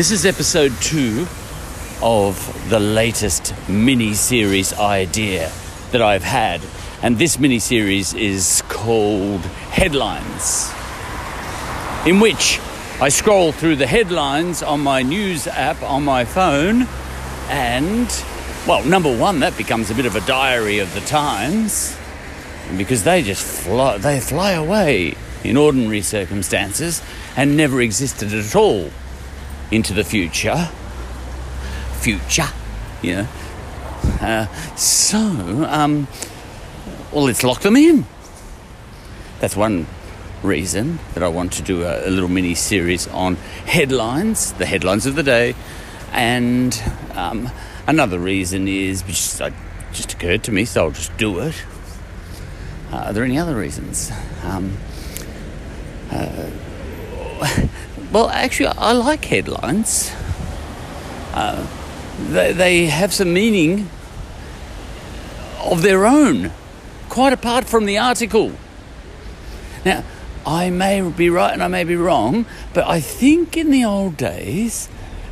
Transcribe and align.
This 0.00 0.12
is 0.12 0.24
episode 0.24 0.72
two 0.80 1.26
of 2.00 2.70
the 2.70 2.80
latest 2.80 3.52
mini 3.68 4.14
series 4.14 4.72
idea 4.72 5.52
that 5.90 6.00
I've 6.00 6.22
had. 6.22 6.62
And 7.02 7.18
this 7.18 7.38
mini 7.38 7.58
series 7.58 8.14
is 8.14 8.62
called 8.70 9.42
Headlines, 9.42 10.72
in 12.06 12.18
which 12.18 12.60
I 12.98 13.10
scroll 13.10 13.52
through 13.52 13.76
the 13.76 13.86
headlines 13.86 14.62
on 14.62 14.80
my 14.80 15.02
news 15.02 15.46
app 15.46 15.82
on 15.82 16.02
my 16.02 16.24
phone. 16.24 16.88
And, 17.50 18.08
well, 18.66 18.82
number 18.82 19.14
one, 19.14 19.40
that 19.40 19.54
becomes 19.58 19.90
a 19.90 19.94
bit 19.94 20.06
of 20.06 20.16
a 20.16 20.22
diary 20.22 20.78
of 20.78 20.94
the 20.94 21.02
times 21.02 21.94
because 22.78 23.04
they 23.04 23.22
just 23.22 23.44
fly, 23.44 23.98
they 23.98 24.18
fly 24.18 24.52
away 24.52 25.14
in 25.44 25.58
ordinary 25.58 26.00
circumstances 26.00 27.02
and 27.36 27.54
never 27.54 27.82
existed 27.82 28.32
at 28.32 28.56
all 28.56 28.90
into 29.70 29.94
the 29.94 30.04
future. 30.04 30.68
Future, 32.00 32.48
you 33.02 33.16
know. 33.16 33.28
Uh, 34.20 34.46
so, 34.76 35.18
um, 35.18 36.08
well, 37.12 37.24
let's 37.24 37.42
lock 37.42 37.60
them 37.60 37.76
in. 37.76 38.06
That's 39.40 39.56
one 39.56 39.86
reason 40.42 40.98
that 41.14 41.22
I 41.22 41.28
want 41.28 41.52
to 41.54 41.62
do 41.62 41.82
a, 41.82 42.08
a 42.08 42.10
little 42.10 42.28
mini 42.28 42.54
series 42.54 43.06
on 43.08 43.36
headlines, 43.36 44.52
the 44.54 44.66
headlines 44.66 45.06
of 45.06 45.14
the 45.14 45.22
day, 45.22 45.54
and 46.12 46.82
um, 47.14 47.50
another 47.86 48.18
reason 48.18 48.68
is 48.68 49.02
uh, 49.40 49.50
just 49.92 50.12
occurred 50.12 50.42
to 50.44 50.52
me, 50.52 50.64
so 50.64 50.84
I'll 50.84 50.90
just 50.90 51.16
do 51.16 51.40
it. 51.40 51.54
Uh, 52.92 52.96
are 52.96 53.12
there 53.12 53.24
any 53.24 53.38
other 53.38 53.54
reasons? 53.54 54.10
Um, 54.44 54.76
uh, 56.10 56.50
well, 58.12 58.28
actually, 58.28 58.72
I 58.76 58.92
like 58.92 59.24
headlines. 59.24 60.12
Uh, 61.32 61.66
they, 62.18 62.52
they 62.52 62.86
have 62.86 63.12
some 63.12 63.32
meaning 63.32 63.88
of 65.62 65.82
their 65.82 66.06
own, 66.06 66.50
quite 67.08 67.32
apart 67.32 67.66
from 67.66 67.86
the 67.86 67.98
article. 67.98 68.52
Now, 69.84 70.04
I 70.46 70.70
may 70.70 71.02
be 71.02 71.30
right 71.30 71.52
and 71.52 71.62
I 71.62 71.68
may 71.68 71.84
be 71.84 71.96
wrong, 71.96 72.46
but 72.74 72.86
I 72.86 73.00
think 73.00 73.56
in 73.56 73.70
the 73.70 73.84
old 73.84 74.16
days, 74.16 74.88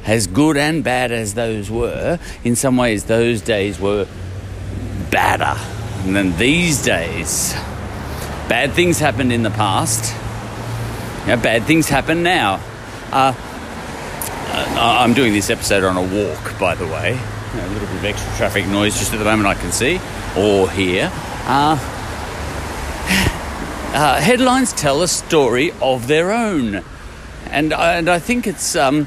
as 0.06 0.26
good 0.26 0.56
and 0.56 0.84
bad 0.84 1.10
as 1.10 1.34
those 1.34 1.70
were, 1.70 2.18
in 2.44 2.56
some 2.56 2.76
ways 2.76 3.04
those 3.04 3.40
days 3.40 3.80
were 3.80 4.06
badder 5.10 5.58
than 6.10 6.36
these 6.36 6.82
days. 6.82 7.52
Bad 8.48 8.72
things 8.72 8.98
happened 8.98 9.32
in 9.32 9.42
the 9.42 9.50
past. 9.50 10.14
You 11.28 11.36
know, 11.36 11.42
bad 11.42 11.64
things 11.64 11.90
happen 11.90 12.22
now. 12.22 12.54
Uh, 13.12 13.34
uh, 13.36 14.78
I'm 14.80 15.12
doing 15.12 15.34
this 15.34 15.50
episode 15.50 15.84
on 15.84 15.98
a 15.98 16.00
walk, 16.00 16.58
by 16.58 16.74
the 16.74 16.86
way. 16.86 17.10
You 17.10 17.60
know, 17.60 17.66
a 17.66 17.68
little 17.68 17.86
bit 17.86 17.96
of 17.96 18.04
extra 18.06 18.34
traffic 18.38 18.66
noise 18.66 18.98
just 18.98 19.12
at 19.12 19.18
the 19.18 19.26
moment 19.26 19.46
I 19.46 19.52
can 19.52 19.70
see 19.70 20.00
or 20.38 20.70
hear. 20.70 21.12
Uh, 21.44 21.76
uh, 23.92 24.18
headlines 24.22 24.72
tell 24.72 25.02
a 25.02 25.08
story 25.08 25.70
of 25.82 26.06
their 26.06 26.32
own, 26.32 26.82
and 27.50 27.74
and 27.74 28.08
I 28.08 28.20
think 28.20 28.46
it's 28.46 28.74
um, 28.74 29.06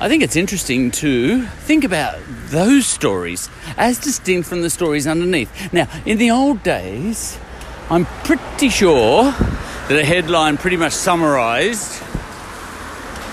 I 0.00 0.08
think 0.08 0.22
it's 0.22 0.36
interesting 0.36 0.90
to 0.92 1.44
think 1.44 1.84
about 1.84 2.18
those 2.46 2.86
stories 2.86 3.50
as 3.76 3.98
distinct 3.98 4.48
from 4.48 4.62
the 4.62 4.70
stories 4.70 5.06
underneath. 5.06 5.74
Now, 5.74 5.88
in 6.06 6.16
the 6.16 6.30
old 6.30 6.62
days, 6.62 7.38
I'm 7.90 8.06
pretty 8.24 8.70
sure 8.70 9.34
that 9.90 9.98
a 9.98 10.04
headline 10.04 10.56
pretty 10.56 10.76
much 10.76 10.92
summarized 10.92 12.00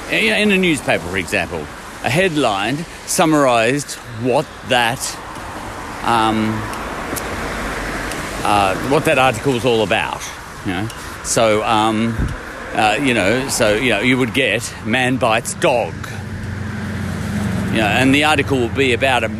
in 0.09 0.51
a 0.51 0.57
newspaper, 0.57 1.03
for 1.03 1.17
example, 1.17 1.59
a 2.03 2.09
headline 2.09 2.77
summarized 3.05 3.93
what 4.23 4.47
that 4.67 4.97
um, 6.03 6.49
uh, 8.43 8.75
what 8.89 9.05
that 9.05 9.19
article 9.19 9.53
was 9.53 9.65
all 9.65 9.83
about. 9.83 10.23
You 10.65 10.71
know, 10.71 10.87
so 11.23 11.63
um, 11.63 12.15
uh, 12.73 12.97
you 13.03 13.13
know, 13.13 13.47
so 13.49 13.75
you 13.75 13.91
know, 13.91 13.99
you 13.99 14.17
would 14.17 14.33
get 14.33 14.73
man 14.83 15.17
bites 15.17 15.53
dog. 15.53 15.93
You 17.67 17.83
know, 17.83 17.87
and 17.87 18.15
the 18.15 18.23
article 18.23 18.61
would 18.61 18.75
be 18.75 18.93
about 18.93 19.23
a, 19.23 19.31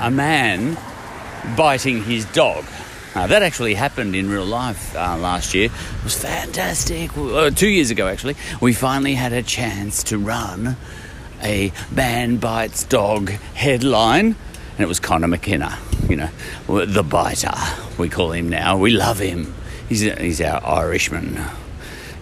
a 0.00 0.10
man 0.10 0.78
biting 1.54 2.02
his 2.02 2.24
dog. 2.32 2.64
Uh, 3.14 3.26
that 3.26 3.42
actually 3.42 3.74
happened 3.74 4.16
in 4.16 4.30
real 4.30 4.44
life 4.44 4.96
uh, 4.96 5.16
last 5.18 5.52
year. 5.52 5.66
It 5.66 6.04
was 6.04 6.16
fantastic. 6.16 7.16
Uh, 7.16 7.50
two 7.50 7.68
years 7.68 7.90
ago, 7.90 8.08
actually, 8.08 8.36
we 8.60 8.72
finally 8.72 9.14
had 9.14 9.32
a 9.34 9.42
chance 9.42 10.02
to 10.04 10.18
run 10.18 10.76
a 11.42 11.72
man 11.90 12.38
bites 12.38 12.84
dog 12.84 13.28
headline, 13.28 14.26
and 14.26 14.80
it 14.80 14.86
was 14.86 14.98
Conor 14.98 15.28
McKenna. 15.28 15.78
You 16.08 16.16
know, 16.16 16.84
the 16.86 17.02
biter. 17.02 17.52
We 17.98 18.08
call 18.08 18.32
him 18.32 18.48
now. 18.48 18.78
We 18.78 18.90
love 18.90 19.18
him. 19.18 19.54
He's 19.88 20.00
he's 20.00 20.40
our 20.40 20.64
Irishman 20.64 21.38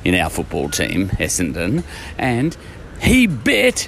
in 0.05 0.15
our 0.15 0.31
football 0.31 0.69
team, 0.69 1.11
Essendon, 1.11 1.85
and 2.19 2.57
he 3.01 3.27
bit 3.27 3.83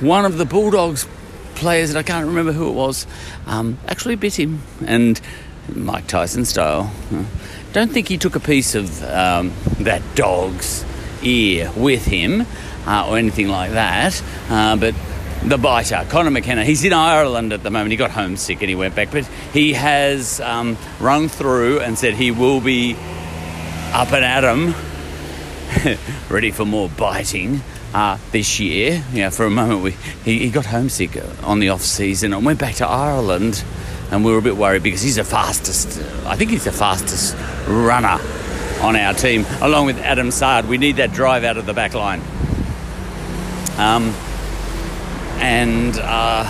one 0.00 0.24
of 0.24 0.38
the 0.38 0.44
Bulldogs 0.44 1.06
players, 1.54 1.90
and 1.90 1.98
I 1.98 2.02
can't 2.02 2.26
remember 2.26 2.52
who 2.52 2.68
it 2.68 2.74
was, 2.74 3.06
um, 3.46 3.78
actually 3.86 4.16
bit 4.16 4.38
him, 4.38 4.62
and 4.86 5.20
Mike 5.74 6.06
Tyson 6.06 6.44
style. 6.44 6.92
Don't 7.72 7.90
think 7.90 8.08
he 8.08 8.16
took 8.18 8.34
a 8.36 8.40
piece 8.40 8.74
of 8.74 9.02
um, 9.04 9.52
that 9.80 10.02
dog's 10.14 10.84
ear 11.22 11.70
with 11.76 12.04
him 12.06 12.46
uh, 12.86 13.06
or 13.08 13.18
anything 13.18 13.48
like 13.48 13.72
that, 13.72 14.22
uh, 14.48 14.76
but 14.76 14.94
the 15.44 15.58
biter, 15.58 16.04
Conor 16.08 16.30
McKenna, 16.30 16.64
he's 16.64 16.84
in 16.84 16.92
Ireland 16.92 17.52
at 17.52 17.62
the 17.62 17.70
moment. 17.70 17.90
He 17.92 17.96
got 17.96 18.10
homesick 18.10 18.60
and 18.60 18.68
he 18.68 18.74
went 18.74 18.94
back, 18.94 19.10
but 19.12 19.24
he 19.52 19.72
has 19.74 20.40
um, 20.40 20.76
rung 20.98 21.28
through 21.28 21.80
and 21.80 21.96
said 21.96 22.14
he 22.14 22.30
will 22.30 22.60
be 22.60 22.96
up 23.92 24.12
and 24.12 24.24
at 24.24 24.44
'em, 24.44 24.74
ready 26.28 26.50
for 26.50 26.64
more 26.64 26.88
biting. 26.88 27.60
Uh, 27.94 28.18
this 28.32 28.60
year, 28.60 29.02
yeah, 29.14 29.30
for 29.30 29.46
a 29.46 29.50
moment 29.50 29.82
we 29.82 29.92
he, 30.22 30.40
he 30.40 30.50
got 30.50 30.66
homesick 30.66 31.10
on 31.42 31.58
the 31.58 31.70
off 31.70 31.80
season 31.80 32.34
and 32.34 32.44
went 32.44 32.58
back 32.58 32.74
to 32.74 32.86
Ireland 32.86 33.64
and 34.10 34.24
we 34.24 34.32
were 34.32 34.38
a 34.38 34.42
bit 34.42 34.56
worried 34.56 34.82
because 34.82 35.02
he's 35.02 35.16
the 35.16 35.24
fastest. 35.24 35.98
I 36.24 36.36
think 36.36 36.50
he's 36.50 36.64
the 36.64 36.72
fastest 36.72 37.36
runner 37.66 38.18
on 38.80 38.96
our 38.96 39.12
team, 39.12 39.44
along 39.60 39.86
with 39.86 39.98
Adam 39.98 40.30
Saad. 40.30 40.68
We 40.68 40.78
need 40.78 40.96
that 40.96 41.12
drive 41.12 41.44
out 41.44 41.56
of 41.56 41.66
the 41.66 41.74
back 41.74 41.94
line. 41.94 42.20
Um, 43.76 44.14
and 45.40 45.96
uh, 45.98 46.44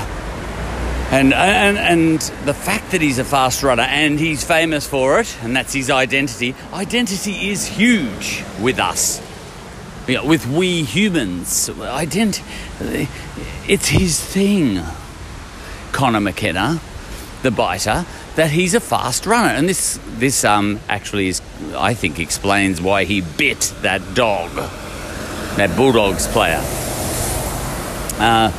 and 1.11 1.35
and 1.35 1.79
and 1.79 2.21
the 2.47 2.55
fact 2.55 2.93
that 2.93 3.01
he's 3.01 3.19
a 3.19 3.25
fast 3.25 3.63
runner 3.63 3.83
and 3.83 4.19
he's 4.19 4.45
famous 4.45 4.87
for 4.87 5.21
it, 5.21 5.37
and 5.43 5.57
that's 5.57 5.73
his 5.73 5.91
identity. 5.91 6.55
Identity 6.73 7.51
is 7.51 7.67
huge 7.67 8.45
with 8.61 8.79
us. 8.79 9.23
You 10.07 10.15
know, 10.15 10.25
with 10.25 10.47
we 10.47 10.85
humans, 10.85 11.69
identity, 11.79 12.43
it's 13.67 13.89
his 13.89 14.23
thing. 14.23 14.81
Conor 15.93 16.21
McKenna 16.21 16.81
the 17.43 17.51
biter 17.51 18.05
that 18.37 18.51
he's 18.51 18.75
a 18.75 18.81
fast 18.81 19.27
runner, 19.27 19.51
and 19.51 19.69
this 19.69 19.99
this 20.19 20.45
um 20.45 20.81
actually 20.89 21.29
is 21.29 21.43
I 21.75 21.95
think 21.95 22.19
explains 22.19 22.81
why 22.81 23.05
he 23.05 23.21
bit 23.21 23.73
that 23.83 24.15
dog, 24.15 24.51
that 25.57 25.77
Bulldogs 25.77 26.27
player. 26.27 26.61
Uh, 28.21 28.53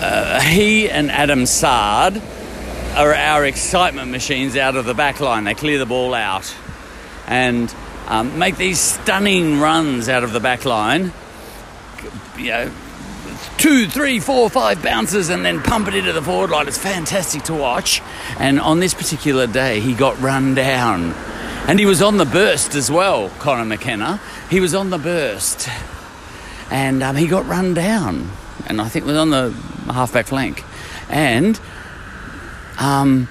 uh, 0.00 0.40
he 0.40 0.88
and 0.88 1.10
Adam 1.10 1.44
Saad 1.44 2.22
are 2.94 3.14
our 3.14 3.44
excitement 3.44 4.10
machines 4.10 4.56
out 4.56 4.76
of 4.76 4.84
the 4.84 4.94
back 4.94 5.20
line. 5.20 5.44
They 5.44 5.54
clear 5.54 5.78
the 5.78 5.86
ball 5.86 6.14
out 6.14 6.54
and 7.26 7.72
um, 8.08 8.38
make 8.38 8.56
these 8.56 8.80
stunning 8.80 9.60
runs 9.60 10.08
out 10.08 10.24
of 10.24 10.32
the 10.32 10.40
back 10.40 10.64
line. 10.64 11.12
You 12.36 12.50
know, 12.50 12.72
two, 13.60 13.86
three, 13.86 14.20
four, 14.20 14.48
five 14.48 14.82
bounces 14.82 15.28
and 15.28 15.44
then 15.44 15.60
pump 15.62 15.86
it 15.86 15.94
into 15.94 16.14
the 16.14 16.22
forward 16.22 16.48
line. 16.48 16.66
It's 16.66 16.78
fantastic 16.78 17.42
to 17.44 17.54
watch. 17.54 18.00
And 18.38 18.58
on 18.58 18.80
this 18.80 18.94
particular 18.94 19.46
day, 19.46 19.80
he 19.80 19.92
got 19.92 20.18
run 20.18 20.54
down. 20.54 21.12
And 21.68 21.78
he 21.78 21.84
was 21.84 22.00
on 22.00 22.16
the 22.16 22.24
burst 22.24 22.74
as 22.74 22.90
well, 22.90 23.28
Conor 23.38 23.66
McKenna. 23.66 24.18
He 24.48 24.60
was 24.60 24.74
on 24.74 24.88
the 24.88 24.96
burst. 24.96 25.68
And 26.70 27.02
um, 27.02 27.16
he 27.16 27.26
got 27.26 27.46
run 27.46 27.74
down. 27.74 28.30
And 28.66 28.80
I 28.80 28.88
think 28.88 29.04
was 29.04 29.18
on 29.18 29.28
the 29.28 29.50
halfback 29.92 30.26
flank. 30.26 30.64
And 31.10 31.60
um, 32.78 33.28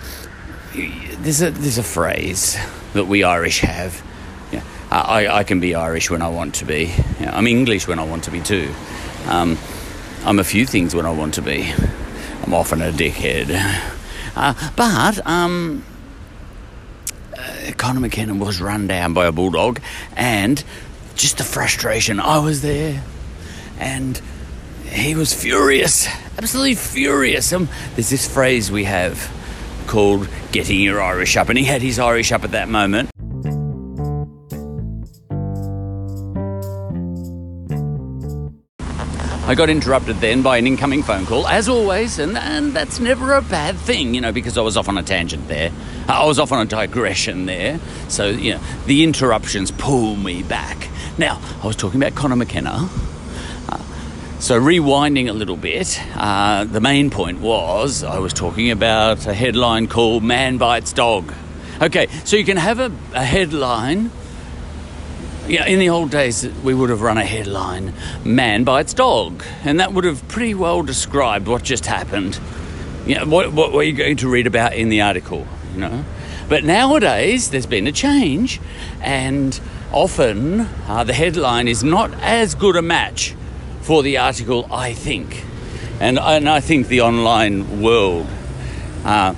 there's, 0.74 1.42
a, 1.42 1.50
there's 1.50 1.80
a 1.80 1.84
phrase 1.84 2.56
that 2.94 3.06
we 3.06 3.24
Irish 3.24 3.62
have. 3.62 4.00
Yeah, 4.52 4.64
I, 4.92 5.28
I 5.28 5.44
can 5.44 5.60
be 5.60 5.74
Irish 5.74 6.12
when 6.12 6.22
I 6.22 6.30
want 6.30 6.56
to 6.56 6.66
be. 6.66 6.94
Yeah, 7.20 7.36
I'm 7.36 7.48
English 7.48 7.88
when 7.88 7.98
I 7.98 8.04
want 8.04 8.26
to 8.26 8.32
be 8.32 8.42
too. 8.42 8.72
Um, 9.28 9.58
I'm 10.26 10.38
a 10.38 10.44
few 10.44 10.66
things 10.66 10.94
when 10.94 11.06
I 11.06 11.12
want 11.12 11.36
to 11.36 11.42
be. 11.42 11.74
I'm 12.44 12.54
often 12.54 12.82
a 12.82 12.92
dickhead. 12.92 13.50
Uh, 14.36 14.54
but, 14.76 15.26
um, 15.26 15.84
uh, 17.38 17.72
Conor 17.78 18.02
McKenna 18.02 18.36
was 18.36 18.62
run 18.62 18.88
down 18.88 19.14
by 19.14 19.26
a 19.26 19.32
bulldog, 19.32 19.80
and 20.16 20.64
just 21.16 21.38
the 21.38 21.44
frustration. 21.44 22.20
I 22.20 22.40
was 22.40 22.62
there, 22.62 23.04
and 23.80 24.22
he 24.86 25.16
was 25.16 25.34
furious, 25.34 26.08
absolutely 26.38 26.76
furious. 26.76 27.52
Um, 27.54 27.70
there's 27.96 28.10
this 28.10 28.28
phrase 28.32 28.72
we 28.72 28.84
have 28.86 29.32
called 29.88 30.28
getting 30.52 30.80
your 30.80 31.02
Irish 31.02 31.38
up, 31.38 31.50
and 31.50 31.58
he 31.58 31.66
had 31.66 31.82
his 31.82 31.98
Irish 31.98 32.32
up 32.32 32.44
at 32.44 32.52
that 32.52 32.70
moment. 32.70 33.10
I 39.50 39.56
got 39.56 39.68
interrupted 39.68 40.18
then 40.18 40.44
by 40.44 40.58
an 40.58 40.68
incoming 40.68 41.02
phone 41.02 41.26
call, 41.26 41.48
as 41.48 41.68
always, 41.68 42.20
and, 42.20 42.38
and 42.38 42.72
that's 42.72 43.00
never 43.00 43.34
a 43.34 43.42
bad 43.42 43.78
thing, 43.78 44.14
you 44.14 44.22
know, 44.22 44.32
because 44.32 44.60
I 44.60 44.62
was 44.62 44.78
off 44.78 44.88
on 44.88 44.96
a 44.96 45.02
tangent 45.02 45.48
there. 45.48 45.72
I 46.08 46.24
was 46.28 46.38
off 46.38 46.52
on 46.52 46.62
a 46.62 46.70
digression 46.70 47.48
there. 47.48 47.80
So, 48.10 48.28
you 48.28 48.54
know, 48.54 48.62
the 48.86 49.04
interruptions 49.04 49.72
pull 49.72 50.16
me 50.16 50.44
back. 50.44 50.88
Now, 51.18 51.42
I 51.64 51.66
was 51.66 51.76
talking 51.76 52.00
about 52.00 52.14
Conor 52.14 52.36
McKenna. 52.36 52.90
Uh, 53.70 53.82
so, 54.38 54.62
rewinding 54.62 55.28
a 55.30 55.34
little 55.34 55.58
bit, 55.58 56.00
uh, 56.16 56.66
the 56.66 56.80
main 56.80 57.10
point 57.10 57.40
was 57.40 58.04
I 58.04 58.20
was 58.20 58.34
talking 58.34 58.70
about 58.70 59.26
a 59.26 59.34
headline 59.34 59.88
called 59.88 60.24
Man 60.24 60.60
Bites 60.60 60.94
Dog. 60.94 61.34
Okay, 61.82 62.06
so 62.24 62.38
you 62.38 62.46
can 62.46 62.58
have 62.58 62.80
a, 62.80 62.92
a 63.16 63.24
headline 63.24 64.12
yeah, 65.50 65.66
in 65.66 65.80
the 65.80 65.90
old 65.90 66.12
days, 66.12 66.48
we 66.64 66.76
would 66.76 66.92
have 66.92 67.02
run 67.02 67.18
a 67.18 67.26
headline, 67.26 67.94
Man 68.24 68.64
Bites 68.64 68.94
Dog, 68.94 69.44
and 69.64 69.80
that 69.80 69.94
would 69.94 70.04
have 70.04 70.28
pretty 70.28 70.54
well 70.54 70.84
described 70.84 71.48
what 71.48 71.64
just 71.64 71.88
happened. 71.88 72.40
You 73.08 73.16
know, 73.16 73.26
what, 73.26 73.52
what 73.52 73.74
were 73.74 73.82
you 73.82 73.94
going 73.94 74.18
to 74.18 74.30
read 74.30 74.46
about 74.46 74.76
in 74.76 74.90
the 74.90 75.02
article, 75.02 75.48
you 75.74 75.80
know? 75.80 76.06
But 76.48 76.64
nowadays, 76.64 77.50
there's 77.50 77.66
been 77.66 77.88
a 77.88 77.92
change, 77.92 78.62
and 79.02 79.60
often 79.92 80.62
uh, 80.88 81.04
the 81.04 81.14
headline 81.14 81.68
is 81.68 81.84
not 81.84 82.14
as 82.22 82.54
good 82.54 82.76
a 82.76 82.84
match 82.84 83.34
for 83.82 84.04
the 84.04 84.20
article, 84.20 84.68
I 84.72 84.94
think. 84.94 85.44
And, 86.00 86.20
and 86.20 86.48
I 86.48 86.60
think 86.60 86.90
the 86.90 87.02
online 87.02 87.82
world 87.82 88.28
uh, 89.04 89.34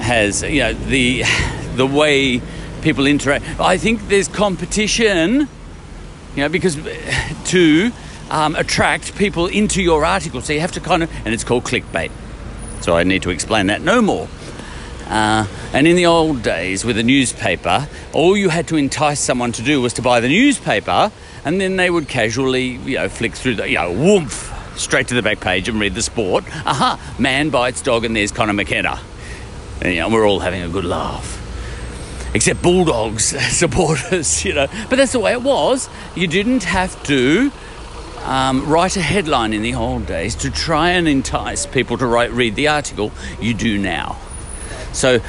has, 0.00 0.42
you 0.42 0.60
know, 0.60 0.74
the, 0.74 1.22
the 1.76 1.86
way 1.86 2.42
people 2.86 3.08
interact. 3.08 3.44
I 3.58 3.78
think 3.78 4.06
there's 4.06 4.28
competition, 4.28 5.48
you 6.36 6.42
know, 6.42 6.48
because 6.48 6.76
to 7.46 7.90
um, 8.30 8.54
attract 8.54 9.16
people 9.16 9.48
into 9.48 9.82
your 9.82 10.04
article. 10.04 10.40
So 10.40 10.52
you 10.52 10.60
have 10.60 10.70
to 10.72 10.80
kind 10.80 11.02
of, 11.02 11.10
and 11.24 11.34
it's 11.34 11.42
called 11.42 11.64
clickbait. 11.64 12.12
So 12.82 12.96
I 12.96 13.02
need 13.02 13.24
to 13.24 13.30
explain 13.30 13.66
that 13.66 13.80
no 13.80 14.00
more. 14.00 14.28
Uh, 15.08 15.48
and 15.72 15.88
in 15.88 15.96
the 15.96 16.06
old 16.06 16.42
days 16.42 16.84
with 16.84 16.96
a 16.96 17.02
newspaper, 17.02 17.88
all 18.12 18.36
you 18.36 18.50
had 18.50 18.68
to 18.68 18.76
entice 18.76 19.18
someone 19.18 19.50
to 19.50 19.62
do 19.62 19.80
was 19.80 19.92
to 19.94 20.02
buy 20.02 20.20
the 20.20 20.28
newspaper, 20.28 21.10
and 21.44 21.60
then 21.60 21.74
they 21.74 21.90
would 21.90 22.06
casually, 22.06 22.78
you 22.86 22.98
know, 22.98 23.08
flick 23.08 23.34
through 23.34 23.56
the, 23.56 23.68
you 23.68 23.78
know, 23.78 23.90
woof, 23.90 24.52
straight 24.76 25.08
to 25.08 25.14
the 25.14 25.22
back 25.22 25.40
page 25.40 25.68
and 25.68 25.80
read 25.80 25.94
the 25.96 26.02
sport. 26.02 26.44
Aha, 26.64 27.00
man 27.18 27.50
bites 27.50 27.82
dog, 27.82 28.04
and 28.04 28.14
there's 28.14 28.30
Conor 28.30 28.52
McKenna. 28.52 29.00
And, 29.82 29.92
you 29.92 30.00
know, 30.02 30.08
we're 30.08 30.24
all 30.24 30.38
having 30.38 30.62
a 30.62 30.68
good 30.68 30.84
laugh 30.84 31.35
except 32.36 32.60
Bulldogs 32.60 33.24
supporters, 33.56 34.44
you 34.44 34.52
know. 34.52 34.68
But 34.90 34.96
that's 34.96 35.12
the 35.12 35.20
way 35.20 35.32
it 35.32 35.42
was. 35.42 35.88
You 36.14 36.26
didn't 36.26 36.64
have 36.64 37.02
to 37.04 37.50
um, 38.24 38.68
write 38.68 38.96
a 38.96 39.00
headline 39.00 39.54
in 39.54 39.62
the 39.62 39.74
old 39.74 40.06
days 40.06 40.34
to 40.36 40.50
try 40.50 40.90
and 40.90 41.08
entice 41.08 41.64
people 41.64 41.96
to 41.96 42.06
write, 42.06 42.30
read 42.32 42.54
the 42.54 42.68
article. 42.68 43.10
You 43.40 43.54
do 43.54 43.78
now. 43.78 44.18
So 44.92 45.20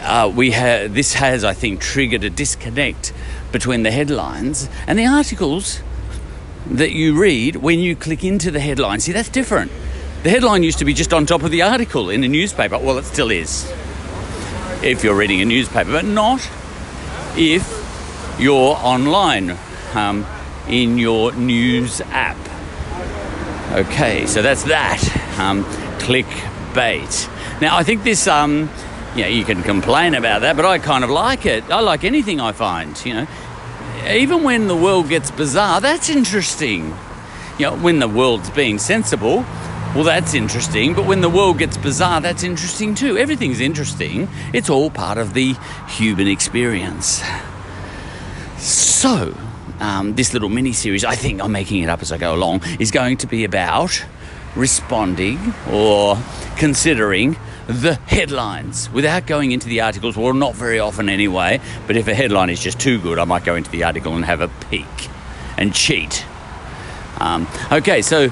uh, 0.00 0.32
we 0.34 0.50
ha- 0.50 0.88
this 0.88 1.14
has, 1.14 1.44
I 1.44 1.54
think, 1.54 1.80
triggered 1.80 2.24
a 2.24 2.30
disconnect 2.30 3.12
between 3.52 3.84
the 3.84 3.92
headlines 3.92 4.68
and 4.88 4.98
the 4.98 5.06
articles 5.06 5.80
that 6.66 6.90
you 6.90 7.18
read 7.18 7.56
when 7.56 7.78
you 7.78 7.94
click 7.94 8.24
into 8.24 8.50
the 8.50 8.60
headline. 8.60 8.98
See, 8.98 9.12
that's 9.12 9.28
different. 9.28 9.70
The 10.24 10.30
headline 10.30 10.64
used 10.64 10.80
to 10.80 10.84
be 10.84 10.92
just 10.92 11.12
on 11.12 11.24
top 11.24 11.44
of 11.44 11.52
the 11.52 11.62
article 11.62 12.10
in 12.10 12.24
a 12.24 12.28
newspaper. 12.28 12.78
Well, 12.78 12.98
it 12.98 13.04
still 13.04 13.30
is 13.30 13.72
if 14.82 15.02
you're 15.02 15.14
reading 15.14 15.40
a 15.40 15.44
newspaper, 15.44 15.90
but 15.90 16.04
not 16.04 16.48
if 17.36 18.36
you're 18.38 18.76
online 18.76 19.56
um, 19.94 20.26
in 20.68 20.98
your 20.98 21.32
news 21.32 22.00
app. 22.10 22.36
Okay, 23.72 24.26
so 24.26 24.42
that's 24.42 24.64
that. 24.64 25.02
Um, 25.38 25.64
clickbait. 25.98 27.60
Now, 27.60 27.76
I 27.76 27.82
think 27.82 28.04
this, 28.04 28.26
um, 28.26 28.70
yeah, 29.14 29.26
you 29.26 29.44
can 29.44 29.62
complain 29.62 30.14
about 30.14 30.40
that, 30.42 30.56
but 30.56 30.64
I 30.64 30.78
kind 30.78 31.04
of 31.04 31.10
like 31.10 31.44
it. 31.44 31.68
I 31.70 31.80
like 31.80 32.04
anything 32.04 32.40
I 32.40 32.52
find, 32.52 33.04
you 33.04 33.14
know. 33.14 33.26
Even 34.08 34.42
when 34.42 34.68
the 34.68 34.76
world 34.76 35.08
gets 35.08 35.30
bizarre, 35.30 35.80
that's 35.80 36.08
interesting. 36.08 36.94
You 37.58 37.66
know, 37.66 37.76
when 37.76 37.98
the 37.98 38.08
world's 38.08 38.50
being 38.50 38.78
sensible, 38.78 39.44
well, 39.94 40.04
that's 40.04 40.34
interesting, 40.34 40.94
but 40.94 41.06
when 41.06 41.22
the 41.22 41.30
world 41.30 41.58
gets 41.58 41.76
bizarre, 41.76 42.20
that's 42.20 42.42
interesting 42.42 42.94
too. 42.94 43.16
Everything's 43.16 43.60
interesting, 43.60 44.28
it's 44.52 44.68
all 44.68 44.90
part 44.90 45.18
of 45.18 45.34
the 45.34 45.54
human 45.88 46.28
experience. 46.28 47.22
So, 48.58 49.34
um, 49.80 50.14
this 50.14 50.32
little 50.32 50.48
mini 50.50 50.72
series, 50.72 51.04
I 51.04 51.14
think 51.14 51.40
I'm 51.40 51.52
making 51.52 51.82
it 51.82 51.88
up 51.88 52.02
as 52.02 52.12
I 52.12 52.18
go 52.18 52.34
along, 52.34 52.62
is 52.78 52.90
going 52.90 53.16
to 53.18 53.26
be 53.26 53.44
about 53.44 54.04
responding 54.54 55.54
or 55.70 56.18
considering 56.56 57.36
the 57.66 57.94
headlines 58.06 58.90
without 58.90 59.26
going 59.26 59.52
into 59.52 59.68
the 59.68 59.80
articles. 59.80 60.16
Well, 60.16 60.32
not 60.34 60.54
very 60.54 60.80
often 60.80 61.08
anyway, 61.08 61.60
but 61.86 61.96
if 61.96 62.08
a 62.08 62.14
headline 62.14 62.50
is 62.50 62.60
just 62.60 62.80
too 62.80 63.00
good, 63.00 63.18
I 63.18 63.24
might 63.24 63.44
go 63.44 63.54
into 63.54 63.70
the 63.70 63.84
article 63.84 64.16
and 64.16 64.24
have 64.24 64.40
a 64.40 64.48
peek 64.70 64.86
and 65.56 65.74
cheat. 65.74 66.24
Um, 67.18 67.48
okay, 67.70 68.02
so 68.02 68.30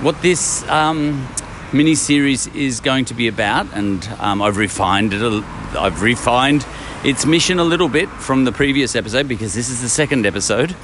what 0.00 0.22
this 0.22 0.66
um, 0.68 1.26
mini 1.72 1.94
series 1.94 2.46
is 2.48 2.80
going 2.80 3.04
to 3.06 3.14
be 3.14 3.28
about, 3.28 3.66
and 3.74 4.06
um, 4.20 4.40
I've 4.40 4.56
refined 4.56 5.12
it. 5.12 5.22
A, 5.22 5.44
I've 5.78 6.02
refined 6.02 6.64
its 7.04 7.26
mission 7.26 7.58
a 7.58 7.64
little 7.64 7.88
bit 7.88 8.08
from 8.08 8.44
the 8.44 8.52
previous 8.52 8.94
episode 8.94 9.28
because 9.28 9.54
this 9.54 9.68
is 9.68 9.82
the 9.82 9.88
second 9.88 10.24
episode 10.24 10.76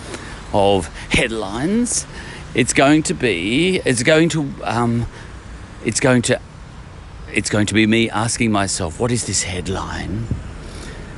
of 0.53 0.89
headlines. 1.11 2.07
It's 2.55 2.73
going 2.73 3.05
to 3.05 3.15
be. 3.15 3.81
It's 3.85 4.03
going 4.03 4.29
to. 4.31 4.53
Um, 4.65 5.07
it's 5.85 6.01
going 6.01 6.23
to. 6.23 6.41
It's 7.33 7.51
going 7.51 7.67
to 7.67 7.75
be 7.75 7.87
me 7.87 8.11
asking 8.11 8.53
myself, 8.53 9.01
what 9.01 9.11
is 9.11 9.27
this 9.27 9.43
headline? 9.43 10.27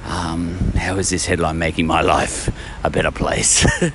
Um, 0.06 0.56
how 0.76 0.96
is 0.96 1.10
this 1.10 1.26
headline 1.26 1.58
making 1.58 1.86
my 1.86 2.00
life 2.00 2.48
a 2.84 2.90
better 2.90 3.10
place? 3.10 3.66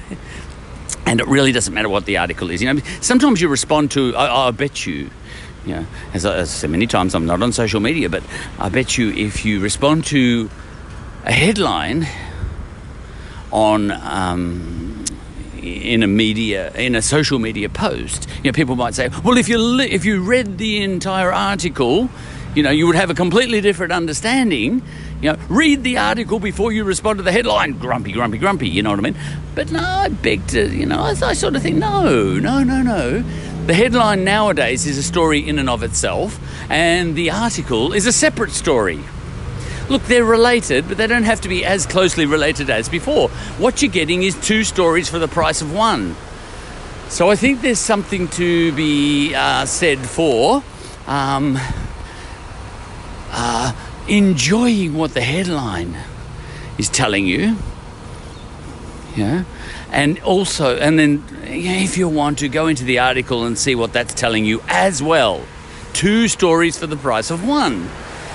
and 1.05 1.19
it 1.19 1.27
really 1.27 1.51
doesn't 1.51 1.73
matter 1.73 1.89
what 1.89 2.05
the 2.05 2.17
article 2.17 2.49
is. 2.49 2.61
You 2.61 2.73
know, 2.73 2.81
sometimes 3.01 3.41
you 3.41 3.49
respond 3.49 3.91
to, 3.91 4.15
I, 4.15 4.47
I 4.47 4.51
bet 4.51 4.85
you, 4.85 5.09
you 5.65 5.75
know, 5.75 5.85
as 6.13 6.25
I, 6.25 6.37
as 6.37 6.49
I 6.49 6.53
said 6.53 6.69
many 6.69 6.87
times, 6.87 7.15
I'm 7.15 7.25
not 7.25 7.41
on 7.41 7.51
social 7.51 7.79
media, 7.79 8.09
but 8.09 8.23
I 8.59 8.69
bet 8.69 8.97
you 8.97 9.11
if 9.11 9.45
you 9.45 9.59
respond 9.59 10.05
to 10.05 10.49
a 11.25 11.31
headline 11.31 12.07
on 13.51 13.91
um, 13.91 15.03
in 15.61 16.01
a 16.01 16.07
media 16.07 16.71
in 16.73 16.95
a 16.95 17.01
social 17.01 17.37
media 17.37 17.69
post, 17.69 18.27
you 18.43 18.51
know, 18.51 18.55
people 18.55 18.75
might 18.75 18.95
say, 18.95 19.09
well, 19.23 19.37
if 19.37 19.47
you 19.47 19.57
li- 19.59 19.91
if 19.91 20.05
you 20.05 20.23
read 20.23 20.57
the 20.57 20.81
entire 20.81 21.31
article, 21.31 22.09
you 22.55 22.63
know, 22.63 22.71
you 22.71 22.87
would 22.87 22.95
have 22.95 23.09
a 23.09 23.15
completely 23.15 23.61
different 23.61 23.91
understanding 23.91 24.81
you 25.21 25.31
know, 25.31 25.37
read 25.49 25.83
the 25.83 25.99
article 25.99 26.39
before 26.39 26.71
you 26.71 26.83
respond 26.83 27.19
to 27.19 27.23
the 27.23 27.31
headline. 27.31 27.77
Grumpy, 27.77 28.11
grumpy, 28.11 28.39
grumpy. 28.39 28.67
You 28.67 28.81
know 28.81 28.89
what 28.89 28.99
I 28.99 29.03
mean? 29.03 29.17
But 29.53 29.71
no, 29.71 29.79
I 29.79 30.09
beg 30.09 30.47
to, 30.47 30.67
you 30.67 30.87
know, 30.87 30.99
I, 30.99 31.09
I 31.09 31.33
sort 31.33 31.55
of 31.55 31.61
think, 31.61 31.77
no, 31.77 32.33
no, 32.39 32.63
no, 32.63 32.81
no. 32.81 33.23
The 33.67 33.75
headline 33.75 34.23
nowadays 34.23 34.87
is 34.87 34.97
a 34.97 35.03
story 35.03 35.47
in 35.47 35.59
and 35.59 35.69
of 35.69 35.83
itself, 35.83 36.39
and 36.71 37.15
the 37.15 37.29
article 37.29 37.93
is 37.93 38.07
a 38.07 38.11
separate 38.11 38.51
story. 38.51 38.99
Look, 39.89 40.01
they're 40.03 40.25
related, 40.25 40.87
but 40.87 40.97
they 40.97 41.05
don't 41.05 41.23
have 41.23 41.41
to 41.41 41.49
be 41.49 41.63
as 41.63 41.85
closely 41.85 42.25
related 42.25 42.71
as 42.71 42.89
before. 42.89 43.29
What 43.59 43.81
you're 43.81 43.91
getting 43.91 44.23
is 44.23 44.39
two 44.41 44.63
stories 44.63 45.07
for 45.07 45.19
the 45.19 45.27
price 45.27 45.61
of 45.61 45.73
one. 45.73 46.15
So 47.09 47.29
I 47.29 47.35
think 47.35 47.61
there's 47.61 47.77
something 47.77 48.27
to 48.29 48.71
be 48.71 49.35
uh, 49.35 49.65
said 49.65 49.99
for 49.99 50.63
um, 51.05 51.59
uh, 53.31 53.73
enjoying 54.07 54.95
what 54.95 55.13
the 55.13 55.21
headline 55.21 55.97
is 56.77 56.89
telling 56.89 57.25
you. 57.25 57.55
Yeah. 59.15 59.43
And 59.91 60.19
also, 60.21 60.77
and 60.77 60.97
then 60.97 61.23
if 61.43 61.97
you 61.97 62.07
want 62.07 62.39
to 62.39 62.49
go 62.49 62.67
into 62.67 62.83
the 62.83 62.99
article 62.99 63.45
and 63.45 63.57
see 63.57 63.75
what 63.75 63.93
that's 63.93 64.13
telling 64.13 64.45
you 64.45 64.61
as 64.67 65.03
well. 65.03 65.41
Two 65.93 66.27
stories 66.27 66.77
for 66.77 66.87
the 66.87 66.95
price 66.95 67.29
of 67.29 67.45
one. 67.45 67.89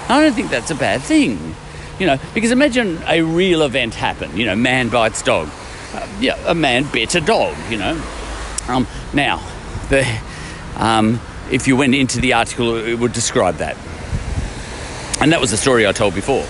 I 0.08 0.20
don't 0.20 0.34
think 0.34 0.50
that's 0.50 0.70
a 0.70 0.74
bad 0.74 1.00
thing. 1.00 1.54
You 1.98 2.06
know, 2.06 2.18
because 2.34 2.50
imagine 2.50 3.02
a 3.06 3.22
real 3.22 3.62
event 3.62 3.94
happen. 3.94 4.36
You 4.36 4.44
know, 4.44 4.54
man 4.54 4.90
bites 4.90 5.22
dog. 5.22 5.48
Uh, 5.94 6.06
yeah, 6.20 6.36
a 6.46 6.54
man 6.54 6.84
bit 6.92 7.14
a 7.14 7.20
dog. 7.22 7.56
You 7.70 7.78
know. 7.78 8.02
Um, 8.68 8.86
now, 9.14 9.42
the 9.88 10.06
um, 10.76 11.20
if 11.50 11.66
you 11.66 11.76
went 11.76 11.94
into 11.94 12.20
the 12.20 12.34
article, 12.34 12.76
it 12.76 12.98
would 12.98 13.14
describe 13.14 13.56
that. 13.56 13.76
And 15.20 15.32
that 15.32 15.40
was 15.40 15.50
the 15.50 15.56
story 15.56 15.86
I 15.86 15.92
told 15.92 16.14
before. 16.14 16.44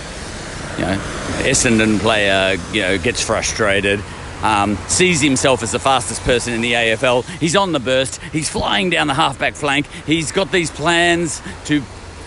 You 0.78 0.84
know, 0.84 0.98
Essendon 1.42 2.00
player, 2.00 2.56
you 2.72 2.82
know, 2.82 2.98
gets 2.98 3.22
frustrated, 3.22 4.02
um, 4.42 4.76
sees 4.88 5.20
himself 5.20 5.62
as 5.62 5.72
the 5.72 5.78
fastest 5.78 6.22
person 6.22 6.52
in 6.52 6.60
the 6.60 6.72
AFL. 6.72 7.24
He's 7.38 7.56
on 7.56 7.72
the 7.72 7.80
burst. 7.80 8.20
He's 8.32 8.48
flying 8.48 8.90
down 8.90 9.06
the 9.06 9.14
halfback 9.14 9.54
flank. 9.54 9.86
He's 10.04 10.32
got 10.32 10.52
these 10.52 10.70
plans 10.70 11.40
to 11.66 11.82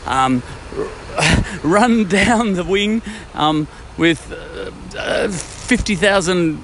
um, 0.06 0.42
run 1.64 2.06
down 2.06 2.54
the 2.54 2.64
wing 2.64 3.02
um, 3.34 3.68
with 3.98 4.32
uh, 4.32 4.72
uh, 4.98 5.28
50,000 5.70 6.58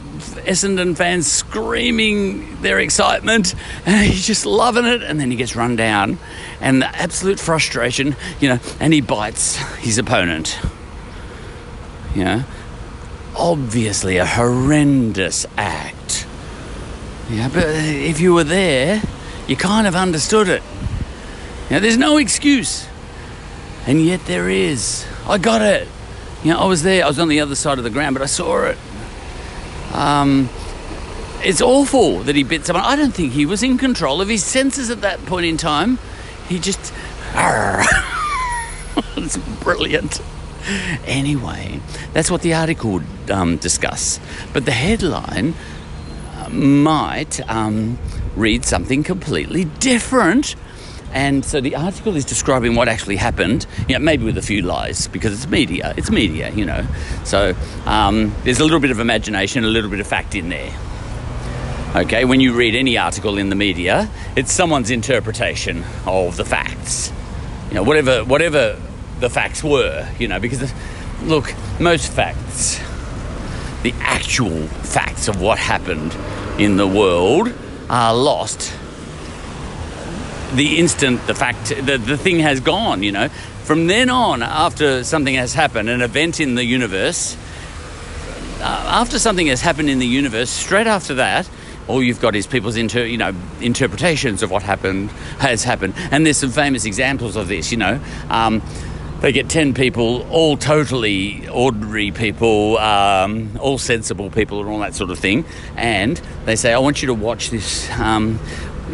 Essendon 0.48 0.98
fans 0.98 1.32
screaming 1.32 2.60
their 2.64 2.80
excitement, 2.80 3.54
and 3.86 4.04
he's 4.12 4.26
just 4.26 4.48
loving 4.48 4.86
it. 4.86 5.04
And 5.04 5.20
then 5.20 5.30
he 5.30 5.38
gets 5.38 5.56
run 5.56 5.76
down, 5.76 6.18
and 6.60 6.82
the 6.82 6.88
absolute 6.88 7.40
frustration, 7.40 8.16
you 8.40 8.50
know, 8.50 8.60
and 8.80 8.92
he 8.92 9.02
bites 9.02 9.58
his 9.78 10.00
opponent. 10.00 10.60
You 12.16 12.24
know, 12.24 12.44
obviously 13.38 14.18
a 14.18 14.26
horrendous 14.26 15.46
act. 15.56 16.26
Yeah, 17.30 17.50
but 17.50 17.64
if 17.68 18.20
you 18.20 18.34
were 18.34 18.44
there, 18.44 19.04
you 19.48 19.56
kind 19.56 19.86
of 19.86 19.96
understood 19.96 20.50
it. 20.50 20.64
Now, 21.70 21.78
there's 21.80 21.98
no 21.98 22.18
excuse. 22.18 22.88
And 23.86 24.04
yet 24.04 24.26
there 24.26 24.50
is. 24.50 25.06
I 25.28 25.38
got 25.38 25.62
it. 25.62 25.88
You 26.44 26.54
know, 26.54 26.60
I 26.60 26.66
was 26.66 26.82
there. 26.82 27.06
I 27.06 27.08
was 27.08 27.20
on 27.20 27.28
the 27.28 27.40
other 27.42 27.54
side 27.54 27.78
of 27.78 27.84
the 27.84 27.92
ground, 27.92 28.16
but 28.16 28.24
I 28.24 28.28
saw 28.28 28.64
it. 28.64 28.80
Um, 29.94 30.50
it's 31.42 31.62
awful 31.62 32.20
that 32.22 32.36
he 32.36 32.44
bit 32.44 32.66
someone. 32.66 32.86
I 32.86 32.96
don't 32.96 33.14
think 33.14 33.34
he 33.34 33.46
was 33.46 33.62
in 33.62 33.78
control 33.78 34.22
of 34.22 34.28
his 34.28 34.44
senses 34.44 34.90
at 34.90 35.02
that 35.02 35.26
point 35.26 35.46
in 35.46 35.58
time. 35.58 36.00
He 36.48 36.60
just. 36.60 36.94
it's 39.18 39.38
brilliant. 39.62 40.22
Anyway, 41.06 41.80
that's 42.14 42.32
what 42.32 42.42
the 42.42 42.54
article 42.54 42.94
would 42.94 43.32
um, 43.32 43.58
discuss. 43.58 44.20
But 44.54 44.66
the 44.66 44.72
headline 44.72 45.54
uh, 46.38 46.50
might 46.50 47.48
um, 47.50 48.00
read 48.36 48.66
something 48.66 49.04
completely 49.04 49.66
different. 49.66 50.56
And 51.16 51.46
so 51.46 51.62
the 51.62 51.78
article 51.78 52.18
is 52.18 52.26
describing 52.26 52.76
what 52.76 52.90
actually 52.90 53.16
happened, 53.16 53.66
you 53.88 53.98
know, 53.98 54.04
maybe 54.04 54.26
with 54.26 54.38
a 54.38 54.42
few 54.42 54.62
lies, 54.62 55.08
because 55.08 55.32
it's 55.32 55.50
media. 55.50 55.94
It's 55.96 56.12
media, 56.12 56.52
you 56.52 56.66
know. 56.66 56.86
So 57.24 57.56
um, 57.86 58.36
there's 58.44 58.60
a 58.60 58.64
little 58.64 58.82
bit 58.82 58.92
of 58.92 59.00
imagination, 59.00 59.64
a 59.64 59.68
little 59.68 59.90
bit 59.90 60.02
of 60.02 60.08
fact 60.08 60.36
in 60.36 60.50
there. 60.50 60.74
Okay, 61.96 62.26
when 62.26 62.42
you 62.42 62.54
read 62.54 62.76
any 62.76 62.98
article 62.98 63.38
in 63.38 63.48
the 63.48 63.56
media, 63.56 64.10
it's 64.36 64.52
someone's 64.52 64.92
interpretation 64.92 65.86
of 66.06 66.36
the 66.36 66.44
facts. 66.44 67.14
You 67.70 67.76
know, 67.76 67.84
whatever, 67.84 68.26
whatever 68.26 68.78
the 69.22 69.30
facts 69.30 69.64
were, 69.64 70.06
you 70.20 70.28
know, 70.28 70.42
because 70.42 70.74
look, 71.24 71.54
most 71.80 72.12
facts, 72.12 72.78
the 73.84 73.94
actual 74.02 74.68
facts 74.68 75.30
of 75.30 75.40
what 75.40 75.60
happened 75.60 76.14
in 76.60 76.76
the 76.76 76.88
world 76.88 77.54
are 77.90 78.14
lost 78.14 78.74
the 80.54 80.78
instant 80.78 81.26
the 81.28 81.36
fact 81.36 81.70
the, 81.70 81.98
the 81.98 82.18
thing 82.18 82.40
has 82.40 82.60
gone 82.60 83.04
you 83.04 83.12
know 83.12 83.30
from 83.64 83.88
then 83.88 84.10
on 84.10 84.44
after 84.44 85.04
something 85.04 85.36
has 85.36 85.54
happened 85.54 85.90
an 85.90 86.02
event 86.02 86.40
in 86.40 86.56
the 86.56 86.64
universe 86.64 87.36
uh, 88.60 88.86
after 88.88 89.20
something 89.20 89.48
has 89.48 89.62
happened 89.62 89.90
in 89.90 90.00
the 90.00 90.08
universe 90.08 90.50
straight 90.50 90.88
after 90.88 91.16
that 91.16 91.50
all 91.88 92.02
you've 92.02 92.20
got 92.20 92.36
is 92.36 92.48
people's 92.48 92.78
inter, 92.78 93.04
you 93.04 93.18
know 93.18 93.34
interpretations 93.62 94.44
of 94.44 94.52
what 94.52 94.64
happened 94.64 95.10
has 95.40 95.64
happened 95.64 95.94
and 96.12 96.26
there's 96.26 96.38
some 96.38 96.52
famous 96.52 96.86
examples 96.86 97.36
of 97.36 97.48
this 97.48 97.72
you 97.72 97.78
know 97.78 98.00
um, 98.30 98.62
they 99.22 99.32
get 99.32 99.50
10 99.50 99.74
people, 99.74 100.28
all 100.30 100.58
totally 100.58 101.48
ordinary 101.48 102.12
people, 102.12 102.78
um, 102.78 103.58
all 103.60 103.78
sensible 103.78 104.30
people, 104.30 104.60
and 104.60 104.70
all 104.70 104.80
that 104.80 104.94
sort 104.94 105.10
of 105.10 105.18
thing. 105.18 105.46
And 105.76 106.22
they 106.46 106.56
say, 106.56 106.74
I 106.74 106.78
want 106.80 107.02
you 107.02 107.08
to 107.08 107.14
watch 107.14 107.50
this. 107.50 107.90
Um, 107.92 108.40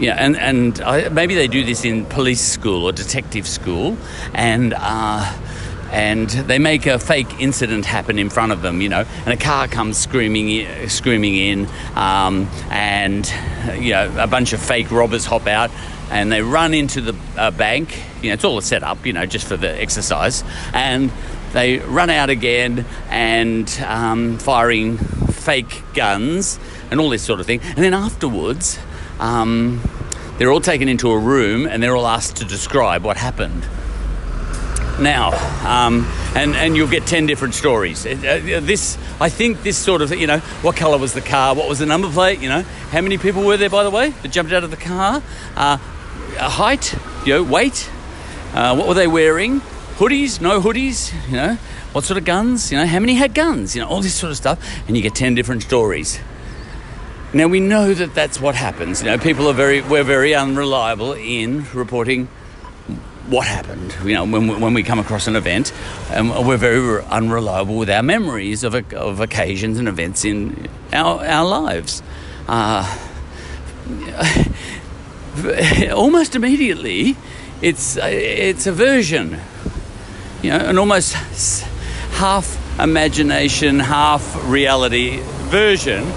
yeah, 0.01 0.15
and, 0.15 0.35
and 0.35 0.81
I, 0.81 1.09
maybe 1.09 1.35
they 1.35 1.47
do 1.47 1.63
this 1.63 1.85
in 1.85 2.05
police 2.05 2.41
school 2.41 2.85
or 2.85 2.91
detective 2.91 3.47
school. 3.47 3.97
And. 4.33 4.73
Uh, 4.75 5.37
and 5.91 6.29
they 6.29 6.57
make 6.57 6.85
a 6.85 6.97
fake 6.97 7.39
incident 7.39 7.85
happen 7.85 8.17
in 8.17 8.29
front 8.29 8.53
of 8.53 8.61
them, 8.61 8.79
you 8.79 8.87
know, 8.87 9.03
and 9.25 9.33
a 9.33 9.37
car 9.37 9.67
comes 9.67 9.97
screaming, 9.97 10.87
screaming 10.87 11.35
in, 11.35 11.67
um, 11.95 12.49
and 12.69 13.31
you 13.77 13.91
know, 13.91 14.15
a 14.17 14.27
bunch 14.27 14.53
of 14.53 14.61
fake 14.61 14.89
robbers 14.89 15.25
hop 15.25 15.47
out, 15.47 15.69
and 16.09 16.31
they 16.31 16.41
run 16.41 16.73
into 16.73 17.01
the 17.01 17.15
uh, 17.37 17.51
bank. 17.51 18.01
You 18.21 18.29
know, 18.29 18.35
it's 18.35 18.45
all 18.45 18.57
a 18.57 18.61
setup, 18.61 19.05
you 19.05 19.11
know, 19.11 19.25
just 19.25 19.45
for 19.45 19.57
the 19.57 19.69
exercise, 19.81 20.45
and 20.73 21.11
they 21.51 21.79
run 21.79 22.09
out 22.09 22.29
again 22.29 22.85
and 23.09 23.69
um, 23.85 24.37
firing 24.37 24.97
fake 24.97 25.83
guns 25.93 26.57
and 26.89 27.01
all 27.01 27.09
this 27.09 27.21
sort 27.21 27.41
of 27.41 27.45
thing, 27.45 27.59
and 27.61 27.77
then 27.77 27.93
afterwards. 27.93 28.79
Um, 29.21 29.81
they're 30.37 30.51
all 30.51 30.59
taken 30.59 30.89
into 30.89 31.11
a 31.11 31.17
room 31.17 31.67
and 31.67 31.81
they're 31.81 31.95
all 31.95 32.07
asked 32.07 32.37
to 32.37 32.45
describe 32.45 33.03
what 33.03 33.15
happened 33.15 33.63
now, 34.99 35.31
um, 35.65 36.05
and 36.35 36.55
and 36.55 36.75
you'll 36.75 36.89
get 36.89 37.05
ten 37.05 37.25
different 37.25 37.53
stories. 37.53 38.05
Uh, 38.05 38.39
this, 38.61 38.97
I 39.19 39.29
think, 39.29 39.63
this 39.63 39.77
sort 39.77 40.01
of 40.01 40.11
you 40.11 40.27
know, 40.27 40.39
what 40.61 40.75
colour 40.75 40.97
was 40.97 41.13
the 41.13 41.21
car? 41.21 41.55
What 41.55 41.67
was 41.67 41.79
the 41.79 41.85
number 41.85 42.09
plate? 42.09 42.39
You 42.39 42.49
know, 42.49 42.61
how 42.91 43.01
many 43.01 43.17
people 43.17 43.43
were 43.43 43.57
there, 43.57 43.69
by 43.69 43.83
the 43.83 43.89
way, 43.89 44.09
that 44.09 44.31
jumped 44.31 44.51
out 44.51 44.63
of 44.63 44.71
the 44.71 44.77
car? 44.77 45.21
Uh, 45.55 45.77
height, 46.37 46.95
you 47.25 47.33
know, 47.33 47.43
weight. 47.43 47.89
Uh, 48.53 48.75
what 48.75 48.87
were 48.87 48.93
they 48.93 49.07
wearing? 49.07 49.61
Hoodies? 49.97 50.41
No 50.41 50.61
hoodies? 50.61 51.13
You 51.29 51.37
know, 51.37 51.55
what 51.93 52.03
sort 52.03 52.17
of 52.17 52.25
guns? 52.25 52.71
You 52.71 52.77
know, 52.77 52.85
how 52.85 52.99
many 52.99 53.15
had 53.15 53.33
guns? 53.33 53.75
You 53.75 53.81
know, 53.81 53.87
all 53.87 54.01
this 54.01 54.15
sort 54.15 54.31
of 54.31 54.37
stuff, 54.37 54.59
and 54.87 54.95
you 54.95 55.03
get 55.03 55.15
ten 55.15 55.35
different 55.35 55.63
stories. 55.63 56.19
Now 57.33 57.47
we 57.47 57.61
know 57.61 57.93
that 57.93 58.13
that's 58.13 58.41
what 58.41 58.55
happens. 58.55 59.01
You 59.01 59.07
know, 59.07 59.17
people 59.17 59.47
are 59.47 59.53
very 59.53 59.79
we're 59.81 60.03
very 60.03 60.35
unreliable 60.35 61.13
in 61.13 61.65
reporting 61.73 62.27
what 63.29 63.47
happened. 63.47 63.95
You 64.03 64.15
know, 64.15 64.25
when, 64.25 64.59
when 64.59 64.73
we 64.73 64.83
come 64.83 64.99
across 64.99 65.27
an 65.27 65.37
event, 65.37 65.71
and 66.09 66.29
um, 66.29 66.45
we're 66.45 66.57
very 66.57 67.01
unreliable 67.05 67.77
with 67.77 67.89
our 67.89 68.03
memories 68.03 68.65
of, 68.65 68.75
of 68.93 69.21
occasions 69.21 69.79
and 69.79 69.87
events 69.87 70.25
in 70.25 70.67
our, 70.91 71.25
our 71.25 71.45
lives. 71.47 72.03
Uh, 72.49 72.97
almost 75.93 76.35
immediately, 76.35 77.15
it's 77.61 77.95
it's 77.95 78.67
a 78.67 78.73
version, 78.73 79.39
you 80.41 80.49
know, 80.49 80.57
an 80.57 80.77
almost 80.77 81.13
half 82.13 82.57
imagination, 82.77 83.79
half 83.79 84.35
reality 84.49 85.21
version 85.49 86.11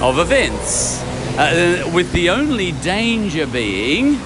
of 0.00 0.18
events. 0.18 1.02
Uh, 1.38 1.90
with 1.94 2.10
the 2.12 2.30
only 2.30 2.72
danger 2.72 3.46
being 3.46 4.18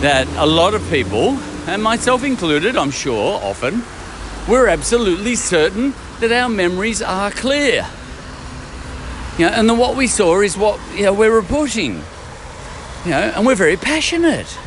that 0.00 0.28
a 0.36 0.46
lot 0.46 0.74
of 0.74 0.88
people 0.90 1.30
and 1.66 1.82
myself 1.82 2.24
included, 2.24 2.76
I'm 2.76 2.90
sure, 2.90 3.40
often, 3.42 3.82
we're 4.48 4.68
absolutely 4.68 5.34
certain 5.34 5.94
that 6.20 6.32
our 6.32 6.48
memories 6.48 7.02
are 7.02 7.30
clear. 7.30 7.86
You 9.38 9.46
know, 9.46 9.52
and 9.52 9.68
then 9.68 9.78
what 9.78 9.96
we 9.96 10.06
saw 10.06 10.40
is 10.40 10.56
what 10.56 10.80
you 10.94 11.04
know, 11.04 11.12
we're 11.12 11.34
reporting. 11.34 12.02
You 13.04 13.10
know, 13.10 13.32
and 13.34 13.46
we're 13.46 13.54
very 13.54 13.76
passionate 13.76 14.58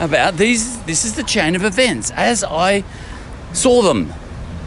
about 0.00 0.36
these. 0.36 0.82
This 0.84 1.04
is 1.04 1.14
the 1.16 1.22
chain 1.22 1.56
of 1.56 1.64
events 1.64 2.10
as 2.12 2.44
I 2.44 2.84
saw 3.52 3.82
them, 3.82 4.12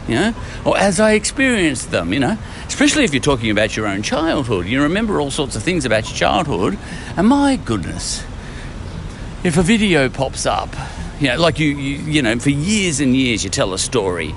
you 0.08 0.14
know, 0.14 0.34
or 0.64 0.76
as 0.78 0.98
I 0.98 1.12
experienced 1.12 1.90
them, 1.90 2.12
you 2.12 2.20
know. 2.20 2.38
Especially 2.66 3.04
if 3.04 3.14
you're 3.14 3.22
talking 3.22 3.50
about 3.50 3.76
your 3.76 3.86
own 3.86 4.02
childhood, 4.02 4.66
you 4.66 4.82
remember 4.82 5.20
all 5.20 5.30
sorts 5.30 5.56
of 5.56 5.62
things 5.62 5.84
about 5.84 6.08
your 6.08 6.16
childhood, 6.16 6.78
and 7.16 7.26
my 7.26 7.56
goodness, 7.56 8.24
if 9.44 9.56
a 9.56 9.62
video 9.62 10.08
pops 10.08 10.46
up 10.46 10.74
you 11.20 11.28
know, 11.28 11.36
like 11.36 11.58
you, 11.58 11.68
you, 11.68 11.98
you 11.98 12.22
know, 12.22 12.38
for 12.38 12.50
years 12.50 13.00
and 13.00 13.16
years 13.16 13.42
you 13.42 13.50
tell 13.50 13.72
a 13.74 13.78
story 13.78 14.34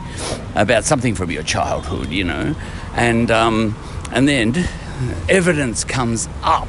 about 0.55 0.83
something 0.83 1.13
from 1.13 1.29
your 1.29 1.43
childhood, 1.43 2.09
you 2.09 2.23
know, 2.23 2.55
and 2.95 3.29
um, 3.29 3.75
and 4.11 4.27
then 4.27 4.67
evidence 5.29 5.83
comes 5.83 6.27
up 6.41 6.67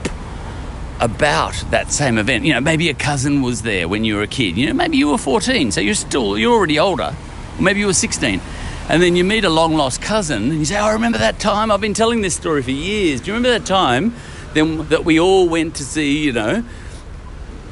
about 1.01 1.55
that 1.71 1.91
same 1.91 2.19
event. 2.19 2.45
You 2.45 2.55
know, 2.55 2.61
maybe 2.61 2.91
a 2.91 2.95
cousin 2.95 3.41
was 3.41 3.63
there 3.63 3.89
when 3.89 4.05
you 4.05 4.17
were 4.17 4.23
a 4.23 4.27
kid. 4.27 4.59
You 4.59 4.67
know, 4.67 4.75
maybe 4.75 4.99
you 4.99 5.09
were 5.09 5.19
14, 5.19 5.73
so 5.73 5.81
you're 5.81 5.95
still 5.95 6.37
you're 6.37 6.53
already 6.53 6.79
older. 6.79 7.17
Maybe 7.59 7.81
you 7.81 7.87
were 7.87 7.95
16. 7.95 8.41
And 8.89 9.03
then 9.03 9.17
you 9.17 9.25
meet 9.25 9.45
a 9.45 9.51
long 9.51 9.75
lost 9.75 10.03
cousin 10.03 10.51
and 10.51 10.59
you 10.59 10.65
say, 10.65 10.79
oh, 10.79 10.85
I 10.85 10.93
remember 10.93 11.19
that 11.19 11.39
time. 11.39 11.71
I've 11.71 11.81
been 11.81 11.95
telling 11.95 12.21
this 12.21 12.35
story 12.35 12.63
for 12.63 12.73
years. 12.73 13.21
Do 13.21 13.29
you 13.29 13.35
remember 13.35 13.59
that 13.59 13.67
time 13.67 14.15
then 14.55 14.89
that 14.89 15.05
we 15.05 15.19
all 15.19 15.49
went 15.49 15.77
to 15.77 15.85
see, 15.85 16.19
you 16.19 16.33
know, 16.33 16.65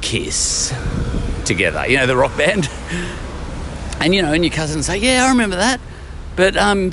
Kiss? 0.01 0.73
together, 1.45 1.85
you 1.87 1.97
know, 1.97 2.07
the 2.07 2.15
rock 2.15 2.35
band. 2.37 2.69
And, 3.99 4.15
you 4.15 4.23
know, 4.23 4.33
and 4.33 4.43
your 4.43 4.51
cousin 4.51 4.81
say, 4.81 4.97
Yeah, 4.97 5.25
I 5.25 5.29
remember 5.29 5.57
that. 5.57 5.79
But 6.35 6.57
um, 6.57 6.91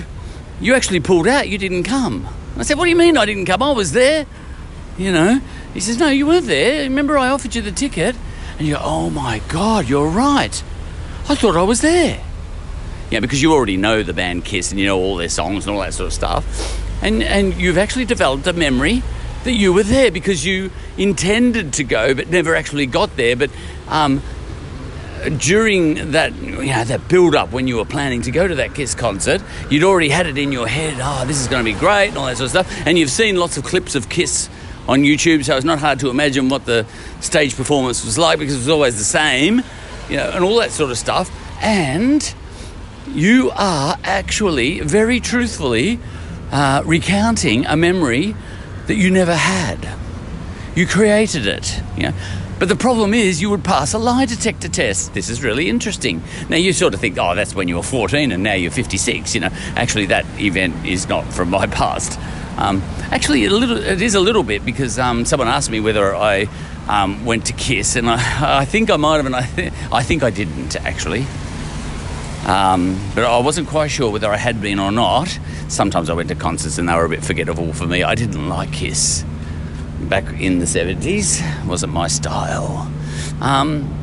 you 0.60 0.74
actually 0.74 1.00
pulled 1.00 1.26
out, 1.26 1.48
you 1.48 1.56
didn't 1.56 1.84
come. 1.84 2.28
I 2.58 2.64
said, 2.64 2.76
What 2.76 2.84
do 2.84 2.90
you 2.90 2.96
mean 2.96 3.16
I 3.16 3.24
didn't 3.24 3.46
come? 3.46 3.62
I 3.62 3.72
was 3.72 3.92
there. 3.92 4.26
You 4.98 5.12
know, 5.12 5.40
he 5.72 5.80
says, 5.80 5.96
No, 5.96 6.08
you 6.08 6.26
weren't 6.26 6.44
there. 6.44 6.82
Remember, 6.82 7.16
I 7.16 7.30
offered 7.30 7.54
you 7.54 7.62
the 7.62 7.72
ticket. 7.72 8.14
And 8.58 8.68
you 8.68 8.74
go, 8.74 8.80
Oh 8.82 9.08
my 9.08 9.40
God, 9.48 9.88
you're 9.88 10.06
right. 10.06 10.62
I 11.30 11.34
thought 11.34 11.56
I 11.56 11.62
was 11.62 11.80
there. 11.80 12.22
Yeah, 13.10 13.20
because 13.20 13.40
you 13.40 13.52
already 13.52 13.76
know 13.76 14.02
the 14.02 14.12
band 14.12 14.44
Kiss 14.44 14.70
and 14.70 14.78
you 14.78 14.86
know 14.86 14.98
all 14.98 15.16
their 15.16 15.28
songs 15.28 15.66
and 15.66 15.74
all 15.74 15.82
that 15.82 15.94
sort 15.94 16.08
of 16.08 16.12
stuff. 16.12 17.02
And, 17.02 17.22
and 17.22 17.54
you've 17.54 17.78
actually 17.78 18.04
developed 18.04 18.46
a 18.46 18.52
memory 18.52 19.02
that 19.44 19.52
you 19.52 19.72
were 19.72 19.84
there 19.84 20.10
because 20.10 20.44
you 20.44 20.70
intended 20.96 21.72
to 21.74 21.84
go 21.84 22.14
but 22.14 22.28
never 22.28 22.54
actually 22.54 22.86
got 22.86 23.16
there. 23.16 23.36
But 23.36 23.50
um, 23.86 24.20
during 25.38 26.12
that 26.12 26.34
you 26.34 26.66
know 26.66 26.84
that 26.84 27.08
build 27.08 27.34
up 27.34 27.52
when 27.52 27.66
you 27.66 27.76
were 27.76 27.84
planning 27.84 28.22
to 28.22 28.30
go 28.30 28.46
to 28.46 28.56
that 28.56 28.74
Kiss 28.74 28.94
concert, 28.94 29.42
you'd 29.70 29.84
already 29.84 30.08
had 30.08 30.26
it 30.26 30.38
in 30.38 30.52
your 30.52 30.68
head. 30.68 30.98
Oh, 31.00 31.24
this 31.26 31.40
is 31.40 31.48
going 31.48 31.64
to 31.64 31.72
be 31.72 31.78
great 31.78 32.08
and 32.08 32.18
all 32.18 32.26
that 32.26 32.36
sort 32.36 32.54
of 32.54 32.66
stuff. 32.66 32.86
And 32.86 32.98
you've 32.98 33.10
seen 33.10 33.36
lots 33.36 33.56
of 33.56 33.64
clips 33.64 33.94
of 33.94 34.08
Kiss 34.08 34.48
on 34.88 35.00
YouTube, 35.00 35.44
so 35.44 35.56
it's 35.56 35.66
not 35.66 35.78
hard 35.78 36.00
to 36.00 36.08
imagine 36.10 36.48
what 36.48 36.64
the 36.64 36.86
stage 37.20 37.56
performance 37.56 38.04
was 38.04 38.16
like 38.16 38.38
because 38.38 38.54
it 38.54 38.58
was 38.58 38.68
always 38.68 38.96
the 38.96 39.04
same, 39.04 39.62
you 40.08 40.16
know, 40.16 40.30
and 40.30 40.42
all 40.44 40.56
that 40.56 40.70
sort 40.70 40.90
of 40.90 40.98
stuff. 40.98 41.30
And 41.62 42.34
you 43.14 43.50
are 43.54 43.98
actually 44.04 44.80
very 44.80 45.20
truthfully 45.20 45.98
uh, 46.50 46.82
recounting 46.84 47.66
a 47.66 47.76
memory 47.76 48.34
that 48.86 48.94
you 48.94 49.10
never 49.10 49.34
had. 49.34 49.88
You 50.74 50.86
created 50.86 51.46
it, 51.46 51.80
you 51.96 52.04
know. 52.04 52.12
But 52.58 52.68
the 52.68 52.76
problem 52.76 53.14
is, 53.14 53.40
you 53.40 53.50
would 53.50 53.62
pass 53.62 53.94
a 53.94 53.98
lie 53.98 54.24
detector 54.24 54.68
test. 54.68 55.14
This 55.14 55.28
is 55.28 55.44
really 55.44 55.68
interesting. 55.68 56.22
Now, 56.48 56.56
you 56.56 56.72
sort 56.72 56.92
of 56.92 57.00
think, 57.00 57.16
oh, 57.18 57.36
that's 57.36 57.54
when 57.54 57.68
you 57.68 57.76
were 57.76 57.82
14 57.84 58.32
and 58.32 58.42
now 58.42 58.54
you're 58.54 58.72
56. 58.72 59.34
You 59.34 59.42
know, 59.42 59.50
actually, 59.76 60.06
that 60.06 60.24
event 60.40 60.84
is 60.84 61.08
not 61.08 61.24
from 61.32 61.50
my 61.50 61.66
past. 61.80 62.18
Um, 62.58 62.82
actually, 63.12 63.44
a 63.44 63.50
little, 63.50 63.76
it 63.76 64.02
is 64.02 64.16
a 64.16 64.20
little 64.20 64.42
bit 64.42 64.64
because 64.64 64.98
um, 64.98 65.24
someone 65.24 65.46
asked 65.46 65.70
me 65.70 65.78
whether 65.78 66.16
I 66.16 66.48
um, 66.88 67.24
went 67.24 67.46
to 67.46 67.52
Kiss, 67.52 67.94
and 67.94 68.10
I, 68.10 68.16
I 68.60 68.64
think 68.64 68.90
I 68.90 68.96
might 68.96 69.18
have, 69.18 69.26
and 69.26 69.36
I, 69.36 69.42
th- 69.42 69.72
I 69.92 70.02
think 70.02 70.24
I 70.24 70.30
didn't 70.30 70.74
actually. 70.76 71.26
Um, 72.48 72.98
but 73.14 73.24
I 73.24 73.38
wasn't 73.38 73.68
quite 73.68 73.88
sure 73.88 74.10
whether 74.10 74.30
I 74.30 74.38
had 74.38 74.60
been 74.62 74.78
or 74.78 74.90
not. 74.90 75.38
Sometimes 75.68 76.08
I 76.08 76.14
went 76.14 76.30
to 76.30 76.34
concerts 76.34 76.78
and 76.78 76.88
they 76.88 76.94
were 76.94 77.04
a 77.04 77.08
bit 77.08 77.22
forgettable 77.22 77.74
for 77.74 77.86
me. 77.86 78.02
I 78.02 78.14
didn't 78.14 78.48
like 78.48 78.72
Kiss 78.72 79.22
back 80.00 80.24
in 80.40 80.58
the 80.58 80.64
70s, 80.64 81.66
wasn't 81.66 81.92
my 81.92 82.08
style. 82.08 82.90
Um, 83.42 83.94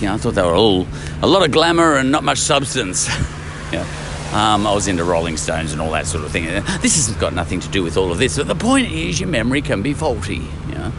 you 0.00 0.06
know, 0.06 0.14
I 0.14 0.16
thought 0.16 0.34
they 0.34 0.42
were 0.42 0.54
all 0.54 0.88
a 1.22 1.28
lot 1.28 1.44
of 1.44 1.52
glamour 1.52 1.96
and 1.96 2.10
not 2.10 2.24
much 2.24 2.38
substance. 2.38 3.08
yeah. 3.72 3.86
Um, 4.32 4.66
I 4.66 4.74
was 4.74 4.88
into 4.88 5.04
Rolling 5.04 5.36
Stones 5.36 5.72
and 5.72 5.80
all 5.80 5.92
that 5.92 6.06
sort 6.06 6.24
of 6.24 6.32
thing. 6.32 6.46
This 6.80 6.96
has 6.96 7.14
got 7.16 7.32
nothing 7.32 7.60
to 7.60 7.68
do 7.68 7.84
with 7.84 7.96
all 7.96 8.10
of 8.10 8.18
this, 8.18 8.38
but 8.38 8.48
the 8.48 8.54
point 8.56 8.90
is 8.90 9.20
your 9.20 9.28
memory 9.28 9.62
can 9.62 9.82
be 9.82 9.94
faulty. 9.94 10.40
Know? 10.68 10.92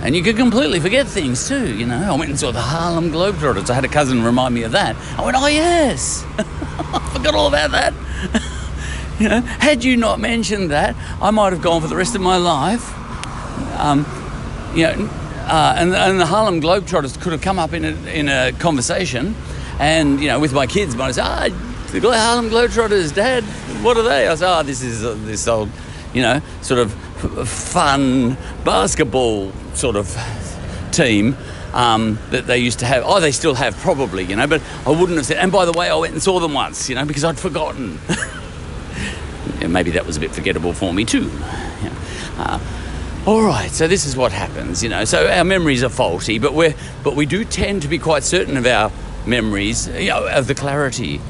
And 0.00 0.14
you 0.14 0.22
could 0.22 0.36
completely 0.36 0.78
forget 0.78 1.06
things 1.06 1.48
too, 1.48 1.74
you 1.74 1.84
know. 1.84 2.12
I 2.12 2.16
went 2.16 2.30
and 2.30 2.38
saw 2.38 2.52
the 2.52 2.60
Harlem 2.60 3.10
Globetrotters. 3.10 3.68
I 3.68 3.74
had 3.74 3.84
a 3.84 3.88
cousin 3.88 4.22
remind 4.22 4.54
me 4.54 4.62
of 4.62 4.72
that. 4.72 4.96
I 5.18 5.24
went, 5.24 5.36
oh 5.36 5.46
yes, 5.48 6.24
I 6.38 7.10
forgot 7.12 7.34
all 7.34 7.48
about 7.48 7.72
that. 7.72 7.94
you 9.18 9.28
know, 9.28 9.40
had 9.40 9.82
you 9.82 9.96
not 9.96 10.20
mentioned 10.20 10.70
that, 10.70 10.94
I 11.20 11.30
might 11.30 11.52
have 11.52 11.62
gone 11.62 11.82
for 11.82 11.88
the 11.88 11.96
rest 11.96 12.14
of 12.14 12.20
my 12.20 12.36
life. 12.36 12.94
Um, 13.78 14.06
you 14.74 14.84
know, 14.84 15.10
uh, 15.48 15.74
and, 15.76 15.94
and 15.94 16.20
the 16.20 16.26
Harlem 16.26 16.60
Globetrotters 16.60 17.20
could 17.20 17.32
have 17.32 17.42
come 17.42 17.58
up 17.58 17.72
in 17.72 17.84
a, 17.84 17.88
in 18.10 18.28
a 18.28 18.52
conversation, 18.52 19.34
and 19.80 20.20
you 20.20 20.28
know, 20.28 20.38
with 20.38 20.52
my 20.52 20.66
kids, 20.66 20.94
might 20.94 21.06
have 21.06 21.14
said, 21.16 21.24
ah, 21.24 21.88
the 21.90 22.00
Harlem 22.00 22.50
Globetrotters, 22.50 23.14
Dad, 23.14 23.42
what 23.82 23.96
are 23.96 24.02
they? 24.02 24.28
I 24.28 24.34
said, 24.36 24.58
oh, 24.58 24.62
this 24.62 24.82
is 24.82 25.04
uh, 25.04 25.16
this 25.20 25.48
old, 25.48 25.70
you 26.12 26.22
know, 26.22 26.40
sort 26.60 26.80
of 26.80 26.92
fun 27.48 28.36
basketball 28.64 29.52
sort 29.78 29.96
of 29.96 30.14
team 30.90 31.36
um, 31.72 32.18
that 32.30 32.46
they 32.46 32.58
used 32.58 32.80
to 32.80 32.86
have. 32.86 33.04
Oh, 33.06 33.20
they 33.20 33.32
still 33.32 33.54
have 33.54 33.76
probably, 33.78 34.24
you 34.24 34.36
know, 34.36 34.46
but 34.46 34.62
I 34.86 34.90
wouldn't 34.90 35.16
have 35.16 35.26
said. 35.26 35.38
And 35.38 35.52
by 35.52 35.64
the 35.64 35.72
way, 35.72 35.88
I 35.88 35.94
went 35.94 36.12
and 36.12 36.22
saw 36.22 36.40
them 36.40 36.54
once, 36.54 36.88
you 36.88 36.94
know, 36.94 37.04
because 37.04 37.24
I'd 37.24 37.38
forgotten. 37.38 37.98
yeah, 39.60 39.68
maybe 39.68 39.92
that 39.92 40.06
was 40.06 40.16
a 40.16 40.20
bit 40.20 40.32
forgettable 40.32 40.72
for 40.72 40.92
me 40.92 41.04
too. 41.04 41.30
Yeah. 41.82 41.94
Uh, 42.38 42.60
all 43.26 43.42
right, 43.42 43.70
so 43.70 43.86
this 43.86 44.06
is 44.06 44.16
what 44.16 44.32
happens, 44.32 44.82
you 44.82 44.88
know. 44.88 45.04
So 45.04 45.28
our 45.28 45.44
memories 45.44 45.82
are 45.82 45.90
faulty, 45.90 46.38
but 46.38 46.54
we 46.54 46.74
but 47.04 47.14
we 47.14 47.26
do 47.26 47.44
tend 47.44 47.82
to 47.82 47.88
be 47.88 47.98
quite 47.98 48.22
certain 48.22 48.56
of 48.56 48.66
our 48.66 48.90
memories, 49.26 49.86
you 49.88 50.08
know, 50.08 50.26
of 50.28 50.46
the 50.46 50.54
clarity 50.54 51.20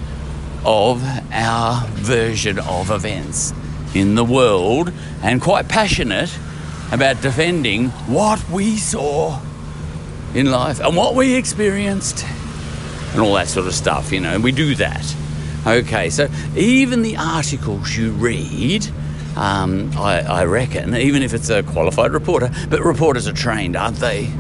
of 0.65 1.03
our 1.33 1.87
version 1.89 2.59
of 2.61 2.91
events 2.91 3.53
in 3.95 4.15
the 4.15 4.25
world, 4.25 4.93
and 5.23 5.41
quite 5.41 5.69
passionate 5.69 6.31
about 6.93 7.21
defending 7.21 7.89
what 8.07 8.49
we 8.51 8.77
saw 8.77 9.41
in 10.35 10.51
life 10.51 10.81
and 10.81 10.97
what 10.97 11.15
we 11.15 11.35
experienced 11.35 12.25
and 13.13 13.21
all 13.21 13.35
that 13.35 13.49
sort 13.49 13.67
of 13.67 13.75
stuff, 13.75 14.13
you 14.13 14.21
know. 14.21 14.39
We 14.39 14.53
do 14.53 14.75
that. 14.77 15.15
Okay, 15.67 16.11
so 16.11 16.29
even 16.57 17.03
the 17.03 17.17
articles 17.17 17.97
you 17.97 18.13
read 18.13 18.89
um, 19.39 19.93
I, 19.97 20.23
I, 20.23 20.45
reckon, 20.47 20.97
even 20.97 21.23
if 21.23 21.33
it's 21.33 21.49
a 21.49 21.63
qualified 21.63 22.11
reporter, 22.11 22.51
but 22.69 22.81
reporters 22.81 23.29
are 23.29 23.33
trained, 23.33 23.77
aren't 23.77 23.99
they? 23.99 24.33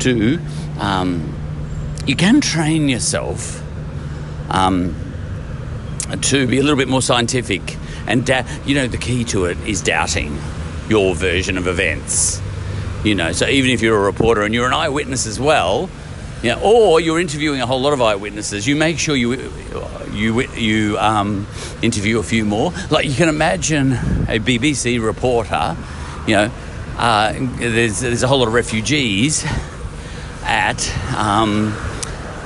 To, 0.00 0.40
um, 0.80 1.32
you 2.04 2.16
can 2.16 2.40
train 2.40 2.88
yourself 2.88 3.62
um, 4.50 4.96
to 6.20 6.48
be 6.48 6.58
a 6.58 6.62
little 6.62 6.76
bit 6.76 6.88
more 6.88 7.00
scientific. 7.00 7.76
And, 8.08 8.26
da- 8.26 8.44
you 8.66 8.74
know, 8.74 8.88
the 8.88 8.96
key 8.96 9.22
to 9.26 9.44
it 9.44 9.56
is 9.58 9.80
doubting 9.82 10.36
your 10.88 11.14
version 11.14 11.58
of 11.58 11.66
events. 11.66 12.40
You 13.04 13.14
know, 13.14 13.32
so 13.32 13.46
even 13.46 13.70
if 13.70 13.82
you're 13.82 13.98
a 13.98 14.04
reporter 14.04 14.42
and 14.42 14.54
you're 14.54 14.66
an 14.66 14.72
eyewitness 14.72 15.26
as 15.26 15.38
well, 15.38 15.90
you 16.42 16.50
know, 16.50 16.60
or 16.62 17.00
you're 17.00 17.20
interviewing 17.20 17.60
a 17.60 17.66
whole 17.66 17.80
lot 17.80 17.92
of 17.92 18.02
eyewitnesses, 18.02 18.66
you 18.66 18.76
make 18.76 18.98
sure 18.98 19.16
you 19.16 19.50
you 20.12 20.42
you 20.52 20.98
um, 20.98 21.46
interview 21.82 22.18
a 22.18 22.22
few 22.22 22.44
more. 22.44 22.72
Like 22.90 23.06
you 23.06 23.14
can 23.14 23.28
imagine 23.28 23.92
a 23.92 24.38
BBC 24.38 25.04
reporter, 25.04 25.76
you 26.26 26.34
know, 26.34 26.50
uh, 26.96 27.34
there's 27.58 28.00
there's 28.00 28.22
a 28.22 28.28
whole 28.28 28.38
lot 28.38 28.48
of 28.48 28.54
refugees 28.54 29.44
at 30.44 30.94
um, 31.16 31.74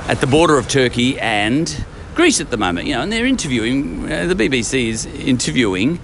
at 0.07 0.21
the 0.21 0.27
border 0.27 0.57
of 0.57 0.67
Turkey 0.67 1.19
and 1.19 1.85
Greece 2.15 2.41
at 2.41 2.49
the 2.49 2.57
moment, 2.57 2.87
you 2.87 2.95
know, 2.95 3.01
and 3.01 3.11
they're 3.11 3.25
interviewing. 3.25 4.11
Uh, 4.11 4.25
the 4.25 4.35
BBC 4.35 4.87
is 4.89 5.05
interviewing 5.05 5.99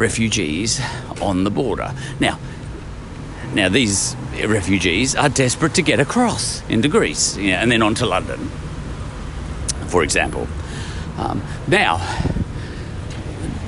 refugees 0.00 0.80
on 1.20 1.44
the 1.44 1.50
border 1.50 1.92
now. 2.18 2.38
Now 3.54 3.68
these 3.68 4.16
refugees 4.44 5.14
are 5.14 5.28
desperate 5.28 5.74
to 5.74 5.82
get 5.82 6.00
across 6.00 6.62
into 6.68 6.88
Greece 6.88 7.36
yeah, 7.36 7.62
and 7.62 7.70
then 7.70 7.82
on 7.82 7.94
to 7.96 8.06
London, 8.06 8.48
for 9.86 10.02
example. 10.02 10.48
Um, 11.18 11.42
now, 11.68 11.98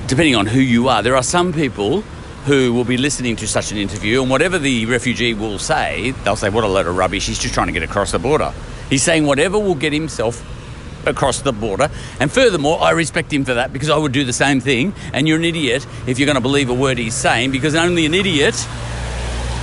depending 0.06 0.34
on 0.34 0.46
who 0.46 0.60
you 0.60 0.88
are, 0.88 1.02
there 1.02 1.16
are 1.16 1.22
some 1.22 1.52
people 1.52 2.00
who 2.46 2.72
will 2.72 2.84
be 2.84 2.96
listening 2.96 3.36
to 3.36 3.46
such 3.46 3.70
an 3.70 3.78
interview, 3.78 4.22
and 4.22 4.30
whatever 4.30 4.58
the 4.58 4.86
refugee 4.86 5.34
will 5.34 5.58
say, 5.58 6.12
they'll 6.24 6.34
say, 6.36 6.48
What 6.48 6.64
a 6.64 6.66
load 6.66 6.86
of 6.86 6.96
rubbish, 6.96 7.26
he's 7.26 7.38
just 7.38 7.54
trying 7.54 7.68
to 7.68 7.72
get 7.72 7.82
across 7.82 8.12
the 8.12 8.18
border. 8.18 8.52
He's 8.88 9.02
saying 9.02 9.26
whatever 9.26 9.58
will 9.58 9.74
get 9.74 9.92
himself 9.92 10.42
across 11.06 11.42
the 11.42 11.52
border. 11.52 11.90
And 12.20 12.30
furthermore, 12.30 12.80
I 12.80 12.90
respect 12.90 13.32
him 13.32 13.44
for 13.44 13.54
that 13.54 13.72
because 13.72 13.90
I 13.90 13.96
would 13.96 14.12
do 14.12 14.24
the 14.24 14.32
same 14.32 14.60
thing. 14.60 14.94
And 15.12 15.26
you're 15.26 15.38
an 15.38 15.44
idiot 15.44 15.86
if 16.06 16.18
you're 16.18 16.26
going 16.26 16.36
to 16.36 16.42
believe 16.42 16.70
a 16.70 16.74
word 16.74 16.98
he's 16.98 17.14
saying 17.14 17.50
because 17.50 17.74
only 17.74 18.06
an 18.06 18.14
idiot 18.14 18.66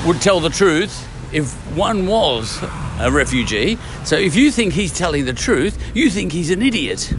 would 0.05 0.21
tell 0.21 0.39
the 0.39 0.49
truth 0.49 1.07
if 1.33 1.53
one 1.75 2.07
was 2.07 2.61
a 2.99 3.11
refugee. 3.11 3.77
So 4.03 4.15
if 4.15 4.35
you 4.35 4.51
think 4.51 4.73
he's 4.73 4.93
telling 4.93 5.25
the 5.25 5.33
truth, 5.33 5.77
you 5.95 6.09
think 6.09 6.31
he's 6.31 6.51
an 6.51 6.61
idiot. 6.61 7.11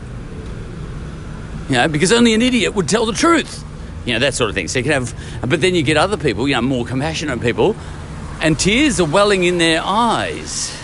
You 1.69 1.77
know, 1.77 1.89
because 1.89 2.13
only 2.13 2.35
an 2.35 2.43
idiot 2.43 2.75
would 2.75 2.89
tell 2.89 3.07
the 3.07 3.13
truth. 3.13 3.65
You 4.05 4.15
know, 4.15 4.19
that 4.21 4.35
sort 4.35 4.49
of 4.51 4.55
thing. 4.55 4.69
So 4.69 4.81
you 4.81 4.83
can 4.83 4.93
have, 4.93 5.15
but 5.49 5.61
then 5.61 5.75
you 5.75 5.83
get 5.83 5.97
other 5.97 6.17
people, 6.17 6.49
you 6.49 6.55
know, 6.55 6.63
more 6.63 6.85
compassionate 6.85 7.41
people, 7.41 7.77
and 8.41 8.59
tears 8.59 8.99
are 8.99 9.09
welling 9.09 9.45
in 9.45 9.59
their 9.59 9.83
eyes, 9.85 10.77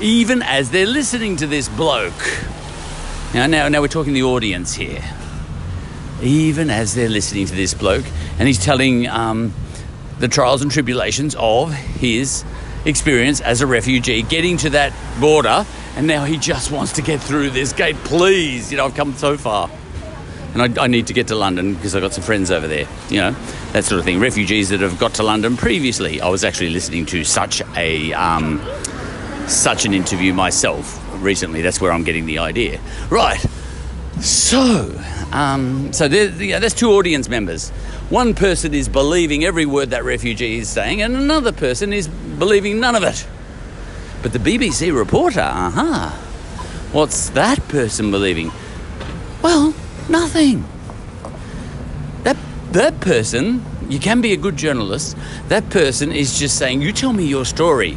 even 0.00 0.42
as 0.42 0.70
they're 0.70 0.86
listening 0.86 1.36
to 1.36 1.46
this 1.46 1.68
bloke. 1.68 2.12
Now, 3.34 3.46
now, 3.46 3.68
now 3.68 3.82
we're 3.82 3.88
talking 3.88 4.14
the 4.14 4.22
audience 4.22 4.74
here. 4.74 5.04
Even 6.22 6.70
as 6.70 6.94
they're 6.94 7.10
listening 7.10 7.44
to 7.46 7.54
this 7.54 7.74
bloke, 7.74 8.06
and 8.38 8.48
he's 8.48 8.58
telling 8.58 9.06
um, 9.06 9.52
the 10.18 10.28
trials 10.28 10.62
and 10.62 10.70
tribulations 10.70 11.36
of 11.38 11.72
his 11.72 12.42
experience 12.86 13.42
as 13.42 13.60
a 13.60 13.66
refugee, 13.66 14.22
getting 14.22 14.56
to 14.58 14.70
that 14.70 14.94
border, 15.20 15.66
and 15.94 16.06
now 16.06 16.24
he 16.24 16.38
just 16.38 16.70
wants 16.70 16.92
to 16.92 17.02
get 17.02 17.20
through 17.20 17.50
this 17.50 17.74
gate. 17.74 17.96
Please, 17.96 18.72
you 18.72 18.78
know, 18.78 18.86
I've 18.86 18.94
come 18.94 19.12
so 19.12 19.36
far. 19.36 19.70
And 20.54 20.78
I, 20.78 20.84
I 20.84 20.86
need 20.86 21.08
to 21.08 21.12
get 21.12 21.28
to 21.28 21.34
London 21.34 21.74
because 21.74 21.94
I've 21.94 22.00
got 22.00 22.14
some 22.14 22.24
friends 22.24 22.50
over 22.50 22.66
there, 22.66 22.88
you 23.10 23.18
know, 23.18 23.32
that 23.72 23.84
sort 23.84 23.98
of 23.98 24.06
thing. 24.06 24.18
Refugees 24.20 24.70
that 24.70 24.80
have 24.80 24.98
got 24.98 25.14
to 25.14 25.22
London 25.22 25.58
previously. 25.58 26.22
I 26.22 26.30
was 26.30 26.44
actually 26.44 26.70
listening 26.70 27.04
to 27.06 27.24
such 27.24 27.60
a 27.76 28.14
um, 28.14 28.66
such 29.46 29.84
an 29.84 29.92
interview 29.92 30.32
myself 30.32 31.04
recently. 31.20 31.62
That's 31.62 31.80
where 31.80 31.92
I'm 31.92 32.04
getting 32.04 32.26
the 32.26 32.38
idea. 32.38 32.80
Right. 33.10 33.44
So, 34.20 34.94
um, 35.32 35.92
so 35.92 36.06
yeah, 36.06 36.58
there's 36.58 36.74
two 36.74 36.90
audience 36.90 37.28
members. 37.28 37.70
One 38.10 38.34
person 38.34 38.74
is 38.74 38.88
believing 38.88 39.44
every 39.44 39.66
word 39.66 39.90
that 39.90 40.04
refugee 40.04 40.58
is 40.58 40.68
saying, 40.68 41.02
and 41.02 41.14
another 41.16 41.52
person 41.52 41.92
is 41.92 42.08
believing 42.08 42.80
none 42.80 42.96
of 42.96 43.02
it. 43.02 43.26
But 44.22 44.32
the 44.32 44.38
BBC 44.38 44.96
reporter, 44.96 45.40
uh-huh, 45.40 46.10
what's 46.92 47.30
that 47.30 47.66
person 47.68 48.10
believing? 48.10 48.50
Well, 49.42 49.74
nothing. 50.08 50.64
That 52.24 52.36
that 52.72 52.98
person 53.00 53.64
You 53.88 53.98
can 53.98 54.20
be 54.20 54.34
a 54.34 54.36
good 54.36 54.56
journalist. 54.56 55.16
That 55.48 55.70
person 55.70 56.12
is 56.12 56.38
just 56.38 56.58
saying, 56.58 56.82
You 56.82 56.92
tell 56.92 57.12
me 57.12 57.24
your 57.24 57.46
story. 57.46 57.96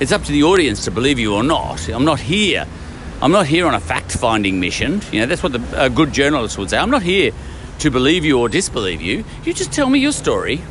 It's 0.00 0.12
up 0.12 0.22
to 0.22 0.32
the 0.32 0.44
audience 0.44 0.84
to 0.84 0.92
believe 0.92 1.18
you 1.18 1.34
or 1.34 1.42
not. 1.42 1.88
I'm 1.88 2.04
not 2.04 2.20
here. 2.20 2.68
I'm 3.20 3.32
not 3.32 3.46
here 3.46 3.66
on 3.66 3.74
a 3.74 3.80
fact 3.80 4.12
finding 4.12 4.60
mission. 4.60 5.00
You 5.10 5.20
know, 5.20 5.26
that's 5.26 5.42
what 5.42 5.50
the, 5.50 5.84
a 5.84 5.90
good 5.90 6.12
journalist 6.12 6.56
would 6.56 6.70
say. 6.70 6.78
I'm 6.78 6.90
not 6.90 7.02
here 7.02 7.32
to 7.80 7.90
believe 7.90 8.24
you 8.24 8.38
or 8.38 8.48
disbelieve 8.48 9.00
you. 9.00 9.24
You 9.42 9.52
just 9.52 9.72
tell 9.72 9.90
me 9.90 9.98
your 9.98 10.12
story. 10.12 10.62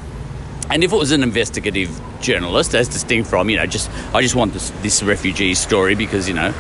And 0.70 0.82
if 0.82 0.94
it 0.94 0.96
was 0.96 1.12
an 1.12 1.24
investigative 1.24 2.02
journalist, 2.22 2.74
as 2.74 2.88
distinct 2.88 3.30
from, 3.30 3.50
you 3.50 3.58
know, 3.58 3.66
just 3.66 3.92
I 4.14 4.22
just 4.22 4.36
want 4.36 4.54
this, 4.54 4.70
this 4.82 5.04
refugee 5.04 5.56
story 5.56 5.94
because, 5.94 6.30
you 6.30 6.34
know, 6.34 6.54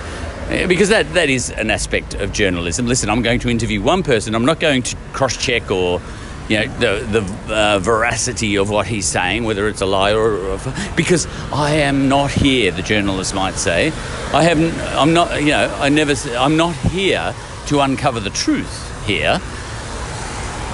because 0.68 0.90
that, 0.90 1.14
that 1.14 1.30
is 1.30 1.52
an 1.52 1.72
aspect 1.72 2.16
of 2.16 2.34
journalism. 2.34 2.86
Listen, 2.86 3.10
I'm 3.10 3.22
going 3.22 3.40
to 3.40 3.50
interview 3.50 3.82
one 3.82 4.04
person. 4.04 4.36
I'm 4.36 4.46
not 4.46 4.60
going 4.60 4.84
to 4.84 4.96
cross 5.14 5.38
check 5.38 5.72
or 5.72 6.02
you 6.50 6.60
know 6.60 6.68
the 6.68 7.22
the 7.22 7.54
uh, 7.54 7.80
veracity 7.80 8.56
of 8.58 8.70
what 8.70 8.88
he's 8.88 9.06
saying, 9.06 9.44
whether 9.44 9.68
it's 9.68 9.82
a 9.82 9.86
lie 9.86 10.14
or, 10.14 10.38
or 10.38 10.60
because 10.96 11.28
I 11.52 11.72
am 11.72 12.08
not 12.08 12.32
here. 12.32 12.72
The 12.72 12.82
journalist 12.82 13.36
might 13.36 13.56
say, 13.56 13.88
I 14.34 14.44
haven't. 14.44 14.74
I'm 14.96 15.14
not. 15.14 15.42
You 15.42 15.52
know, 15.52 15.78
I 15.80 15.90
never. 15.90 16.14
I'm 16.38 16.58
not 16.58 16.76
here 16.76 17.34
to 17.68 17.80
uncover 17.82 18.20
the 18.20 18.30
truth. 18.30 18.84
Here, 19.06 19.40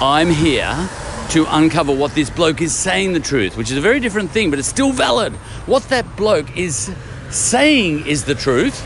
I'm 0.00 0.30
here 0.30 0.88
to 1.30 1.46
uncover 1.48 1.94
what 1.94 2.14
this 2.14 2.30
bloke 2.30 2.60
is 2.60 2.74
saying 2.74 3.12
the 3.12 3.20
truth, 3.20 3.56
which 3.56 3.70
is 3.70 3.76
a 3.76 3.80
very 3.80 4.00
different 4.00 4.30
thing, 4.30 4.50
but 4.50 4.58
it's 4.58 4.68
still 4.68 4.92
valid. 4.92 5.32
What 5.66 5.84
that 5.84 6.16
bloke 6.16 6.56
is 6.56 6.94
saying 7.30 8.06
is 8.06 8.24
the 8.24 8.34
truth, 8.34 8.82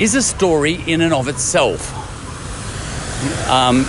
is 0.00 0.14
a 0.14 0.22
story 0.22 0.82
in 0.86 1.00
and 1.00 1.12
of 1.12 1.28
itself. 1.28 1.98
Um, 3.48 3.84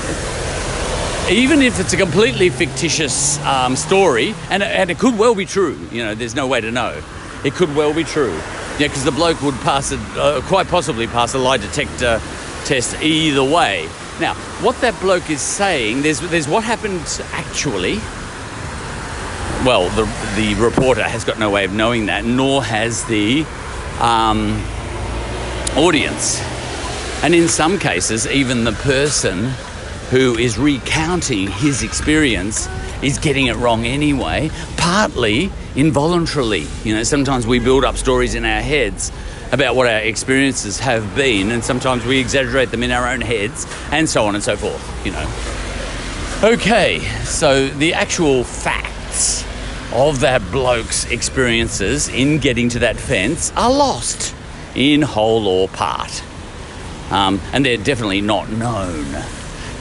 even 1.30 1.62
if 1.62 1.80
it's 1.80 1.94
a 1.94 1.98
completely 1.98 2.50
fictitious 2.50 3.40
um, 3.46 3.76
story, 3.76 4.36
and, 4.50 4.62
and 4.62 4.90
it 4.90 5.00
could 5.00 5.18
well 5.18 5.36
be 5.36 5.46
true, 5.46 5.80
you 5.92 6.04
know, 6.04 6.16
there's 6.16 6.36
no 6.36 6.48
way 6.48 6.60
to 6.60 6.72
know. 6.72 7.02
It 7.46 7.54
could 7.54 7.74
well 7.76 7.94
be 7.94 8.04
true. 8.04 8.34
Yeah, 8.80 8.88
because 8.88 9.04
the 9.04 9.12
bloke 9.12 9.42
would 9.42 9.56
pass 9.56 9.92
it, 9.92 10.00
uh, 10.18 10.42
quite 10.46 10.68
possibly 10.68 11.08
pass 11.08 11.34
a 11.34 11.38
lie 11.38 11.58
detector 11.58 12.20
test 12.66 13.02
either 13.02 13.44
way. 13.44 13.88
Now, 14.20 14.34
what 14.62 14.80
that 14.82 15.00
bloke 15.00 15.30
is 15.30 15.42
saying, 15.42 16.02
there's, 16.02 16.20
there's 16.20 16.48
what 16.48 16.64
happened 16.64 17.02
actually. 17.32 17.98
Well, 19.66 19.90
the, 19.90 20.04
the 20.36 20.56
reporter 20.56 21.04
has 21.04 21.24
got 21.24 21.40
no 21.40 21.50
way 21.50 21.64
of 21.64 21.74
knowing 21.74 22.08
that, 22.08 22.26
nor 22.26 22.64
has 22.64 23.06
the 23.06 23.46
um, 24.00 24.62
audience. 25.78 26.42
And 27.24 27.34
in 27.34 27.48
some 27.48 27.80
cases, 27.80 28.28
even 28.28 28.66
the 28.66 28.74
person 28.74 29.54
who 30.14 30.38
is 30.38 30.60
recounting 30.60 31.48
his 31.48 31.82
experience 31.82 32.70
is 33.02 33.18
getting 33.18 33.48
it 33.48 33.56
wrong 33.56 33.84
anyway, 33.84 34.48
partly 34.78 35.50
involuntarily. 35.76 36.68
You 36.84 36.94
know, 36.94 37.02
sometimes 37.02 37.48
we 37.48 37.58
build 37.58 37.84
up 37.84 37.98
stories 37.98 38.36
in 38.36 38.46
our 38.46 38.62
heads 38.62 39.12
about 39.52 39.76
what 39.76 39.88
our 39.88 40.02
experiences 40.02 40.78
have 40.78 41.16
been, 41.16 41.50
and 41.50 41.64
sometimes 41.64 42.06
we 42.06 42.20
exaggerate 42.20 42.70
them 42.70 42.84
in 42.84 42.92
our 42.92 43.08
own 43.08 43.22
heads, 43.22 43.66
and 43.92 44.08
so 44.08 44.28
on 44.28 44.36
and 44.36 44.44
so 44.44 44.56
forth, 44.56 45.04
you 45.04 45.12
know. 45.12 45.28
Okay, 46.44 47.00
so 47.24 47.68
the 47.70 47.96
actual 47.96 48.44
facts 48.44 49.44
of 49.94 50.20
that 50.20 50.44
bloke's 50.52 51.10
experiences 51.10 52.08
in 52.08 52.38
getting 52.38 52.70
to 52.70 52.78
that 52.78 52.98
fence 52.98 53.52
are 53.56 53.72
lost 53.72 54.36
in 54.76 55.02
whole 55.02 55.48
or 55.48 55.68
part. 55.70 56.24
Um, 57.10 57.42
and 57.52 57.66
they're 57.66 57.78
definitely 57.78 58.22
not 58.22 58.52
known 58.52 59.24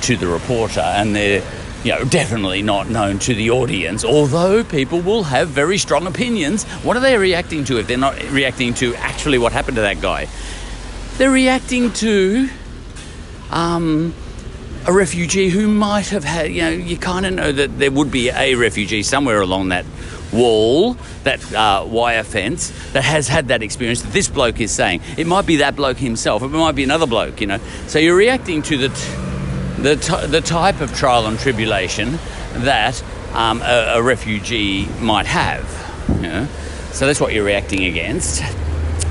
to 0.02 0.16
the 0.16 0.26
reporter 0.26 0.80
and 0.80 1.14
they're 1.14 1.42
you 1.84 1.92
know, 1.92 2.04
definitely 2.04 2.62
not 2.62 2.88
known 2.88 3.18
to 3.20 3.34
the 3.34 3.50
audience, 3.50 4.04
although 4.04 4.62
people 4.62 5.00
will 5.00 5.24
have 5.24 5.48
very 5.48 5.78
strong 5.78 6.06
opinions. 6.06 6.64
What 6.84 6.96
are 6.96 7.00
they 7.00 7.16
reacting 7.18 7.64
to 7.64 7.78
if 7.78 7.88
they're 7.88 7.98
not 7.98 8.22
reacting 8.30 8.74
to 8.74 8.94
actually 8.96 9.38
what 9.38 9.52
happened 9.52 9.76
to 9.76 9.82
that 9.82 10.00
guy? 10.00 10.28
They're 11.18 11.30
reacting 11.30 11.92
to 11.94 12.48
um, 13.50 14.14
a 14.86 14.92
refugee 14.92 15.48
who 15.48 15.66
might 15.66 16.08
have 16.08 16.24
had, 16.24 16.52
you 16.52 16.62
know, 16.62 16.70
you 16.70 16.96
kind 16.96 17.26
of 17.26 17.34
know 17.34 17.50
that 17.50 17.78
there 17.78 17.90
would 17.90 18.10
be 18.10 18.30
a 18.30 18.54
refugee 18.54 19.02
somewhere 19.02 19.40
along 19.40 19.70
that 19.70 19.84
wall, 20.32 20.94
that 21.24 21.52
uh, 21.52 21.84
wire 21.86 22.22
fence, 22.22 22.72
that 22.92 23.04
has 23.04 23.28
had 23.28 23.48
that 23.48 23.62
experience 23.62 24.02
that 24.02 24.12
this 24.12 24.28
bloke 24.28 24.60
is 24.60 24.70
saying. 24.70 25.00
It 25.18 25.26
might 25.26 25.46
be 25.46 25.56
that 25.56 25.74
bloke 25.76 25.98
himself, 25.98 26.42
it 26.42 26.48
might 26.48 26.76
be 26.76 26.84
another 26.84 27.06
bloke, 27.06 27.40
you 27.40 27.48
know. 27.48 27.58
So 27.88 27.98
you're 27.98 28.16
reacting 28.16 28.62
to 28.62 28.76
the. 28.78 28.88
T- 28.88 29.21
the, 29.82 29.96
t- 29.96 30.26
the 30.26 30.40
type 30.40 30.80
of 30.80 30.94
trial 30.94 31.26
and 31.26 31.38
tribulation 31.38 32.18
that 32.54 33.02
um, 33.32 33.60
a, 33.62 33.94
a, 33.96 34.02
refugee 34.02 34.86
might 35.00 35.26
have. 35.26 35.64
You 36.16 36.22
know? 36.22 36.46
So 36.92 37.06
that's 37.06 37.20
what 37.20 37.32
you're 37.32 37.44
reacting 37.44 37.84
against. 37.84 38.42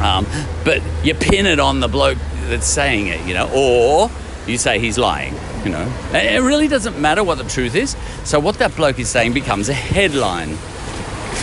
Um, 0.02 0.26
but 0.64 0.82
you 1.04 1.14
pin 1.14 1.46
it 1.46 1.60
on 1.60 1.80
the 1.80 1.88
bloke 1.88 2.18
that's 2.48 2.66
saying 2.66 3.08
it, 3.08 3.26
you 3.28 3.34
know, 3.34 3.50
or 3.54 4.10
you 4.48 4.58
say 4.58 4.80
he's 4.80 4.98
lying, 4.98 5.36
you 5.64 5.72
know. 5.72 5.92
And 6.14 6.36
it 6.36 6.42
really 6.42 6.68
doesn't 6.68 7.00
matter 7.00 7.24
what 7.24 7.38
the 7.38 7.44
truth 7.44 7.76
is. 7.76 7.96
So 8.24 8.40
what 8.40 8.56
that 8.60 8.76
bloke 8.76 9.00
is 9.00 9.10
saying 9.10 9.34
becomes 9.34 9.70
a 9.70 9.74
headline. 9.74 10.58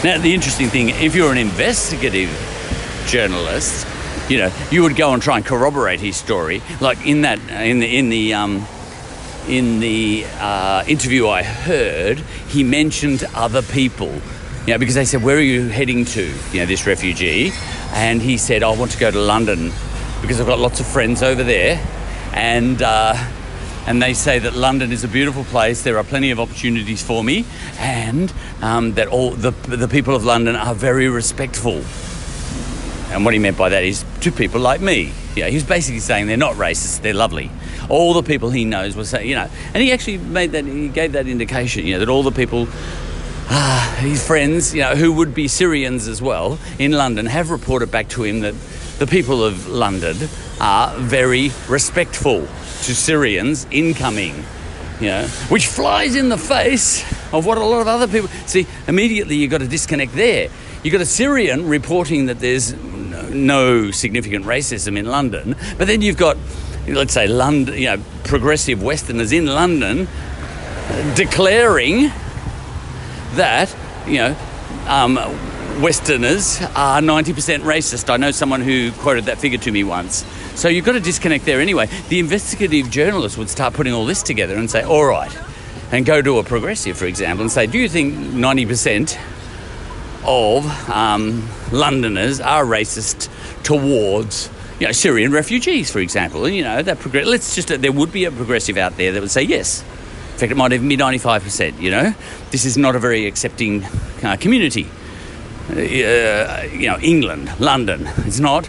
Now, 0.04 0.18
the 0.18 0.32
interesting 0.34 0.68
thing, 0.68 0.90
if 0.90 1.14
you're 1.14 1.32
an 1.32 1.38
investigative 1.38 2.30
journalist, 3.06 3.86
you 4.28 4.38
know, 4.38 4.52
you 4.70 4.82
would 4.82 4.96
go 4.96 5.12
and 5.12 5.22
try 5.22 5.36
and 5.36 5.46
corroborate 5.46 6.00
his 6.00 6.16
story. 6.16 6.62
Like 6.80 7.06
in 7.06 7.22
that, 7.22 7.38
in 7.48 7.80
the, 7.80 7.96
in 7.96 8.08
the, 8.10 8.34
um, 8.34 8.66
in 9.48 9.80
the 9.80 10.26
uh, 10.38 10.84
interview 10.86 11.26
I 11.28 11.42
heard, 11.42 12.18
he 12.48 12.62
mentioned 12.62 13.24
other 13.34 13.62
people. 13.62 14.12
You 14.66 14.74
know, 14.74 14.78
because 14.78 14.94
they 14.94 15.06
said, 15.06 15.22
Where 15.22 15.36
are 15.36 15.40
you 15.40 15.68
heading 15.68 16.04
to? 16.06 16.34
You 16.52 16.60
know, 16.60 16.66
this 16.66 16.86
refugee. 16.86 17.52
And 17.92 18.20
he 18.20 18.36
said, 18.36 18.62
I 18.62 18.70
want 18.76 18.90
to 18.92 18.98
go 18.98 19.10
to 19.10 19.18
London 19.18 19.72
because 20.20 20.40
I've 20.40 20.46
got 20.46 20.58
lots 20.58 20.80
of 20.80 20.86
friends 20.86 21.22
over 21.22 21.42
there. 21.42 21.84
And, 22.34 22.82
uh, 22.82 23.14
and 23.86 24.02
they 24.02 24.12
say 24.12 24.38
that 24.38 24.54
London 24.54 24.92
is 24.92 25.04
a 25.04 25.08
beautiful 25.08 25.44
place. 25.44 25.82
There 25.82 25.96
are 25.96 26.04
plenty 26.04 26.30
of 26.30 26.38
opportunities 26.38 27.02
for 27.02 27.24
me, 27.24 27.46
and 27.78 28.30
um, 28.60 28.92
that 28.94 29.08
all 29.08 29.30
the, 29.30 29.52
the 29.52 29.88
people 29.88 30.14
of 30.14 30.24
London 30.24 30.54
are 30.54 30.74
very 30.74 31.08
respectful. 31.08 31.82
And 33.10 33.24
what 33.24 33.32
he 33.32 33.40
meant 33.40 33.56
by 33.56 33.70
that 33.70 33.84
is 33.84 34.04
to 34.20 34.30
people 34.30 34.60
like 34.60 34.82
me. 34.82 35.12
Yeah, 35.34 35.48
he 35.48 35.54
was 35.54 35.64
basically 35.64 36.00
saying 36.00 36.26
they're 36.26 36.36
not 36.36 36.56
racist, 36.56 37.00
they're 37.00 37.14
lovely 37.14 37.50
all 37.88 38.14
the 38.14 38.22
people 38.22 38.50
he 38.50 38.64
knows 38.64 38.96
will 38.96 39.04
say, 39.04 39.26
you 39.26 39.34
know, 39.34 39.48
and 39.74 39.82
he 39.82 39.92
actually 39.92 40.18
made 40.18 40.52
that, 40.52 40.64
he 40.64 40.88
gave 40.88 41.12
that 41.12 41.26
indication, 41.26 41.86
you 41.86 41.94
know, 41.94 42.00
that 42.00 42.08
all 42.08 42.22
the 42.22 42.32
people, 42.32 42.68
uh, 43.50 43.96
his 43.96 44.24
friends, 44.26 44.74
you 44.74 44.82
know, 44.82 44.94
who 44.94 45.12
would 45.12 45.34
be 45.34 45.48
Syrians 45.48 46.08
as 46.08 46.20
well 46.20 46.58
in 46.78 46.92
London, 46.92 47.26
have 47.26 47.50
reported 47.50 47.90
back 47.90 48.08
to 48.10 48.24
him 48.24 48.40
that 48.40 48.54
the 48.98 49.06
people 49.06 49.44
of 49.44 49.68
London 49.68 50.16
are 50.60 50.96
very 50.98 51.50
respectful 51.68 52.40
to 52.40 52.94
Syrians 52.94 53.66
incoming, 53.70 54.44
you 55.00 55.06
know, 55.06 55.26
which 55.48 55.66
flies 55.66 56.16
in 56.16 56.28
the 56.28 56.38
face 56.38 57.02
of 57.32 57.46
what 57.46 57.58
a 57.58 57.64
lot 57.64 57.80
of 57.80 57.86
other 57.86 58.08
people 58.08 58.28
see. 58.46 58.66
Immediately, 58.86 59.36
you've 59.36 59.50
got 59.50 59.62
a 59.62 59.68
disconnect 59.68 60.14
there. 60.14 60.48
You've 60.82 60.92
got 60.92 61.00
a 61.00 61.06
Syrian 61.06 61.68
reporting 61.68 62.26
that 62.26 62.40
there's 62.40 62.74
no 63.30 63.90
significant 63.90 64.44
racism 64.44 64.96
in 64.96 65.06
London, 65.06 65.56
but 65.76 65.86
then 65.86 66.02
you've 66.02 66.16
got 66.16 66.36
let's 66.94 67.14
say 67.14 67.26
London, 67.26 67.76
you 67.76 67.86
know, 67.86 68.02
progressive 68.24 68.82
Westerners 68.82 69.32
in 69.32 69.46
London 69.46 70.08
declaring 71.14 72.10
that, 73.34 73.74
you 74.06 74.16
know, 74.18 74.36
um, 74.86 75.14
Westerners 75.82 76.60
are 76.74 77.00
90% 77.00 77.60
racist. 77.60 78.10
I 78.10 78.16
know 78.16 78.30
someone 78.30 78.62
who 78.62 78.90
quoted 78.92 79.26
that 79.26 79.38
figure 79.38 79.58
to 79.58 79.70
me 79.70 79.84
once. 79.84 80.24
So 80.58 80.68
you've 80.68 80.84
got 80.84 80.92
to 80.92 81.00
disconnect 81.00 81.44
there 81.44 81.60
anyway. 81.60 81.88
The 82.08 82.18
investigative 82.18 82.90
journalist 82.90 83.38
would 83.38 83.48
start 83.48 83.74
putting 83.74 83.92
all 83.92 84.04
this 84.04 84.22
together 84.22 84.56
and 84.56 84.68
say, 84.68 84.82
all 84.82 85.04
right, 85.04 85.36
and 85.92 86.04
go 86.04 86.20
to 86.20 86.38
a 86.38 86.44
progressive, 86.44 86.96
for 86.96 87.06
example, 87.06 87.42
and 87.42 87.52
say, 87.52 87.66
do 87.66 87.78
you 87.78 87.88
think 87.88 88.14
90% 88.14 89.16
of 90.24 90.90
um, 90.90 91.48
Londoners 91.70 92.40
are 92.40 92.64
racist 92.64 93.28
towards 93.62 94.50
you 94.78 94.86
know, 94.86 94.92
Syrian 94.92 95.32
refugees, 95.32 95.90
for 95.90 95.98
example. 95.98 96.44
And, 96.44 96.54
you 96.54 96.62
know, 96.62 96.82
that 96.82 97.04
let's 97.26 97.54
just, 97.54 97.68
there 97.68 97.92
would 97.92 98.12
be 98.12 98.24
a 98.24 98.30
progressive 98.30 98.76
out 98.76 98.96
there 98.96 99.12
that 99.12 99.20
would 99.20 99.30
say 99.30 99.42
yes. 99.42 99.82
In 100.32 100.38
fact, 100.38 100.52
it 100.52 100.56
might 100.56 100.72
even 100.72 100.88
be 100.88 100.96
95%, 100.96 101.80
you 101.80 101.90
know. 101.90 102.14
This 102.50 102.64
is 102.64 102.78
not 102.78 102.94
a 102.94 103.00
very 103.00 103.26
accepting 103.26 103.84
uh, 104.22 104.36
community. 104.38 104.88
Uh, 105.70 106.62
you 106.72 106.86
know, 106.86 106.98
England, 107.02 107.58
London. 107.58 108.08
It's 108.18 108.38
not 108.38 108.66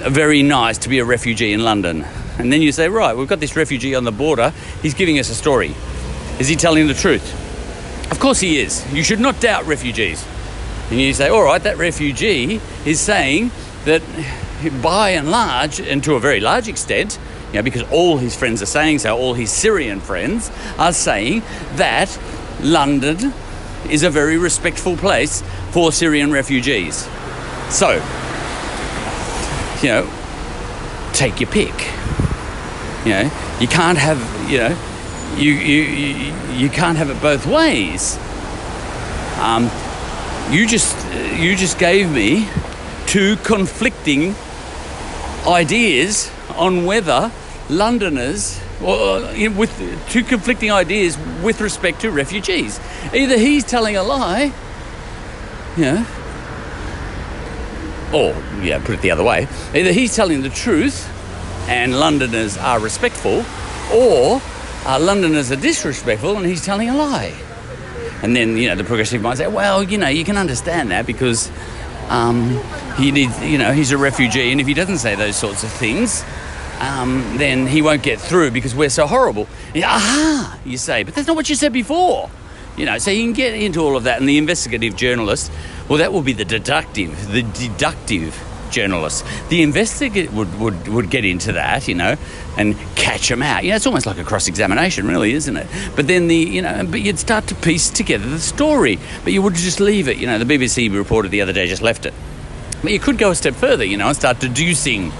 very 0.00 0.42
nice 0.42 0.78
to 0.78 0.88
be 0.88 0.98
a 0.98 1.04
refugee 1.04 1.52
in 1.52 1.64
London. 1.64 2.04
And 2.38 2.52
then 2.52 2.60
you 2.60 2.70
say, 2.72 2.88
right, 2.88 3.16
we've 3.16 3.26
got 3.26 3.40
this 3.40 3.56
refugee 3.56 3.94
on 3.94 4.04
the 4.04 4.12
border. 4.12 4.52
He's 4.82 4.94
giving 4.94 5.18
us 5.18 5.30
a 5.30 5.34
story. 5.34 5.74
Is 6.38 6.48
he 6.48 6.56
telling 6.56 6.86
the 6.86 6.94
truth? 6.94 7.32
Of 8.10 8.20
course 8.20 8.40
he 8.40 8.60
is. 8.60 8.84
You 8.92 9.02
should 9.02 9.20
not 9.20 9.40
doubt 9.40 9.64
refugees. 9.64 10.24
And 10.90 11.00
you 11.00 11.12
say, 11.14 11.28
all 11.28 11.42
right, 11.42 11.62
that 11.62 11.78
refugee 11.78 12.60
is 12.84 13.00
saying 13.00 13.50
that 13.86 14.02
by 14.82 15.10
and 15.10 15.30
large, 15.30 15.80
and 15.80 16.02
to 16.04 16.14
a 16.14 16.20
very 16.20 16.40
large 16.40 16.68
extent, 16.68 17.18
you 17.48 17.54
know, 17.54 17.62
because 17.62 17.82
all 17.90 18.18
his 18.18 18.34
friends 18.34 18.62
are 18.62 18.66
saying 18.66 19.00
so, 19.00 19.16
all 19.16 19.34
his 19.34 19.50
Syrian 19.50 20.00
friends 20.00 20.50
are 20.78 20.92
saying 20.92 21.42
that 21.74 22.18
London 22.60 23.32
is 23.90 24.02
a 24.02 24.10
very 24.10 24.36
respectful 24.36 24.96
place 24.96 25.42
for 25.70 25.92
Syrian 25.92 26.32
refugees. 26.32 27.08
So, 27.70 28.02
you 29.82 29.88
know, 29.88 30.10
take 31.12 31.40
your 31.40 31.50
pick. 31.50 31.74
You 33.04 33.12
know, 33.12 33.30
you 33.60 33.68
can't 33.68 33.98
have, 33.98 34.18
you 34.50 34.58
know, 34.58 34.76
you, 35.36 35.52
you, 35.52 35.82
you, 35.82 36.34
you 36.52 36.68
can't 36.68 36.98
have 36.98 37.10
it 37.10 37.20
both 37.20 37.46
ways. 37.46 38.18
Um, 39.38 39.70
you 40.50 40.66
just 40.66 40.96
you 41.36 41.56
just 41.56 41.78
gave 41.78 42.10
me 42.10 42.48
two 43.06 43.36
conflicting 43.36 44.34
ideas 45.46 46.30
on 46.56 46.84
whether 46.84 47.30
Londoners 47.68 48.60
or 48.82 49.20
with 49.56 49.72
two 50.10 50.22
conflicting 50.22 50.70
ideas 50.70 51.16
with 51.42 51.60
respect 51.60 52.00
to 52.02 52.10
refugees. 52.10 52.78
Either 53.14 53.38
he's 53.38 53.64
telling 53.64 53.96
a 53.96 54.02
lie, 54.02 54.52
yeah, 55.76 56.04
or 58.12 58.34
yeah, 58.62 58.78
put 58.84 58.96
it 58.96 59.00
the 59.00 59.10
other 59.10 59.24
way. 59.24 59.48
Either 59.74 59.92
he's 59.92 60.14
telling 60.14 60.42
the 60.42 60.50
truth, 60.50 61.10
and 61.68 61.98
Londoners 61.98 62.56
are 62.58 62.78
respectful, 62.78 63.44
or 63.92 64.40
uh, 64.84 64.98
Londoners 65.00 65.50
are 65.50 65.56
disrespectful, 65.56 66.36
and 66.36 66.46
he's 66.46 66.64
telling 66.64 66.88
a 66.88 66.96
lie. 66.96 67.34
And 68.22 68.34
then, 68.34 68.56
you 68.56 68.68
know, 68.68 68.74
the 68.74 68.84
progressive 68.84 69.20
might 69.20 69.38
say, 69.38 69.46
well, 69.46 69.82
you 69.82 69.98
know, 69.98 70.08
you 70.08 70.24
can 70.24 70.38
understand 70.38 70.90
that 70.90 71.06
because 71.06 71.50
um, 72.08 72.60
he 72.96 73.10
needs, 73.10 73.40
you 73.42 73.58
know, 73.58 73.72
he's 73.72 73.92
a 73.92 73.98
refugee, 73.98 74.52
and 74.52 74.60
if 74.60 74.66
he 74.66 74.74
doesn't 74.74 74.98
say 74.98 75.14
those 75.14 75.36
sorts 75.36 75.64
of 75.64 75.70
things, 75.70 76.24
um, 76.80 77.36
then 77.38 77.66
he 77.66 77.82
won't 77.82 78.02
get 78.02 78.20
through 78.20 78.50
because 78.50 78.74
we're 78.74 78.90
so 78.90 79.06
horrible. 79.06 79.48
Aha, 79.74 80.58
you 80.64 80.78
say, 80.78 81.02
but 81.02 81.14
that's 81.14 81.26
not 81.26 81.36
what 81.36 81.48
you 81.48 81.54
said 81.54 81.72
before. 81.72 82.30
You 82.76 82.84
know, 82.84 82.98
so 82.98 83.10
you 83.10 83.24
can 83.24 83.32
get 83.32 83.54
into 83.54 83.80
all 83.80 83.96
of 83.96 84.04
that, 84.04 84.20
and 84.20 84.28
the 84.28 84.38
investigative 84.38 84.96
journalist, 84.96 85.50
well, 85.88 85.98
that 85.98 86.12
will 86.12 86.22
be 86.22 86.34
the 86.34 86.44
deductive, 86.44 87.32
the 87.32 87.42
deductive 87.42 88.34
journalist. 88.70 89.24
The 89.48 89.62
investigator 89.62 90.30
would, 90.32 90.58
would, 90.60 90.88
would 90.88 91.10
get 91.10 91.24
into 91.24 91.52
that, 91.52 91.88
you 91.88 91.94
know, 91.94 92.16
and 92.56 92.76
catch 92.96 93.28
them 93.28 93.42
out. 93.42 93.64
You 93.64 93.70
know, 93.70 93.76
it's 93.76 93.86
almost 93.86 94.06
like 94.06 94.18
a 94.18 94.24
cross 94.24 94.48
examination, 94.48 95.06
really, 95.06 95.32
isn't 95.32 95.56
it? 95.56 95.66
But 95.94 96.06
then 96.06 96.28
the, 96.28 96.36
you 96.36 96.62
know, 96.62 96.86
but 96.88 97.00
you'd 97.00 97.18
start 97.18 97.46
to 97.48 97.54
piece 97.54 97.90
together 97.90 98.28
the 98.28 98.40
story, 98.40 98.98
but 99.24 99.32
you 99.32 99.42
would 99.42 99.54
just 99.54 99.80
leave 99.80 100.08
it. 100.08 100.16
You 100.18 100.26
know, 100.26 100.38
the 100.38 100.44
BBC 100.44 100.94
reported 100.94 101.30
the 101.30 101.42
other 101.42 101.52
day 101.52 101.66
just 101.66 101.82
left 101.82 102.06
it. 102.06 102.14
But 102.82 102.92
you 102.92 102.98
could 102.98 103.18
go 103.18 103.30
a 103.30 103.34
step 103.34 103.54
further, 103.54 103.84
you 103.84 103.96
know, 103.96 104.08
and 104.08 104.16
start 104.16 104.38
deducing 104.38 105.12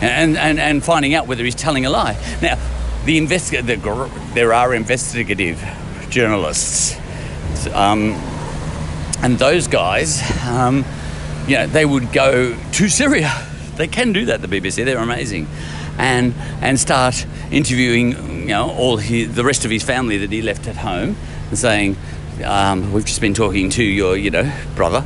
and, 0.00 0.36
and, 0.36 0.58
and 0.58 0.84
finding 0.84 1.14
out 1.14 1.26
whether 1.26 1.44
he's 1.44 1.54
telling 1.54 1.86
a 1.86 1.90
lie. 1.90 2.16
Now, 2.42 2.56
the 3.04 3.18
investi- 3.18 3.64
the, 3.64 4.34
there 4.34 4.52
are 4.52 4.74
investigative 4.74 5.62
journalists, 6.10 6.96
um, 7.72 8.12
and 9.22 9.38
those 9.38 9.68
guys, 9.68 10.22
um, 10.46 10.84
you 11.46 11.56
know, 11.56 11.66
they 11.66 11.84
would 11.84 12.12
go 12.12 12.56
to 12.72 12.88
Syria. 12.88 13.30
They 13.74 13.88
can 13.88 14.12
do 14.12 14.26
that. 14.26 14.40
The 14.40 14.46
BBC, 14.46 14.84
they're 14.84 14.98
amazing, 14.98 15.48
and 15.98 16.32
and 16.62 16.78
start 16.78 17.26
interviewing, 17.50 18.42
you 18.42 18.46
know, 18.46 18.70
all 18.70 18.98
his, 18.98 19.34
the 19.34 19.42
rest 19.42 19.64
of 19.64 19.70
his 19.72 19.82
family 19.82 20.18
that 20.18 20.30
he 20.30 20.42
left 20.42 20.68
at 20.68 20.76
home, 20.76 21.16
and 21.48 21.58
saying, 21.58 21.96
um, 22.44 22.92
"We've 22.92 23.04
just 23.04 23.20
been 23.20 23.34
talking 23.34 23.70
to 23.70 23.82
your, 23.82 24.16
you 24.16 24.30
know, 24.30 24.48
brother." 24.76 25.04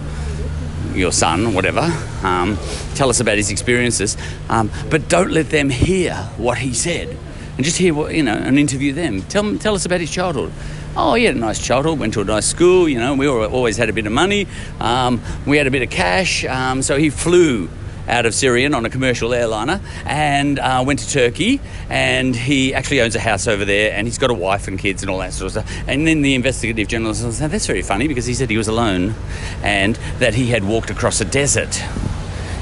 your 0.95 1.13
son, 1.13 1.55
whatever. 1.55 1.93
Um, 2.23 2.59
tell 2.95 3.09
us 3.09 3.21
about 3.21 3.37
his 3.37 3.51
experiences, 3.51 4.17
um, 4.49 4.71
but 4.91 5.09
don't 5.09 5.31
let 5.31 5.51
them 5.51 5.71
hear 5.71 6.15
what 6.37 6.59
he 6.59 6.75
said, 6.75 7.17
and 7.57 7.65
just 7.65 7.79
hear 7.79 7.95
what 7.95 8.15
you 8.15 8.23
know, 8.23 8.35
and 8.35 8.59
interview 8.59 8.93
them. 8.93 9.23
Tell 9.23 9.57
tell 9.59 9.75
us 9.75 9.87
about 9.87 10.01
his 10.01 10.11
childhood. 10.11 10.53
Oh, 10.97 11.15
he 11.15 11.25
had 11.25 11.37
a 11.37 11.39
nice 11.39 11.65
childhood, 11.65 11.99
went 11.99 12.15
to 12.15 12.21
a 12.21 12.25
nice 12.25 12.47
school, 12.47 12.89
you 12.89 12.99
know, 12.99 13.15
we 13.15 13.29
always 13.29 13.77
had 13.77 13.89
a 13.89 13.93
bit 13.93 14.07
of 14.07 14.13
money, 14.13 14.47
um, 14.81 15.21
we 15.47 15.57
had 15.57 15.67
a 15.67 15.71
bit 15.71 15.83
of 15.83 15.91
cash, 15.91 16.45
um, 16.45 16.83
so 16.83 16.97
he 16.97 17.11
flew 17.11 17.69
out 18.09 18.27
of 18.27 18.35
Syrian 18.35 18.75
on 18.75 18.85
a 18.85 18.91
commercial 18.91 19.35
airliner 19.35 19.81
and 20.05 20.59
uh, 20.59 20.83
went 20.87 20.99
to 21.01 21.11
Turkey. 21.11 21.61
And 21.91 22.35
he 22.35 22.75
actually 22.75 23.03
owns 23.03 23.15
a 23.15 23.21
house 23.21 23.47
over 23.47 23.65
there 23.65 23.93
and 23.93 24.07
he's 24.07 24.19
got 24.19 24.31
a 24.31 24.35
wife 24.35 24.67
and 24.67 24.79
kids 24.79 25.03
and 25.03 25.11
all 25.11 25.19
that 25.19 25.33
sort 25.33 25.55
of 25.55 25.63
stuff. 25.63 25.85
And 25.87 26.07
then 26.07 26.23
the 26.23 26.35
investigative 26.35 26.89
journalist 26.89 27.21
said, 27.33 27.51
That's 27.51 27.67
very 27.67 27.83
funny 27.83 28.09
because 28.09 28.27
he 28.27 28.35
said 28.35 28.51
he 28.51 28.57
was 28.57 28.69
alone 28.69 29.15
and 29.63 29.97
that 30.19 30.35
he 30.35 30.47
had 30.47 30.65
walked 30.65 30.91
across 30.91 31.21
a 31.21 31.25
desert 31.25 31.83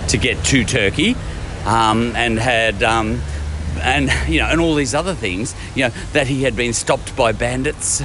to 0.09 0.19
get 0.19 0.45
to 0.47 0.65
Turkey 0.65 1.17
um, 1.65 2.15
and 2.17 2.39
had. 2.39 2.83
Um, 2.83 3.21
and 3.87 4.11
you 4.29 4.41
know, 4.41 4.47
and 4.47 4.61
all 4.61 4.75
these 4.75 4.95
other 4.95 5.15
things, 5.15 5.55
you 5.75 5.85
know, 5.85 5.91
that 6.13 6.27
he 6.27 6.43
had 6.43 6.57
been 6.57 6.73
stopped 6.73 7.17
by 7.17 7.33
bandits, 7.33 8.03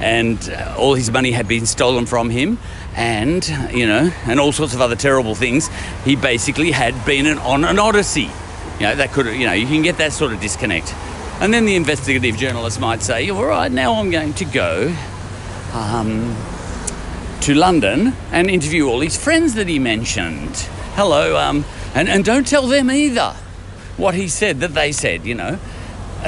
and 0.00 0.38
uh, 0.48 0.76
all 0.78 0.94
his 0.94 1.10
money 1.10 1.32
had 1.32 1.48
been 1.48 1.66
stolen 1.66 2.06
from 2.06 2.30
him, 2.30 2.58
and 2.94 3.46
you 3.72 3.86
know, 3.86 4.10
and 4.26 4.38
all 4.38 4.52
sorts 4.52 4.72
of 4.72 4.80
other 4.80 4.94
terrible 4.94 5.34
things. 5.34 5.68
He 6.04 6.14
basically 6.14 6.70
had 6.70 7.04
been 7.04 7.26
an, 7.26 7.38
on 7.38 7.64
an 7.64 7.78
odyssey. 7.78 8.30
You 8.78 8.82
know, 8.82 8.96
that 8.96 9.12
could, 9.12 9.26
you 9.26 9.46
know, 9.46 9.52
you 9.52 9.66
can 9.66 9.82
get 9.82 9.98
that 9.98 10.12
sort 10.12 10.32
of 10.32 10.40
disconnect. 10.40 10.94
And 11.40 11.52
then 11.52 11.64
the 11.64 11.76
investigative 11.76 12.36
journalist 12.36 12.78
might 12.78 13.02
say, 13.02 13.28
all 13.30 13.44
right, 13.44 13.72
now 13.72 13.94
I'm 13.94 14.10
going 14.10 14.34
to 14.34 14.44
go 14.44 14.94
um, 15.72 16.36
to 17.40 17.54
London 17.54 18.12
and 18.32 18.48
interview 18.50 18.86
all 18.86 19.00
his 19.00 19.16
friends 19.16 19.54
that 19.54 19.66
he 19.66 19.78
mentioned. 19.78 20.56
Hello, 20.94 21.36
um, 21.36 21.64
and, 21.94 22.08
and 22.08 22.24
don't 22.24 22.46
tell 22.46 22.66
them 22.66 22.90
either 22.90 23.34
what 23.96 24.14
he 24.14 24.28
said 24.28 24.60
that 24.60 24.74
they 24.74 24.92
said, 24.92 25.24
you 25.24 25.34
know. 25.34 25.58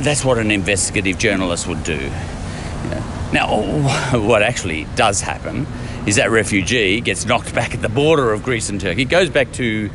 That's 0.00 0.24
what 0.24 0.38
an 0.38 0.50
investigative 0.50 1.18
journalist 1.18 1.66
would 1.66 1.82
do. 1.82 2.10
Now, 3.32 3.60
what 4.18 4.42
actually 4.42 4.86
does 4.96 5.20
happen 5.20 5.66
is 6.06 6.16
that 6.16 6.30
refugee 6.30 7.00
gets 7.00 7.26
knocked 7.26 7.54
back 7.54 7.74
at 7.74 7.82
the 7.82 7.88
border 7.88 8.32
of 8.32 8.42
Greece 8.42 8.70
and 8.70 8.80
Turkey, 8.80 9.04
goes 9.04 9.28
back 9.28 9.52
to 9.54 9.90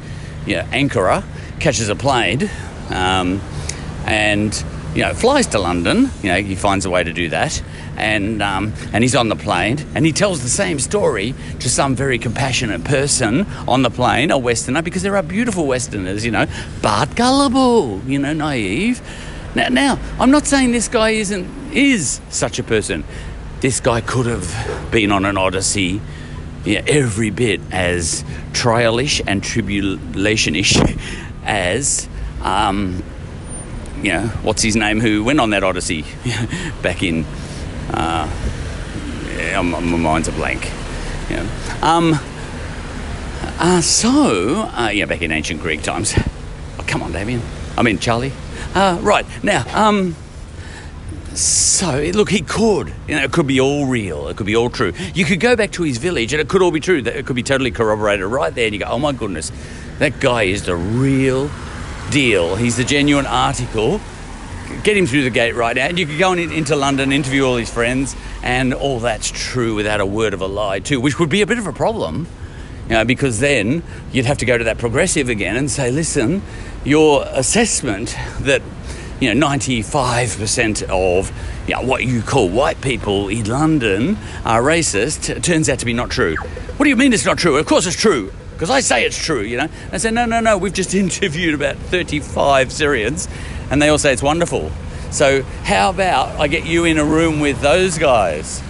you 0.45 0.55
know, 0.55 0.63
Ankara, 0.71 1.23
catches 1.59 1.89
a 1.89 1.95
plane, 1.95 2.49
um, 2.89 3.41
and 4.05 4.63
you 4.93 5.01
know 5.01 5.13
flies 5.13 5.47
to 5.47 5.59
London. 5.59 6.09
You 6.21 6.29
know 6.29 6.41
he 6.41 6.55
finds 6.55 6.85
a 6.85 6.89
way 6.89 7.03
to 7.03 7.13
do 7.13 7.29
that, 7.29 7.63
and 7.97 8.41
um, 8.41 8.73
and 8.91 9.03
he's 9.03 9.15
on 9.15 9.29
the 9.29 9.35
plane, 9.35 9.85
and 9.95 10.05
he 10.05 10.11
tells 10.11 10.43
the 10.43 10.49
same 10.49 10.79
story 10.79 11.33
to 11.59 11.69
some 11.69 11.95
very 11.95 12.17
compassionate 12.19 12.83
person 12.83 13.45
on 13.67 13.81
the 13.83 13.89
plane, 13.89 14.31
a 14.31 14.37
Westerner, 14.37 14.81
because 14.81 15.01
there 15.03 15.15
are 15.15 15.23
beautiful 15.23 15.65
Westerners, 15.65 16.25
you 16.25 16.31
know, 16.31 16.45
but 16.81 17.15
gullible, 17.15 18.01
you 18.05 18.19
know, 18.19 18.33
naive. 18.33 19.01
Now, 19.55 19.69
now 19.69 19.99
I'm 20.19 20.31
not 20.31 20.47
saying 20.47 20.71
this 20.71 20.87
guy 20.87 21.11
isn't 21.11 21.47
is 21.73 22.21
such 22.29 22.59
a 22.59 22.63
person 22.63 23.03
this 23.63 23.79
guy 23.79 24.01
could 24.01 24.25
have 24.25 24.91
been 24.91 25.09
on 25.09 25.23
an 25.23 25.37
odyssey 25.37 26.01
yeah, 26.65 26.83
every 26.85 27.29
bit 27.29 27.61
as 27.71 28.25
trialish 28.51 29.21
and 29.25 29.41
tribulationish 29.41 30.99
as 31.45 32.09
um, 32.41 33.01
you 34.01 34.11
know 34.11 34.27
what's 34.43 34.61
his 34.61 34.75
name 34.75 34.99
who 34.99 35.23
went 35.23 35.39
on 35.39 35.51
that 35.51 35.63
odyssey 35.63 36.03
back 36.81 37.01
in 37.03 37.25
uh, 37.93 38.29
yeah, 39.37 39.61
my 39.61 39.79
mind's 39.79 40.27
a 40.27 40.31
blank 40.31 40.65
yeah. 41.29 41.47
um, 41.81 42.13
uh, 43.59 43.81
so 43.81 44.69
uh, 44.73 44.89
yeah 44.93 45.05
back 45.05 45.21
in 45.21 45.31
ancient 45.31 45.61
Greek 45.61 45.81
times 45.81 46.13
oh, 46.17 46.83
come 46.87 47.01
on 47.01 47.11
Damien 47.11 47.41
I 47.77 47.83
mean 47.83 47.99
Charlie 47.99 48.33
uh, 48.75 48.99
right 49.01 49.25
now 49.43 49.65
um, 49.73 50.15
so, 51.35 51.99
look, 52.13 52.29
he 52.29 52.41
could. 52.41 52.93
You 53.07 53.15
know, 53.15 53.23
it 53.23 53.31
could 53.31 53.47
be 53.47 53.59
all 53.59 53.87
real. 53.87 54.27
It 54.27 54.37
could 54.37 54.45
be 54.45 54.55
all 54.55 54.69
true. 54.69 54.93
You 55.15 55.25
could 55.25 55.39
go 55.39 55.55
back 55.55 55.71
to 55.71 55.83
his 55.83 55.97
village 55.97 56.31
and 56.31 56.39
it 56.39 56.47
could 56.47 56.61
all 56.61 56.71
be 56.71 56.79
true. 56.79 56.97
It 57.03 57.25
could 57.25 57.35
be 57.35 57.43
totally 57.43 57.71
corroborated 57.71 58.25
right 58.27 58.53
there. 58.53 58.65
And 58.65 58.73
you 58.73 58.79
go, 58.79 58.85
oh 58.85 58.99
my 58.99 59.13
goodness, 59.13 59.51
that 59.97 60.19
guy 60.19 60.43
is 60.43 60.63
the 60.63 60.75
real 60.75 61.49
deal. 62.11 62.55
He's 62.55 62.77
the 62.77 62.83
genuine 62.83 63.25
article. 63.25 63.99
Get 64.83 64.97
him 64.97 65.05
through 65.05 65.23
the 65.23 65.29
gate 65.29 65.55
right 65.55 65.75
now. 65.75 65.85
And 65.85 65.99
you 65.99 66.05
could 66.05 66.19
go 66.19 66.33
in, 66.33 66.51
into 66.51 66.75
London, 66.75 67.11
interview 67.11 67.45
all 67.45 67.57
his 67.57 67.69
friends, 67.69 68.15
and 68.41 68.73
all 68.73 68.99
that's 68.99 69.29
true 69.29 69.75
without 69.75 70.01
a 70.01 70.05
word 70.05 70.33
of 70.33 70.41
a 70.41 70.47
lie, 70.47 70.79
too, 70.79 70.99
which 70.99 71.19
would 71.19 71.29
be 71.29 71.41
a 71.41 71.47
bit 71.47 71.57
of 71.57 71.67
a 71.67 71.73
problem. 71.73 72.27
You 72.89 72.95
know, 72.95 73.05
because 73.05 73.39
then 73.39 73.83
you'd 74.11 74.25
have 74.25 74.39
to 74.39 74.45
go 74.45 74.57
to 74.57 74.63
that 74.65 74.77
progressive 74.77 75.29
again 75.29 75.55
and 75.55 75.71
say, 75.71 75.89
listen, 75.89 76.41
your 76.83 77.25
assessment 77.31 78.15
that 78.41 78.61
you 79.19 79.33
know, 79.33 79.47
95% 79.47 80.83
of 80.89 81.31
you 81.67 81.75
know, 81.75 81.81
what 81.81 82.03
you 82.03 82.21
call 82.21 82.49
white 82.49 82.81
people 82.81 83.29
in 83.29 83.45
London 83.45 84.17
are 84.43 84.61
racist 84.61 85.41
turns 85.43 85.69
out 85.69 85.79
to 85.79 85.85
be 85.85 85.93
not 85.93 86.09
true. 86.09 86.35
What 86.35 86.83
do 86.83 86.89
you 86.89 86.97
mean 86.97 87.13
it's 87.13 87.25
not 87.25 87.37
true? 87.37 87.55
Of 87.55 87.65
course 87.65 87.85
it's 87.85 87.95
true, 87.95 88.33
because 88.51 88.69
I 88.69 88.81
say 88.81 89.05
it's 89.05 89.17
true, 89.17 89.41
you 89.41 89.57
know. 89.57 89.67
I 89.93 89.97
say, 89.97 90.11
no, 90.11 90.25
no, 90.25 90.41
no, 90.41 90.57
we've 90.57 90.73
just 90.73 90.93
interviewed 90.93 91.53
about 91.53 91.77
35 91.77 92.71
Syrians, 92.71 93.29
and 93.69 93.81
they 93.81 93.89
all 93.89 93.97
say 93.97 94.13
it's 94.13 94.23
wonderful. 94.23 94.71
So 95.11 95.43
how 95.63 95.89
about 95.91 96.39
I 96.39 96.47
get 96.47 96.65
you 96.65 96.85
in 96.85 96.97
a 96.97 97.05
room 97.05 97.39
with 97.39 97.61
those 97.61 97.97
guys? 97.97 98.61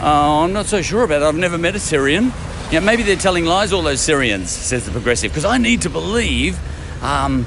Oh, 0.00 0.42
I'm 0.44 0.52
not 0.52 0.66
so 0.66 0.82
sure 0.82 1.04
about 1.04 1.22
it. 1.22 1.24
I've 1.26 1.36
never 1.36 1.58
met 1.58 1.76
a 1.76 1.78
Syrian. 1.78 2.32
Yeah, 2.70 2.80
maybe 2.80 3.02
they're 3.02 3.16
telling 3.16 3.44
lies, 3.44 3.72
all 3.72 3.82
those 3.82 4.00
Syrians, 4.00 4.50
says 4.50 4.86
the 4.86 4.92
progressive, 4.92 5.30
because 5.30 5.44
I 5.44 5.58
need 5.58 5.82
to 5.82 5.90
believe 5.90 6.58
um, 7.02 7.44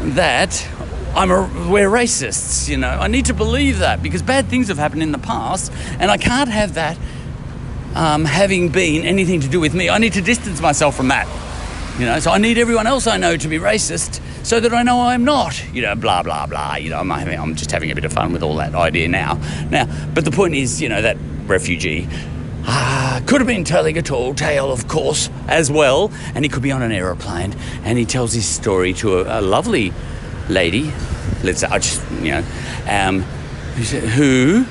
that 0.00 0.68
I'm 1.14 1.30
a, 1.30 1.42
we're 1.70 1.88
racists, 1.88 2.68
you 2.68 2.76
know. 2.76 2.88
I 2.88 3.08
need 3.08 3.26
to 3.26 3.34
believe 3.34 3.78
that 3.78 4.02
because 4.02 4.22
bad 4.22 4.46
things 4.46 4.68
have 4.68 4.78
happened 4.78 5.02
in 5.02 5.12
the 5.12 5.18
past, 5.18 5.72
and 6.00 6.10
I 6.10 6.16
can't 6.16 6.50
have 6.50 6.74
that 6.74 6.98
um, 7.94 8.24
having 8.24 8.68
been 8.68 9.04
anything 9.04 9.40
to 9.40 9.48
do 9.48 9.60
with 9.60 9.74
me. 9.74 9.88
I 9.88 9.98
need 9.98 10.14
to 10.14 10.20
distance 10.20 10.60
myself 10.60 10.96
from 10.96 11.08
that. 11.08 11.28
You 11.98 12.06
know, 12.06 12.18
so 12.18 12.32
I 12.32 12.38
need 12.38 12.58
everyone 12.58 12.88
else 12.88 13.06
I 13.06 13.16
know 13.16 13.36
to 13.36 13.48
be 13.48 13.58
racist 13.58 14.20
so 14.44 14.60
that 14.60 14.72
I 14.72 14.82
know 14.82 15.00
I'm 15.00 15.24
not. 15.24 15.60
You 15.74 15.82
know, 15.82 15.96
blah 15.96 16.22
blah 16.22 16.46
blah. 16.46 16.76
You 16.76 16.90
know, 16.90 16.98
I'm, 16.98 17.10
I'm 17.10 17.56
just 17.56 17.72
having 17.72 17.90
a 17.90 17.94
bit 17.94 18.04
of 18.04 18.12
fun 18.12 18.32
with 18.32 18.42
all 18.42 18.56
that 18.56 18.74
idea 18.74 19.08
now. 19.08 19.40
Now, 19.70 19.86
but 20.14 20.24
the 20.24 20.30
point 20.30 20.54
is, 20.54 20.80
you 20.80 20.88
know, 20.88 21.02
that 21.02 21.16
refugee 21.46 22.06
ah, 22.66 23.22
could 23.26 23.40
have 23.40 23.48
been 23.48 23.64
telling 23.64 23.98
a 23.98 24.02
tall 24.02 24.34
tale, 24.34 24.70
of 24.70 24.86
course, 24.86 25.30
as 25.48 25.70
well, 25.70 26.12
and 26.34 26.44
he 26.44 26.48
could 26.48 26.62
be 26.62 26.72
on 26.72 26.82
an 26.82 26.92
aeroplane, 26.92 27.54
and 27.82 27.98
he 27.98 28.04
tells 28.04 28.32
his 28.32 28.46
story 28.46 28.92
to 28.94 29.18
a, 29.18 29.40
a 29.40 29.42
lovely 29.42 29.92
lady. 30.48 30.92
Let's 31.42 31.60
say, 31.60 31.66
I 31.66 31.78
just 31.78 32.02
you 32.20 32.32
know, 32.32 32.44
um, 32.88 33.20
who 33.20 34.66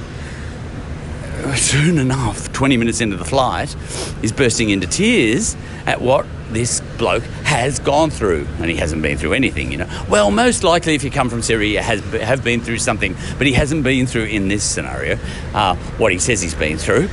soon 1.58 1.98
enough, 1.98 2.52
20 2.54 2.78
minutes 2.78 3.02
into 3.02 3.18
the 3.18 3.26
flight, 3.26 3.76
is 4.22 4.32
bursting 4.32 4.70
into 4.70 4.88
tears 4.88 5.56
at 5.86 6.02
what 6.02 6.26
this 6.50 6.82
bloke 6.98 7.24
has 7.44 7.80
gone 7.80 8.10
through. 8.10 8.48
And 8.60 8.70
he 8.70 8.76
hasn't 8.78 9.02
been 9.02 9.18
through 9.18 9.34
anything, 9.34 9.72
you 9.72 9.78
know. 9.78 10.06
Well, 10.10 10.32
most 10.32 10.64
likely, 10.64 10.96
if 10.96 11.04
you 11.04 11.12
come 11.12 11.30
from 11.30 11.42
Syria, 11.42 11.82
has 11.82 12.02
have 12.22 12.44
been 12.44 12.62
through 12.62 12.80
something, 12.80 13.16
but 13.38 13.48
he 13.48 13.54
hasn't 13.54 13.84
been 13.84 14.08
through 14.08 14.26
in 14.26 14.48
this 14.48 14.64
scenario 14.64 15.18
uh, 15.54 15.76
what 15.98 16.12
he 16.12 16.20
says 16.20 16.42
he's 16.42 16.56
been 16.56 16.78
through. 16.78 17.10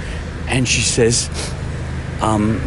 And 0.48 0.68
she 0.68 0.82
says, 0.82 1.28
um, 2.20 2.60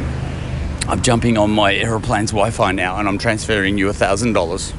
I'm 0.87 1.01
jumping 1.01 1.37
on 1.37 1.51
my 1.51 1.73
aeroplane's 1.73 2.31
Wi 2.31 2.51
Fi 2.51 2.71
now 2.71 2.97
and 2.97 3.07
I'm 3.07 3.17
transferring 3.17 3.77
you 3.77 3.89
a 3.89 3.93
$1,000. 3.93 4.73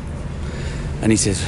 And 1.02 1.12
he 1.12 1.16
says, 1.16 1.42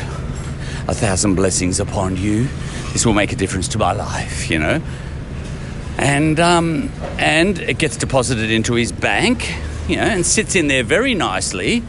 A 0.89 0.95
thousand 0.95 1.35
blessings 1.35 1.81
upon 1.81 2.17
you. 2.17 2.49
This 2.93 3.05
will 3.05 3.15
make 3.15 3.33
a 3.33 3.37
difference 3.37 3.69
to 3.69 3.79
my 3.79 3.93
life, 3.93 4.51
you 4.51 4.59
know 4.59 4.81
and 5.99 6.39
um, 6.39 6.91
and 7.19 7.59
it 7.59 7.79
gets 7.79 7.97
deposited 7.97 8.51
into 8.51 8.75
his 8.75 8.93
bank, 8.93 9.55
you 9.89 9.97
know, 9.97 10.03
and 10.03 10.25
sits 10.27 10.55
in 10.55 10.69
there 10.69 10.83
very 10.83 11.15
nicely 11.15 11.83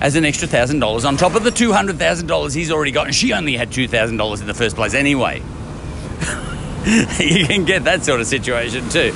as 0.00 0.16
an 0.16 0.24
extra 0.24 0.46
thousand 0.46 0.80
dollars 0.80 1.04
on 1.04 1.16
top 1.16 1.34
of 1.34 1.44
the 1.44 1.50
two 1.50 1.72
hundred 1.72 1.98
thousand 1.98 2.26
dollars 2.26 2.54
he's 2.54 2.70
already 2.70 2.90
got, 2.90 3.06
and 3.06 3.14
she 3.14 3.32
only 3.32 3.56
had 3.56 3.72
two 3.72 3.88
thousand 3.88 4.16
dollars 4.16 4.40
in 4.40 4.46
the 4.46 4.54
first 4.54 4.76
place 4.76 4.94
anyway. 4.94 5.36
you 7.18 7.46
can 7.46 7.64
get 7.64 7.84
that 7.84 8.04
sort 8.04 8.20
of 8.20 8.26
situation 8.26 8.88
too. 8.90 9.14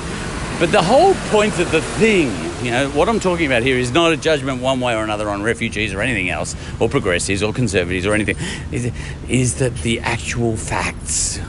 But 0.59 0.71
the 0.71 0.81
whole 0.81 1.13
point 1.29 1.57
of 1.59 1.71
the 1.71 1.81
thing, 1.81 2.27
you 2.65 2.71
know, 2.71 2.89
what 2.89 3.07
I'm 3.07 3.21
talking 3.21 3.45
about 3.45 3.63
here 3.63 3.77
is 3.77 3.91
not 3.91 4.11
a 4.11 4.17
judgment 4.17 4.61
one 4.61 4.81
way 4.81 4.93
or 4.93 5.03
another 5.03 5.29
on 5.29 5.41
refugees 5.41 5.93
or 5.93 6.01
anything 6.01 6.29
else, 6.29 6.53
or 6.81 6.89
progressives 6.89 7.41
or 7.41 7.53
conservatives 7.53 8.05
or 8.05 8.13
anything, 8.13 8.35
is, 8.69 8.91
is 9.29 9.59
that 9.59 9.73
the 9.75 10.01
actual 10.01 10.57
facts 10.57 11.39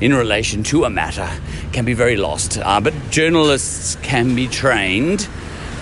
in 0.00 0.14
relation 0.14 0.62
to 0.62 0.84
a 0.84 0.90
matter 0.90 1.28
can 1.72 1.84
be 1.84 1.94
very 1.94 2.16
lost. 2.16 2.58
Uh, 2.58 2.80
but 2.80 2.94
journalists 3.10 3.96
can 4.02 4.34
be 4.34 4.46
trained 4.46 5.28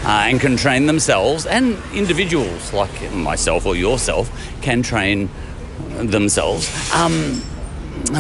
uh, 0.04 0.26
and 0.28 0.40
can 0.40 0.56
train 0.56 0.86
themselves, 0.86 1.46
and 1.46 1.76
individuals 1.92 2.72
like 2.72 3.12
myself 3.12 3.66
or 3.66 3.74
yourself 3.74 4.30
can 4.62 4.82
train 4.82 5.28
themselves 5.98 6.70
um, 6.94 7.42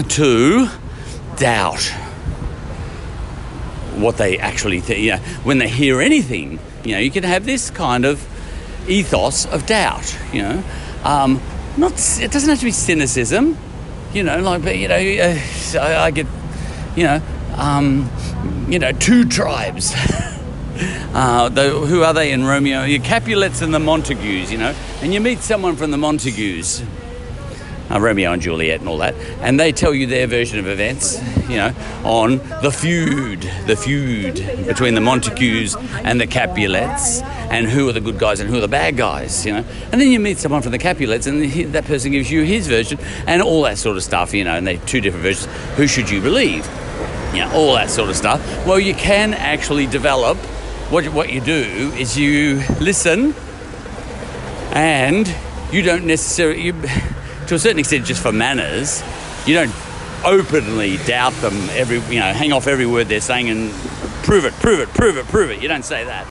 to 0.08 0.68
doubt 1.36 1.82
what 3.94 4.16
they 4.16 4.38
actually 4.38 4.80
think. 4.80 5.00
You 5.00 5.12
know, 5.12 5.18
when 5.44 5.58
they 5.58 5.68
hear 5.68 6.00
anything, 6.00 6.58
you 6.84 6.92
know, 6.92 6.98
you 6.98 7.10
can 7.10 7.24
have 7.24 7.46
this 7.46 7.70
kind 7.70 8.04
of 8.04 8.26
ethos 8.88 9.46
of 9.46 9.66
doubt. 9.66 10.18
You 10.32 10.42
know, 10.42 10.64
um, 11.04 11.40
not 11.76 11.92
it 12.20 12.32
doesn't 12.32 12.48
have 12.48 12.58
to 12.58 12.64
be 12.64 12.72
cynicism 12.72 13.56
you 14.16 14.22
know, 14.22 14.40
like, 14.40 14.64
but, 14.64 14.78
you 14.78 14.88
know, 14.88 14.94
uh, 14.96 15.78
I, 15.78 16.04
I, 16.06 16.10
get, 16.10 16.26
you 16.96 17.04
know, 17.04 17.20
um, 17.56 18.10
you 18.66 18.78
know, 18.78 18.90
two 18.92 19.26
tribes. 19.26 19.92
uh, 21.14 21.50
the, 21.50 21.68
who 21.68 22.02
are 22.02 22.14
they 22.14 22.32
in 22.32 22.42
Romeo? 22.44 22.84
Your 22.84 23.02
Capulets 23.02 23.60
and 23.60 23.74
the 23.74 23.78
Montagues, 23.78 24.50
you 24.50 24.56
know, 24.56 24.74
and 25.02 25.12
you 25.12 25.20
meet 25.20 25.40
someone 25.40 25.76
from 25.76 25.90
the 25.90 25.98
Montagues, 25.98 26.82
uh, 27.90 28.00
Romeo 28.00 28.32
and 28.32 28.42
Juliet 28.42 28.80
and 28.80 28.88
all 28.88 28.98
that, 28.98 29.14
and 29.40 29.58
they 29.58 29.72
tell 29.72 29.94
you 29.94 30.06
their 30.06 30.26
version 30.26 30.58
of 30.58 30.66
events, 30.66 31.20
you 31.48 31.56
know, 31.56 31.72
on 32.04 32.38
the 32.62 32.70
feud, 32.70 33.42
the 33.66 33.76
feud 33.76 34.34
between 34.66 34.94
the 34.94 35.00
Montagues 35.00 35.76
and 35.76 36.20
the 36.20 36.26
Capulets, 36.26 37.22
and 37.50 37.68
who 37.68 37.88
are 37.88 37.92
the 37.92 38.00
good 38.00 38.18
guys 38.18 38.40
and 38.40 38.50
who 38.50 38.56
are 38.56 38.60
the 38.60 38.68
bad 38.68 38.96
guys, 38.96 39.46
you 39.46 39.52
know. 39.52 39.64
And 39.92 40.00
then 40.00 40.10
you 40.10 40.18
meet 40.18 40.38
someone 40.38 40.62
from 40.62 40.72
the 40.72 40.78
Capulets, 40.78 41.26
and 41.26 41.44
he, 41.44 41.64
that 41.64 41.84
person 41.84 42.12
gives 42.12 42.30
you 42.30 42.42
his 42.42 42.66
version, 42.66 42.98
and 43.26 43.42
all 43.42 43.62
that 43.62 43.78
sort 43.78 43.96
of 43.96 44.02
stuff, 44.02 44.34
you 44.34 44.44
know, 44.44 44.54
and 44.56 44.66
they're 44.66 44.78
two 44.78 45.00
different 45.00 45.22
versions. 45.22 45.52
Who 45.76 45.86
should 45.86 46.10
you 46.10 46.20
believe? 46.20 46.66
You 47.32 47.40
know, 47.40 47.52
all 47.52 47.74
that 47.74 47.90
sort 47.90 48.08
of 48.08 48.16
stuff. 48.16 48.40
Well, 48.66 48.80
you 48.80 48.94
can 48.94 49.34
actually 49.34 49.86
develop. 49.86 50.38
What, 50.90 51.04
what 51.06 51.32
you 51.32 51.40
do 51.40 51.92
is 51.98 52.16
you 52.16 52.62
listen, 52.80 53.34
and 54.72 55.32
you 55.72 55.82
don't 55.82 56.04
necessarily. 56.04 56.62
You, 56.62 56.74
to 57.46 57.54
a 57.54 57.58
certain 57.58 57.78
extent, 57.78 58.04
just 58.04 58.22
for 58.22 58.32
manners, 58.32 59.02
you 59.46 59.54
don't 59.54 59.72
openly 60.24 60.96
doubt 60.98 61.32
them 61.34 61.54
every, 61.70 62.00
you 62.12 62.20
know, 62.20 62.32
hang 62.32 62.52
off 62.52 62.66
every 62.66 62.86
word 62.86 63.06
they're 63.06 63.20
saying 63.20 63.48
and 63.48 63.70
prove 64.24 64.44
it, 64.44 64.52
prove 64.54 64.80
it, 64.80 64.88
prove 64.88 65.16
it, 65.16 65.24
prove 65.26 65.50
it. 65.50 65.62
You 65.62 65.68
don't 65.68 65.84
say 65.84 66.04
that. 66.04 66.28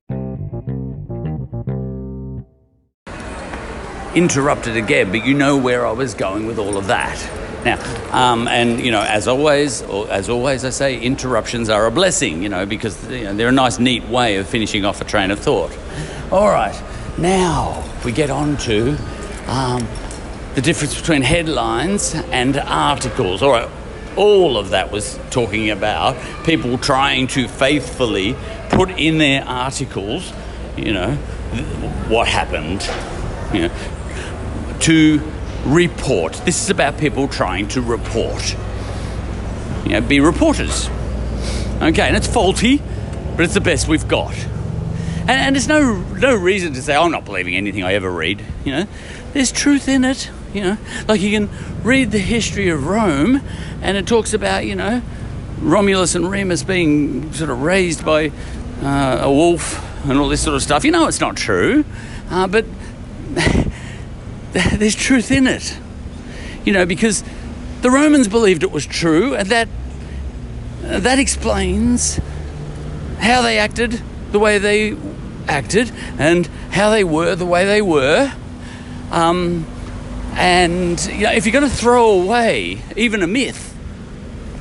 Interrupted 4.13 4.75
again, 4.75 5.12
but 5.12 5.25
you 5.25 5.34
know 5.34 5.58
where 5.58 5.86
I 5.86 5.91
was 5.91 6.13
going 6.13 6.45
with 6.45 6.60
all 6.60 6.78
of 6.78 6.88
that. 6.88 7.17
Now, 7.65 7.80
um, 8.12 8.47
and 8.47 8.80
you 8.80 8.91
know, 8.91 9.01
as 9.01 9.28
always, 9.28 9.82
as 9.82 10.30
always, 10.30 10.63
I 10.63 10.69
say 10.69 10.99
interruptions 10.99 11.69
are 11.69 11.86
a 11.86 11.91
blessing. 11.91 12.43
You 12.43 12.49
know, 12.49 12.65
because 12.65 13.10
you 13.10 13.23
know, 13.23 13.34
they're 13.34 13.49
a 13.49 13.51
nice, 13.51 13.80
neat 13.80 14.04
way 14.06 14.38
of 14.38 14.47
finishing 14.47 14.86
off 14.86 15.01
a 15.01 15.04
train 15.04 15.32
of 15.32 15.39
thought. 15.39 15.75
All 16.32 16.47
right, 16.47 16.80
now 17.17 17.84
we 18.06 18.12
get 18.12 18.30
on 18.30 18.56
to 18.58 18.95
um, 19.47 19.86
the 20.56 20.62
difference 20.62 21.00
between 21.00 21.22
headlines 21.22 22.15
and 22.32 22.58
articles. 22.58 23.44
All 23.44 23.52
right, 23.52 23.70
all 24.15 24.58
of 24.58 24.70
that 24.70 24.91
was 24.91 25.20
talking 25.30 25.70
about 25.70 26.15
people 26.46 26.78
trying 26.78 27.28
to 27.28 27.48
faithfully 27.48 28.36
put 28.70 28.89
in 28.91 29.18
their 29.18 29.44
articles, 29.46 30.32
you 30.78 30.94
know, 30.94 31.15
what 32.08 32.28
happened, 32.28 32.89
you 33.54 33.68
know, 33.68 34.78
to 34.80 35.22
report. 35.65 36.34
This 36.46 36.63
is 36.63 36.70
about 36.70 36.98
people 36.98 37.28
trying 37.28 37.68
to 37.70 37.82
report, 37.82 38.56
you 39.84 39.91
know, 39.91 40.02
be 40.02 40.22
reporters. 40.22 40.89
Okay, 41.82 42.08
and 42.08 42.15
it's 42.15 42.28
faulty, 42.28 42.82
but 43.36 43.44
it's 43.44 43.54
the 43.54 43.62
best 43.62 43.89
we've 43.89 44.08
got. 44.08 44.34
And, 45.22 45.32
and 45.32 45.56
there's 45.56 45.68
no 45.68 45.96
no 45.96 46.34
reason 46.34 46.74
to 46.74 46.82
say 46.82 46.96
I'm 46.96 47.12
not 47.12 47.26
believing 47.26 47.56
anything 47.56 47.84
I 47.84 47.94
ever 47.96 48.10
read. 48.10 48.41
You 48.63 48.72
know, 48.72 48.88
there's 49.34 49.52
truth 49.52 49.89
in 49.89 50.06
it. 50.06 50.32
You 50.56 50.62
know, 50.62 50.78
like 51.10 51.20
you 51.20 51.32
can 51.32 51.50
read 51.84 52.12
the 52.12 52.20
history 52.20 52.70
of 52.70 52.88
Rome, 52.88 53.41
and 53.82 53.98
it 53.98 54.08
talks 54.08 54.34
about 54.34 54.65
you 54.65 54.74
know 54.74 55.02
Romulus 55.60 56.15
and 56.15 56.32
Remus 56.32 56.63
being 56.63 57.34
sort 57.34 57.50
of 57.50 57.62
raised 57.62 58.06
by 58.06 58.32
uh, 58.82 59.20
a 59.22 59.30
wolf 59.30 59.84
and 60.06 60.18
all 60.18 60.30
this 60.30 60.41
sort 60.41 60.56
of 60.56 60.63
stuff. 60.63 60.86
You 60.86 60.91
know, 60.91 61.08
it's 61.10 61.20
not 61.20 61.36
true, 61.36 61.84
uh, 62.30 62.48
but 62.48 62.65
there's 64.54 64.96
truth 64.96 65.30
in 65.30 65.46
it. 65.46 65.78
You 66.63 66.72
know, 66.72 66.86
because 66.86 67.22
the 67.82 67.91
Romans 67.91 68.30
believed 68.30 68.63
it 68.63 68.72
was 68.72 68.86
true, 68.86 69.36
and 69.36 69.50
that 69.50 69.68
uh, 70.86 71.02
that 71.02 71.20
explains 71.20 72.18
how 73.20 73.41
they 73.41 73.58
acted 73.58 74.02
the 74.32 74.39
way 74.39 74.58
they 74.58 74.95
acted 75.49 75.91
and 76.18 76.47
how 76.72 76.91
they 76.91 77.03
were 77.03 77.36
the 77.36 77.45
way 77.45 77.66
they 77.66 77.82
were. 77.82 78.32
Um, 79.12 79.68
and 80.36 81.03
you 81.05 81.23
know, 81.23 81.31
if 81.31 81.45
you're 81.45 81.53
going 81.53 81.69
to 81.69 81.75
throw 81.75 82.21
away 82.21 82.81
even 82.95 83.23
a 83.23 83.27
myth 83.27 83.75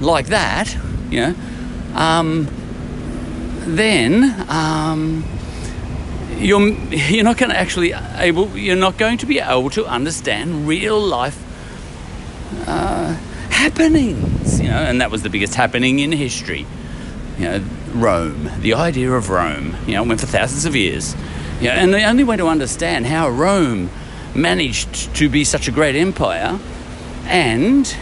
like 0.00 0.26
that, 0.26 0.76
you 1.10 1.20
know, 1.20 1.34
um, 1.94 2.48
then 3.66 4.48
um, 4.48 5.24
you're 6.38 6.60
you're 6.90 7.24
not 7.24 7.38
going 7.38 7.50
to 7.50 7.58
actually 7.58 7.92
able 7.92 8.56
you're 8.56 8.76
not 8.76 8.96
going 8.98 9.18
to 9.18 9.26
be 9.26 9.40
able 9.40 9.70
to 9.70 9.84
understand 9.86 10.68
real 10.68 11.00
life 11.00 11.40
uh, 12.68 13.14
happenings. 13.50 14.60
You 14.60 14.68
know, 14.68 14.76
and 14.76 15.00
that 15.00 15.10
was 15.10 15.22
the 15.22 15.30
biggest 15.30 15.54
happening 15.54 15.98
in 15.98 16.12
history. 16.12 16.66
You 17.38 17.44
know, 17.44 17.64
Rome, 17.94 18.50
the 18.60 18.74
idea 18.74 19.10
of 19.10 19.28
Rome. 19.28 19.76
You 19.86 19.94
know, 19.94 20.04
went 20.04 20.20
for 20.20 20.26
thousands 20.26 20.64
of 20.66 20.76
years. 20.76 21.14
You 21.60 21.68
know, 21.68 21.74
and 21.74 21.94
the 21.94 22.04
only 22.04 22.24
way 22.24 22.36
to 22.36 22.46
understand 22.46 23.06
how 23.06 23.28
Rome 23.28 23.90
managed 24.34 25.14
to 25.16 25.28
be 25.28 25.44
such 25.44 25.68
a 25.68 25.70
great 25.70 25.96
empire 25.96 26.58
and 27.24 27.96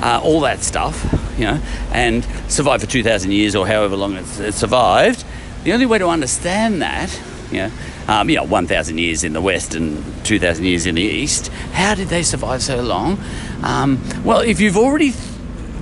uh, 0.00 0.20
all 0.22 0.40
that 0.40 0.60
stuff, 0.60 1.04
you 1.36 1.44
know, 1.44 1.60
and 1.92 2.24
survive 2.48 2.80
for 2.80 2.86
2,000 2.86 3.30
years 3.30 3.56
or 3.56 3.66
however 3.66 3.96
long 3.96 4.16
it's, 4.16 4.38
it 4.38 4.54
survived, 4.54 5.24
the 5.64 5.72
only 5.72 5.86
way 5.86 5.98
to 5.98 6.06
understand 6.06 6.82
that, 6.82 7.20
you 7.50 7.58
know, 7.58 7.70
um, 8.06 8.30
you 8.30 8.36
know, 8.36 8.44
1,000 8.44 8.98
years 8.98 9.24
in 9.24 9.32
the 9.32 9.40
West 9.40 9.74
and 9.74 10.02
2,000 10.24 10.64
years 10.64 10.86
in 10.86 10.94
the 10.94 11.02
East, 11.02 11.48
how 11.72 11.94
did 11.94 12.08
they 12.08 12.22
survive 12.22 12.62
so 12.62 12.80
long? 12.80 13.18
Um, 13.62 14.02
well, 14.24 14.40
if 14.40 14.60
you've 14.60 14.76
already 14.76 15.12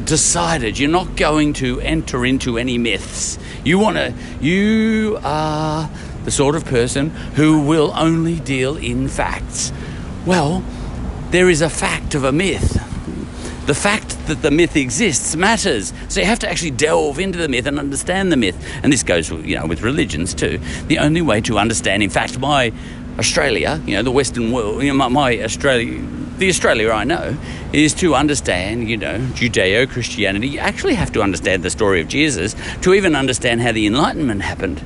decided 0.07 0.79
you're 0.79 0.89
not 0.89 1.17
going 1.17 1.53
to 1.53 1.81
enter 1.81 2.25
into 2.25 2.57
any 2.57 2.79
myths. 2.79 3.39
You 3.65 3.79
want 3.79 3.97
to, 3.97 4.15
you 4.41 5.19
are 5.23 5.91
the 6.27 6.33
sort 6.33 6.57
of 6.57 6.65
person 6.65 7.11
who 7.37 7.61
will 7.61 7.93
only 7.95 8.41
deal 8.41 8.77
in 8.77 9.07
facts. 9.09 9.73
Well, 10.27 10.63
there 11.31 11.49
is 11.49 11.63
a 11.63 11.71
fact 11.71 12.17
of 12.17 12.25
a 12.25 12.33
myth. 12.33 12.83
The 13.67 13.75
fact 13.75 14.27
that 14.27 14.43
the 14.43 14.51
myth 14.51 14.77
exists 14.77 15.37
matters. 15.37 15.93
So 16.09 16.19
you 16.19 16.27
have 16.27 16.41
to 16.41 16.51
actually 16.51 16.73
delve 16.73 17.21
into 17.21 17.39
the 17.39 17.49
myth 17.49 17.67
and 17.67 17.79
understand 17.79 18.33
the 18.33 18.37
myth. 18.37 18.57
And 18.83 18.93
this 18.93 19.05
goes, 19.05 19.31
you 19.31 19.57
know, 19.57 19.67
with 19.67 19.83
religions 19.83 20.35
too. 20.35 20.59
The 20.89 20.99
only 20.99 21.23
way 21.23 21.41
to 21.43 21.59
understand, 21.59 22.03
in 22.03 22.11
fact, 22.11 22.41
my 22.41 22.73
Australia, 23.21 23.81
you 23.87 23.95
know, 23.95 24.03
the 24.03 24.11
Western 24.11 24.51
world, 24.51 24.83
you 24.83 24.89
know, 24.89 24.95
my, 24.95 25.09
my 25.09 25.43
Australia, 25.43 26.05
the 26.39 26.49
Australia 26.49 26.91
I 26.91 27.05
know, 27.05 27.37
is 27.73 27.95
to 27.95 28.17
understand, 28.17 28.91
you 28.91 28.97
know, 28.97 29.19
Judeo 29.35 29.89
Christianity. 29.89 30.49
You 30.49 30.59
actually 30.59 30.95
have 30.95 31.13
to 31.13 31.23
understand 31.23 31.63
the 31.63 31.71
story 31.71 32.01
of 32.01 32.09
Jesus 32.09 32.57
to 32.83 32.95
even 32.95 33.15
understand 33.15 33.61
how 33.61 33.71
the 33.71 33.87
Enlightenment 33.87 34.43
happened. 34.43 34.83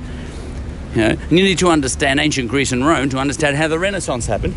You 0.95 1.01
know, 1.01 1.17
you 1.31 1.43
need 1.45 1.59
to 1.59 1.69
understand 1.69 2.19
ancient 2.19 2.49
Greece 2.49 2.73
and 2.73 2.85
Rome 2.85 3.11
to 3.11 3.19
understand 3.19 3.57
how 3.57 3.69
the 3.69 3.79
Renaissance 3.79 4.27
happened. 4.27 4.57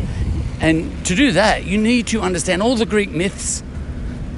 And 0.60 1.04
to 1.06 1.14
do 1.14 1.32
that, 1.32 1.64
you 1.64 1.78
need 1.78 2.06
to 2.08 2.20
understand 2.20 2.62
all 2.62 2.74
the 2.74 2.86
Greek 2.86 3.10
myths, 3.10 3.62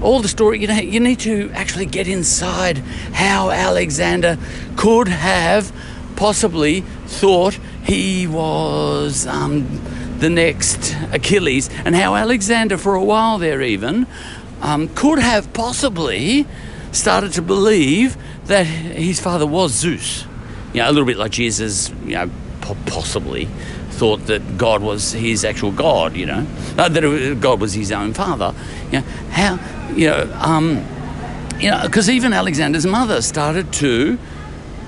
all 0.02 0.20
the 0.20 0.28
story. 0.28 0.60
You 0.60 0.66
know, 0.66 0.74
you 0.74 1.00
need 1.00 1.20
to 1.20 1.50
actually 1.54 1.86
get 1.86 2.06
inside 2.06 2.78
how 3.12 3.50
Alexander 3.50 4.38
could 4.76 5.08
have 5.08 5.72
possibly 6.16 6.80
thought 7.06 7.58
he 7.84 8.26
was 8.26 9.26
um, 9.26 9.80
the 10.18 10.30
next 10.30 10.96
Achilles, 11.12 11.70
and 11.84 11.94
how 11.94 12.14
Alexander, 12.14 12.76
for 12.76 12.94
a 12.94 13.04
while 13.04 13.38
there, 13.38 13.62
even 13.62 14.06
um, 14.62 14.88
could 14.88 15.18
have 15.18 15.52
possibly 15.52 16.46
started 16.92 17.32
to 17.34 17.42
believe 17.42 18.16
that 18.46 18.64
his 18.64 19.20
father 19.20 19.46
was 19.46 19.72
Zeus. 19.72 20.26
You 20.76 20.82
know, 20.82 20.90
a 20.90 20.92
little 20.92 21.06
bit 21.06 21.16
like 21.16 21.32
Jesus, 21.32 21.88
you 22.04 22.16
know, 22.16 22.30
possibly 22.84 23.46
thought 23.92 24.26
that 24.26 24.58
God 24.58 24.82
was 24.82 25.12
his 25.12 25.42
actual 25.42 25.72
God, 25.72 26.14
you 26.14 26.26
know, 26.26 26.46
uh, 26.76 26.90
that 26.90 27.40
God 27.40 27.62
was 27.62 27.72
his 27.72 27.90
own 27.90 28.12
father. 28.12 28.54
You 28.92 29.00
know, 29.00 29.06
how, 29.30 29.58
you 29.94 30.08
know, 30.08 30.30
um, 30.38 30.84
you 31.58 31.70
know, 31.70 31.80
because 31.82 32.10
even 32.10 32.34
Alexander's 32.34 32.84
mother 32.84 33.22
started 33.22 33.72
to 33.72 34.18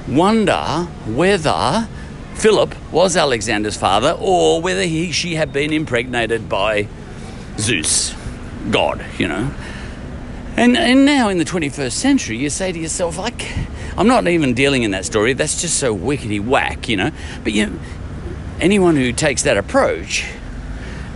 wonder 0.06 0.86
whether 1.06 1.88
Philip 2.34 2.74
was 2.92 3.16
Alexander's 3.16 3.78
father 3.78 4.14
or 4.20 4.60
whether 4.60 4.82
he, 4.82 5.10
she 5.10 5.36
had 5.36 5.54
been 5.54 5.72
impregnated 5.72 6.50
by 6.50 6.86
Zeus, 7.56 8.14
God, 8.70 9.02
you 9.16 9.26
know. 9.26 9.50
And, 10.54 10.76
and 10.76 11.06
now 11.06 11.30
in 11.30 11.38
the 11.38 11.46
21st 11.46 11.92
century, 11.92 12.36
you 12.36 12.50
say 12.50 12.72
to 12.72 12.78
yourself, 12.78 13.16
like, 13.16 13.54
I'm 13.98 14.06
not 14.06 14.28
even 14.28 14.54
dealing 14.54 14.84
in 14.84 14.92
that 14.92 15.04
story. 15.04 15.32
That's 15.32 15.60
just 15.60 15.76
so 15.78 15.96
wickety 15.96 16.40
whack, 16.40 16.88
you 16.88 16.96
know. 16.96 17.10
But 17.42 17.52
you, 17.52 17.80
anyone 18.60 18.94
who 18.94 19.12
takes 19.12 19.42
that 19.42 19.56
approach 19.56 20.24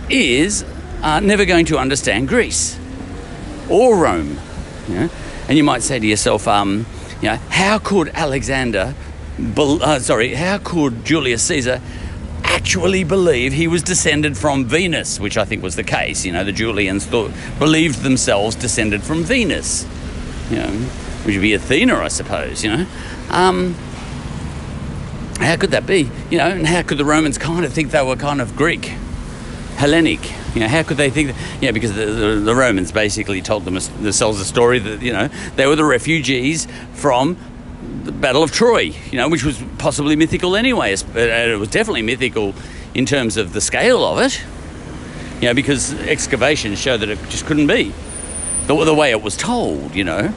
is 0.09 0.65
uh, 1.01 1.21
never 1.21 1.45
going 1.45 1.65
to 1.67 1.77
understand 1.77 2.27
Greece 2.27 2.77
or 3.69 3.95
Rome. 3.95 4.37
You 4.89 4.95
know? 4.95 5.09
And 5.47 5.57
you 5.57 5.63
might 5.63 5.81
say 5.81 5.97
to 5.97 6.05
yourself, 6.05 6.45
um, 6.45 6.85
you 7.21 7.29
know, 7.29 7.37
how 7.49 7.79
could 7.79 8.09
Alexander, 8.09 8.95
be- 9.37 9.79
uh, 9.81 9.99
sorry, 9.99 10.33
how 10.33 10.57
could 10.57 11.05
Julius 11.05 11.41
Caesar 11.43 11.81
actually 12.43 13.05
believe 13.05 13.53
he 13.53 13.67
was 13.67 13.81
descended 13.81 14.37
from 14.37 14.65
Venus, 14.65 15.21
which 15.21 15.37
I 15.37 15.45
think 15.45 15.63
was 15.63 15.77
the 15.77 15.83
case. 15.83 16.25
You 16.25 16.33
know, 16.33 16.43
the 16.43 16.51
Julians 16.51 17.05
thought 17.05 17.31
believed 17.59 18.01
themselves 18.03 18.55
descended 18.55 19.03
from 19.03 19.23
Venus. 19.23 19.87
You 20.49 20.57
know, 20.57 20.89
which 21.23 21.35
would 21.35 21.41
be 21.41 21.53
Athena, 21.53 21.95
I 21.95 22.07
suppose. 22.07 22.63
You 22.63 22.77
know, 22.77 22.85
um, 23.29 23.73
how 25.39 25.55
could 25.55 25.71
that 25.71 25.85
be? 25.85 26.09
You 26.29 26.37
know, 26.37 26.47
and 26.47 26.67
how 26.67 26.81
could 26.83 26.97
the 26.97 27.05
Romans 27.05 27.37
kind 27.37 27.65
of 27.65 27.73
think 27.73 27.91
they 27.91 28.03
were 28.03 28.15
kind 28.15 28.41
of 28.41 28.55
Greek, 28.55 28.85
Hellenic? 29.75 30.31
You 30.55 30.61
know, 30.61 30.67
how 30.67 30.83
could 30.83 30.97
they 30.97 31.09
think 31.09 31.29
that? 31.29 31.61
Yeah, 31.61 31.71
because 31.71 31.93
the, 31.93 32.05
the, 32.05 32.35
the 32.35 32.55
Romans 32.55 32.91
basically 32.91 33.41
told 33.41 33.65
them, 33.65 33.73
themselves 33.73 34.39
a 34.39 34.45
story 34.45 34.79
that 34.79 35.01
you 35.01 35.13
know 35.13 35.29
they 35.55 35.65
were 35.65 35.75
the 35.75 35.85
refugees 35.85 36.67
from 36.93 37.37
the 38.03 38.11
Battle 38.11 38.43
of 38.43 38.51
Troy, 38.51 38.93
you 39.11 39.17
know, 39.17 39.29
which 39.29 39.43
was 39.43 39.61
possibly 39.77 40.15
mythical 40.15 40.55
anyway. 40.55 40.93
It 40.93 41.59
was 41.59 41.69
definitely 41.69 42.01
mythical 42.01 42.53
in 42.93 43.05
terms 43.05 43.37
of 43.37 43.53
the 43.53 43.61
scale 43.61 44.03
of 44.05 44.19
it, 44.19 44.41
you 45.41 45.47
know, 45.47 45.53
because 45.53 45.93
excavations 46.01 46.79
show 46.79 46.97
that 46.97 47.09
it 47.09 47.17
just 47.29 47.45
couldn't 47.45 47.67
be 47.67 47.93
the, 48.67 48.85
the 48.85 48.93
way 48.93 49.11
it 49.11 49.21
was 49.21 49.35
told, 49.35 49.95
you 49.95 50.03
know, 50.03 50.33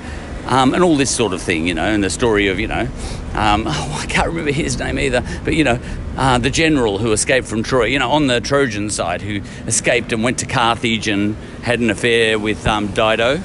um, 0.47 0.75
and 0.75 0.83
all 0.83 0.97
this 0.97 1.15
sort 1.15 1.33
of 1.33 1.43
thing, 1.43 1.67
you 1.67 1.75
know, 1.75 1.85
and 1.85 2.03
the 2.03 2.11
story 2.11 2.49
of, 2.49 2.59
you 2.59 2.69
know, 2.69 2.89
um, 3.35 3.65
oh, 3.67 4.01
I 4.03 4.07
can't 4.07 4.29
remember 4.29 4.53
his 4.53 4.79
name 4.79 4.99
either, 4.99 5.23
but, 5.45 5.55
you 5.55 5.65
know, 5.65 5.79
uh, 6.17 6.39
the 6.39 6.51
general 6.51 6.99
who 6.99 7.13
escaped 7.13 7.47
from 7.47 7.63
Troy, 7.63 7.87
you 7.87 7.99
know, 7.99 8.11
on 8.11 8.27
the 8.27 8.41
Trojan 8.41 8.91
side, 8.91 9.21
who 9.21 9.43
escaped 9.67 10.13
and 10.13 10.23
went 10.23 10.39
to 10.39 10.47
Carthage 10.47 11.09
and 11.09 11.37
had 11.63 11.81
an 11.81 11.91
affair 11.91 12.39
with 12.39 12.67
um, 12.67 12.89
Dido 12.89 13.43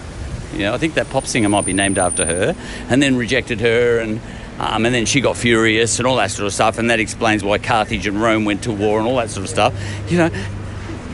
you 0.54 0.60
know, 0.60 0.74
I 0.74 0.78
think 0.78 0.96
that 0.96 1.10
pop 1.10 1.26
singer 1.26 1.50
might 1.50 1.66
be 1.66 1.74
named 1.74 1.98
after 1.98 2.26
her, 2.26 2.56
and 2.90 3.02
then 3.02 3.16
rejected 3.16 3.62
her, 3.62 4.00
and 4.00 4.20
um, 4.60 4.86
and 4.86 4.94
then 4.94 5.06
she 5.06 5.22
got 5.22 5.38
furious 5.38 5.98
and 5.98 6.08
all 6.08 6.18
that 6.18 6.32
sort 6.32 6.46
of 6.46 6.54
stuff, 6.54 6.78
and 6.78 6.90
that 6.90 7.00
explains 7.00 7.44
why 7.44 7.58
Carthage 7.58 8.06
and 8.06 8.22
Rome 8.22 8.46
went 8.46 8.64
to 8.64 8.72
war 8.72 9.00
and 9.00 9.08
all 9.08 9.16
that 9.16 9.30
sort 9.30 9.44
of 9.44 9.50
stuff. 9.50 9.74
You 10.10 10.18
know, 10.18 10.30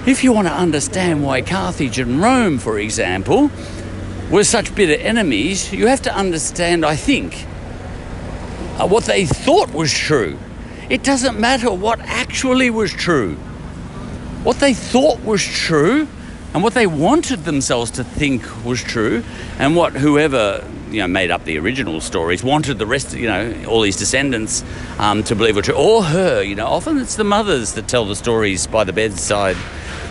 if 0.06 0.24
you 0.24 0.34
want 0.34 0.48
to 0.48 0.54
understand 0.54 1.24
why 1.24 1.42
Carthage 1.42 2.00
and 2.00 2.22
Rome, 2.22 2.58
for 2.58 2.80
example, 2.80 3.52
were 4.30 4.44
such 4.44 4.76
bitter 4.76 5.02
enemies, 5.02 5.72
you 5.72 5.88
have 5.88 6.02
to 6.04 6.14
understand, 6.14 6.86
I 6.86 6.96
think, 6.96 7.46
uh, 8.78 8.88
what 8.88 9.06
they 9.06 9.26
thought 9.26 9.74
was 9.74 9.94
true. 9.94 10.38
It 10.90 11.04
doesn't 11.04 11.40
matter 11.40 11.72
what 11.72 12.00
actually 12.02 12.70
was 12.70 12.92
true. 12.92 13.36
What 14.44 14.60
they 14.60 14.74
thought 14.74 15.22
was 15.24 15.44
true 15.44 16.08
and 16.54 16.64
what 16.64 16.74
they 16.74 16.88
wanted 16.88 17.44
themselves 17.44 17.92
to 17.92 18.04
think 18.04 18.66
was 18.66 18.82
true, 18.82 19.24
and 19.60 19.76
what 19.76 19.94
whoever 19.94 20.68
you 20.90 21.02
know 21.02 21.08
made 21.08 21.30
up 21.30 21.44
the 21.44 21.60
original 21.60 22.00
stories 22.02 22.44
wanted 22.44 22.80
the 22.80 22.86
rest, 22.86 23.14
you 23.14 23.28
know, 23.28 23.66
all 23.68 23.82
these 23.82 23.98
descendants 23.98 24.64
um, 24.98 25.24
to 25.24 25.36
believe 25.36 25.56
were 25.56 25.62
true, 25.62 25.76
or 25.76 26.04
her. 26.04 26.42
You 26.42 26.56
know, 26.56 26.66
often 26.66 26.98
it's 26.98 27.16
the 27.16 27.24
mothers 27.24 27.74
that 27.74 27.88
tell 27.88 28.06
the 28.06 28.16
stories 28.16 28.66
by 28.66 28.86
the 28.86 28.94
bedside, 28.94 29.58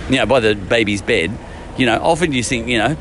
you 0.09 0.17
know, 0.17 0.27
by 0.27 0.41
the 0.41 0.55
baby's 0.55 1.03
bed. 1.03 1.37
You 1.79 1.87
know, 1.87 1.99
often 2.01 2.33
you 2.33 2.43
think, 2.43 2.69
you 2.69 2.79
know, 2.79 2.97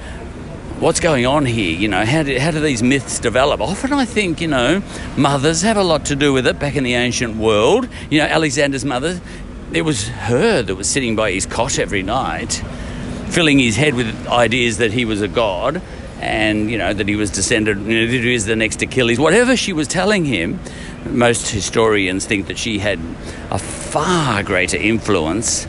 what's 0.80 1.00
going 1.00 1.26
on 1.26 1.46
here? 1.46 1.76
You 1.78 1.88
know, 1.88 2.06
how 2.06 2.24
do, 2.24 2.38
how 2.40 2.52
do 2.52 2.60
these 2.60 2.84
myths 2.84 3.20
develop? 3.20 3.62
Often 3.62 3.94
I 3.94 4.06
think, 4.06 4.42
you 4.42 4.48
know, 4.48 4.82
mothers 5.18 5.62
have 5.62 5.78
a 5.78 5.84
lot 5.84 6.06
to 6.06 6.16
do 6.16 6.34
with 6.34 6.46
it 6.48 6.60
back 6.60 6.76
in 6.76 6.84
the 6.84 6.96
ancient 6.96 7.38
world. 7.38 7.88
You 8.10 8.20
know, 8.20 8.26
Alexander's 8.26 8.86
mother, 8.86 9.22
it 9.74 9.82
was 9.82 10.08
her 10.08 10.62
that 10.62 10.76
was 10.76 10.90
sitting 10.90 11.16
by 11.16 11.32
his 11.32 11.46
cot 11.46 11.80
every 11.80 12.04
night 12.04 12.62
filling 13.28 13.60
his 13.60 13.76
head 13.76 13.96
with 13.96 14.28
ideas 14.28 14.78
that 14.78 14.92
he 14.92 15.04
was 15.04 15.22
a 15.22 15.28
god 15.28 15.82
and 16.22 16.72
you 16.72 16.78
know 16.78 16.94
that 16.94 17.08
he 17.08 17.16
was 17.16 17.32
descended 17.32 17.78
you 17.80 18.06
know, 18.06 18.12
that 18.12 18.24
he 18.24 18.32
was 18.32 18.46
the 18.46 18.56
next 18.56 18.82
Achilles 18.82 19.20
whatever 19.20 19.58
she 19.58 19.74
was 19.74 19.88
telling 19.88 20.24
him 20.24 20.60
most 21.10 21.50
historians 21.50 22.26
think 22.26 22.48
that 22.48 22.58
she 22.58 22.80
had 22.80 23.00
a 23.52 23.58
far 23.58 24.44
greater 24.44 24.78
influence 24.78 25.68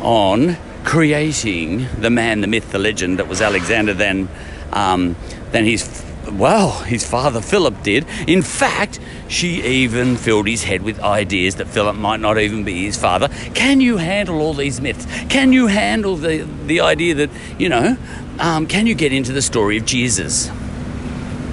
on 0.00 0.56
creating 0.88 1.86
the 2.00 2.08
man 2.08 2.40
the 2.40 2.46
myth 2.46 2.72
the 2.72 2.78
legend 2.78 3.18
that 3.18 3.28
was 3.28 3.42
Alexander 3.42 3.92
than 3.92 4.26
um, 4.72 5.14
than 5.52 5.62
his 5.62 6.02
well, 6.32 6.70
his 6.80 7.06
father 7.06 7.42
Philip 7.42 7.82
did. 7.82 8.06
In 8.26 8.40
fact, 8.40 8.98
she 9.28 9.62
even 9.62 10.16
filled 10.16 10.46
his 10.46 10.64
head 10.64 10.82
with 10.82 10.98
ideas 11.00 11.56
that 11.56 11.66
Philip 11.66 11.96
might 11.96 12.20
not 12.20 12.38
even 12.38 12.64
be 12.64 12.84
his 12.84 12.96
father. 12.96 13.28
Can 13.52 13.82
you 13.82 13.98
handle 13.98 14.40
all 14.40 14.54
these 14.54 14.80
myths? 14.80 15.06
Can 15.28 15.52
you 15.52 15.66
handle 15.66 16.16
the, 16.16 16.46
the 16.66 16.80
idea 16.80 17.14
that, 17.14 17.30
you 17.58 17.68
know, 17.68 17.96
um, 18.38 18.66
can 18.66 18.86
you 18.86 18.94
get 18.94 19.12
into 19.12 19.32
the 19.32 19.40
story 19.40 19.78
of 19.78 19.86
Jesus? 19.86 20.50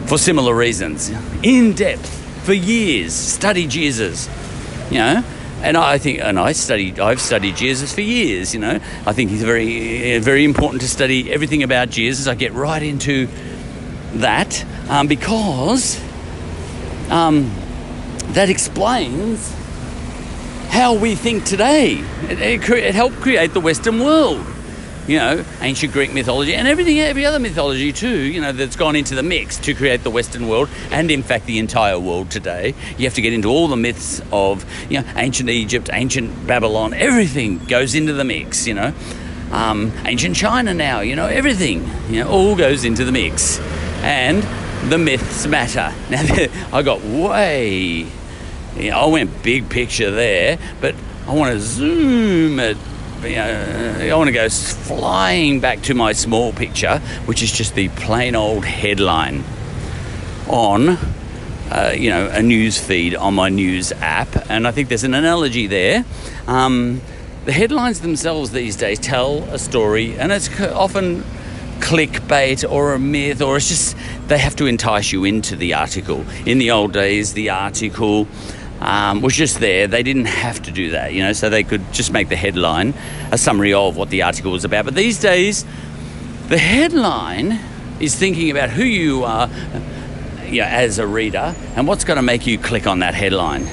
For 0.08 0.18
similar 0.18 0.54
reasons. 0.54 1.10
In 1.42 1.74
depth, 1.74 2.10
for 2.44 2.54
years, 2.54 3.14
study 3.14 3.68
Jesus. 3.68 4.30
You 4.92 4.98
know, 4.98 5.24
and 5.66 5.76
I 5.78 5.98
think, 5.98 6.20
and 6.20 6.40
I 6.40 6.52
studied, 6.52 7.00
I've 7.00 7.20
studied 7.20 7.56
Jesus 7.56 7.92
for 7.92 8.02
years. 8.02 8.54
You 8.54 8.60
know, 8.60 8.80
I 9.06 9.14
think 9.14 9.32
he's 9.32 9.42
very, 9.42 10.20
very 10.20 10.44
important 10.44 10.82
to 10.84 10.88
study 10.88 11.34
everything 11.34 11.64
about 11.64 11.90
Jesus. 11.90 12.28
I 12.28 12.36
get 12.36 12.54
right 12.54 12.84
into 12.84 13.28
that 14.14 14.64
um, 14.88 15.08
because 15.08 16.00
um, 17.10 17.52
that 18.34 18.52
explains 18.52 19.52
how 20.70 20.94
we 20.94 21.16
think 21.16 21.46
today. 21.46 21.94
It, 22.30 22.40
it, 22.40 22.70
it, 22.70 22.94
helped 22.94 23.16
create 23.16 23.54
the 23.54 23.60
Western 23.60 24.00
world. 24.00 24.46
You 25.08 25.20
know, 25.20 25.46
ancient 25.62 25.94
Greek 25.94 26.14
mythology 26.14 26.56
and 26.56 26.68
everything, 26.68 27.00
every 27.00 27.26
other 27.26 27.38
mythology 27.38 27.94
too, 27.94 28.18
you 28.18 28.42
know, 28.42 28.52
that's 28.52 28.76
gone 28.76 28.96
into 28.96 29.14
the 29.14 29.22
mix 29.22 29.58
to 29.60 29.76
create 29.76 30.04
the 30.04 30.10
Western 30.10 30.48
world 30.48 30.68
and, 30.90 31.12
in 31.12 31.22
fact, 31.22 31.46
the 31.46 31.60
entire 31.60 32.00
world 32.00 32.32
today. 32.32 32.74
You 32.98 33.06
have 33.06 33.14
to 33.14 33.22
get 33.22 33.32
into 33.32 33.50
all 33.50 33.68
the 33.68 33.76
myths 33.76 34.20
of, 34.32 34.66
you 34.90 35.00
know, 35.00 35.08
ancient 35.16 35.50
Egypt, 35.50 35.92
ancient 35.94 36.48
Babylon, 36.48 36.94
everything 36.94 37.60
goes 37.66 37.94
into 37.94 38.14
the 38.14 38.24
mix, 38.24 38.66
you 38.66 38.74
know. 38.74 38.94
Um, 39.52 39.92
ancient 40.06 40.36
China 40.36 40.74
now, 40.74 41.02
you 41.02 41.16
know, 41.16 41.28
everything, 41.28 41.88
you 42.10 42.24
know, 42.24 42.30
all 42.30 42.56
goes 42.56 42.84
into 42.84 43.06
the 43.06 43.12
mix 43.12 43.60
and 44.02 44.44
the 44.92 44.98
myths 44.98 45.46
matter. 45.48 45.94
Now, 46.10 46.24
I 46.74 46.82
got 46.82 47.02
way, 47.04 48.08
you 48.76 48.90
know, 48.90 49.00
I 49.00 49.06
went 49.06 49.44
big 49.44 49.70
picture 49.70 50.12
there, 50.12 50.58
but 50.82 50.96
I 51.28 51.34
want 51.34 51.54
to 51.54 51.60
zoom 51.60 52.60
it. 52.60 52.78
You 53.26 53.36
know, 53.38 53.98
I 54.02 54.16
want 54.16 54.28
to 54.28 54.34
go 54.34 54.48
flying 54.50 55.60
back 55.60 55.82
to 55.84 55.96
my 55.96 56.14
small 56.14 56.54
picture, 56.54 57.00
which 57.26 57.42
is 57.42 57.52
just 57.52 57.74
the 57.74 57.90
plain 57.90 58.36
old 58.36 58.66
headline 58.66 59.44
on, 60.48 60.90
uh, 61.72 61.94
you 61.98 62.12
know, 62.12 62.28
a 62.28 62.44
news 62.44 62.80
feed 62.80 63.16
on 63.16 63.34
my 63.34 63.50
news 63.50 63.92
app. 63.94 64.50
And 64.50 64.68
I 64.68 64.72
think 64.72 64.90
there's 64.90 65.04
an 65.04 65.16
analogy 65.16 65.66
there. 65.66 66.06
Um, 66.48 67.02
the 67.46 67.52
headlines 67.52 68.02
themselves 68.02 68.52
these 68.52 68.76
days 68.76 69.00
tell 69.00 69.44
a 69.46 69.58
story, 69.58 70.18
and 70.20 70.32
it's 70.32 70.50
often 70.62 71.24
clickbait 71.80 72.70
or 72.70 72.94
a 72.94 73.00
myth, 73.00 73.42
or 73.42 73.58
it's 73.58 73.70
just 73.70 73.98
they 74.28 74.38
have 74.38 74.56
to 74.58 74.66
entice 74.68 75.12
you 75.12 75.24
into 75.24 75.56
the 75.56 75.74
article. 75.74 76.26
In 76.46 76.60
the 76.60 76.72
old 76.72 76.94
days, 76.94 77.34
the 77.34 77.50
article 77.50 78.28
um, 78.80 79.22
was 79.22 79.36
just 79.36 79.60
there. 79.60 79.88
They 79.88 80.04
didn't 80.04 80.26
have 80.26 80.62
to 80.64 80.72
do 80.72 80.92
that, 80.92 81.14
you 81.14 81.24
know, 81.24 81.34
so 81.34 81.50
they 81.50 81.64
could 81.64 81.94
just 81.94 82.12
make 82.12 82.30
the 82.30 82.36
headline 82.36 82.94
a 83.32 83.38
summary 83.38 83.74
of 83.74 83.98
what 83.98 84.10
the 84.10 84.24
article 84.24 84.52
was 84.52 84.66
about. 84.66 84.86
But 84.86 84.96
these 84.96 85.20
days, 85.20 85.66
the 86.48 86.58
headline 86.58 87.60
is 88.00 88.16
thinking 88.16 88.52
about 88.52 88.70
who 88.70 88.84
you 88.84 89.24
are 89.24 89.50
you 90.48 90.62
know, 90.62 90.68
as 90.68 91.00
a 91.00 91.08
reader 91.08 91.56
and 91.76 91.88
what's 91.88 92.04
going 92.04 92.18
to 92.18 92.24
make 92.24 92.46
you 92.46 92.58
click 92.58 92.88
on 92.88 93.00
that 93.00 93.14
headline. 93.14 93.68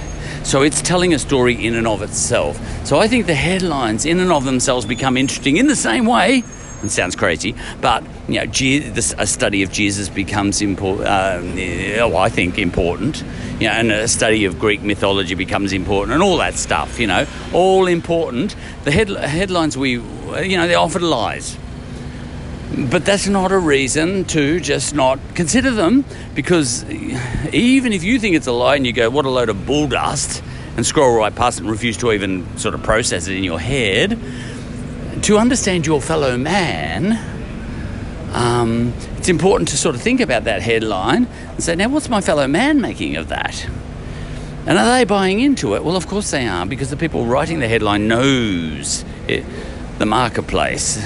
So 0.44 0.62
it's 0.62 0.82
telling 0.82 1.14
a 1.14 1.18
story 1.18 1.54
in 1.64 1.74
and 1.74 1.86
of 1.86 2.02
itself. 2.02 2.60
So 2.86 2.98
I 2.98 3.06
think 3.08 3.26
the 3.26 3.34
headlines 3.34 4.04
in 4.04 4.18
and 4.20 4.32
of 4.32 4.44
themselves 4.44 4.86
become 4.86 5.16
interesting 5.16 5.56
in 5.56 5.66
the 5.66 5.76
same 5.76 6.04
way 6.04 6.42
it 6.82 6.90
sounds 6.90 7.16
crazy, 7.16 7.54
but 7.80 8.04
you 8.28 8.34
know, 8.34 8.46
this, 8.46 9.14
a 9.18 9.26
study 9.26 9.62
of 9.62 9.70
Jesus 9.70 10.08
becomes 10.08 10.60
important. 10.62 11.08
Uh, 11.08 11.40
oh, 12.00 12.16
I 12.16 12.28
think 12.28 12.58
important. 12.58 13.22
You 13.60 13.68
know, 13.68 13.74
and 13.74 13.92
a 13.92 14.08
study 14.08 14.44
of 14.44 14.58
Greek 14.58 14.82
mythology 14.82 15.34
becomes 15.34 15.72
important, 15.72 16.14
and 16.14 16.22
all 16.22 16.38
that 16.38 16.54
stuff. 16.54 16.98
You 16.98 17.06
know, 17.06 17.26
all 17.52 17.86
important. 17.86 18.56
The 18.84 18.90
head, 18.90 19.08
headlines 19.08 19.76
we, 19.76 19.92
you 19.92 20.56
know, 20.56 20.66
they're 20.66 20.78
often 20.78 21.02
lies. 21.02 21.56
But 22.90 23.04
that's 23.04 23.28
not 23.28 23.52
a 23.52 23.58
reason 23.58 24.24
to 24.26 24.58
just 24.58 24.94
not 24.94 25.18
consider 25.34 25.70
them, 25.70 26.04
because 26.34 26.88
even 27.52 27.92
if 27.92 28.02
you 28.02 28.18
think 28.18 28.34
it's 28.34 28.46
a 28.46 28.52
lie 28.52 28.76
and 28.76 28.86
you 28.86 28.92
go, 28.92 29.10
"What 29.10 29.26
a 29.26 29.30
load 29.30 29.50
of 29.50 29.66
bull 29.66 29.88
dust," 29.88 30.42
and 30.76 30.86
scroll 30.86 31.14
right 31.14 31.34
past 31.34 31.58
it 31.58 31.62
and 31.62 31.70
refuse 31.70 31.98
to 31.98 32.12
even 32.12 32.46
sort 32.56 32.74
of 32.74 32.82
process 32.82 33.28
it 33.28 33.36
in 33.36 33.44
your 33.44 33.60
head 33.60 34.18
to 35.22 35.38
understand 35.38 35.86
your 35.86 36.00
fellow 36.00 36.36
man, 36.36 37.18
um, 38.32 38.92
it's 39.18 39.28
important 39.28 39.68
to 39.68 39.76
sort 39.76 39.94
of 39.94 40.02
think 40.02 40.20
about 40.20 40.44
that 40.44 40.62
headline 40.62 41.26
and 41.50 41.62
say, 41.62 41.76
now, 41.76 41.88
what's 41.88 42.08
my 42.08 42.20
fellow 42.20 42.48
man 42.48 42.80
making 42.80 43.16
of 43.16 43.28
that? 43.28 43.64
And 44.66 44.78
are 44.78 44.98
they 44.98 45.04
buying 45.04 45.40
into 45.40 45.74
it? 45.74 45.84
Well, 45.84 45.96
of 45.96 46.06
course 46.06 46.30
they 46.30 46.46
are, 46.46 46.66
because 46.66 46.90
the 46.90 46.96
people 46.96 47.24
writing 47.24 47.60
the 47.60 47.68
headline 47.68 48.08
knows 48.08 49.04
it, 49.28 49.44
the 49.98 50.06
marketplace, 50.06 51.04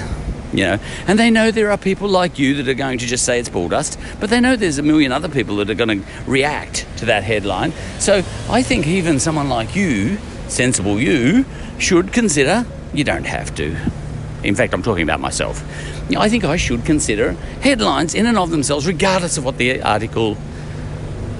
you 0.51 0.63
know, 0.63 0.79
and 1.07 1.19
they 1.19 1.29
know 1.29 1.51
there 1.51 1.69
are 1.71 1.77
people 1.77 2.07
like 2.07 2.39
you 2.39 2.55
that 2.55 2.67
are 2.67 2.73
going 2.73 2.97
to 2.99 3.05
just 3.05 3.23
say 3.23 3.39
it's 3.39 3.49
bull 3.49 3.69
dust, 3.69 3.99
but 4.19 4.29
they 4.29 4.39
know 4.39 4.55
there's 4.55 4.79
a 4.79 4.83
million 4.83 5.11
other 5.11 5.29
people 5.29 5.57
that 5.57 5.69
are 5.69 5.75
going 5.75 6.01
to 6.01 6.07
react 6.25 6.87
to 6.97 7.05
that 7.05 7.23
headline. 7.23 7.71
So 7.99 8.23
I 8.49 8.63
think 8.63 8.87
even 8.87 9.19
someone 9.19 9.49
like 9.49 9.75
you, 9.75 10.17
sensible 10.47 10.99
you, 10.99 11.45
should 11.77 12.13
consider 12.13 12.65
you 12.93 13.03
don't 13.03 13.25
have 13.25 13.53
to. 13.55 13.75
In 14.47 14.55
fact, 14.55 14.73
I'm 14.73 14.81
talking 14.81 15.03
about 15.03 15.19
myself. 15.19 15.61
I 16.15 16.29
think 16.29 16.45
I 16.45 16.55
should 16.55 16.85
consider 16.85 17.33
headlines 17.61 18.15
in 18.15 18.25
and 18.25 18.37
of 18.37 18.49
themselves, 18.49 18.87
regardless 18.87 19.37
of 19.37 19.43
what 19.43 19.57
the 19.57 19.81
article 19.81 20.37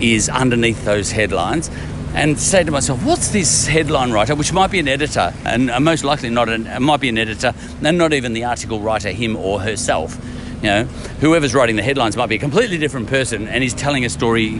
is 0.02 0.28
underneath 0.28 0.84
those 0.84 1.12
headlines, 1.12 1.72
and 2.14 2.38
say 2.38 2.66
to 2.66 2.72
myself, 2.72 3.04
what's 3.06 3.30
this 3.30 3.66
headline 3.66 4.12
writer, 4.12 4.36
which 4.36 4.52
might 4.52 4.72
be 4.72 4.80
an 4.80 4.90
editor, 4.90 5.34
and 5.46 5.72
most 5.86 6.04
likely 6.04 6.30
not, 6.30 6.50
an, 6.50 6.84
might 6.84 7.00
be 7.00 7.08
an 7.08 7.18
editor, 7.18 7.54
and 7.82 7.98
not 7.98 8.12
even 8.12 8.34
the 8.34 8.44
article 8.44 8.82
writer, 8.82 9.10
him 9.12 9.38
or 9.38 9.62
herself. 9.62 10.18
You 10.62 10.68
know, 10.68 10.84
whoever's 11.22 11.56
writing 11.56 11.78
the 11.78 11.84
headlines 11.84 12.18
might 12.18 12.28
be 12.28 12.36
a 12.36 12.40
completely 12.40 12.78
different 12.78 13.08
person, 13.08 13.48
and 13.48 13.64
he's 13.64 13.74
telling 13.74 14.04
a 14.04 14.10
story, 14.10 14.60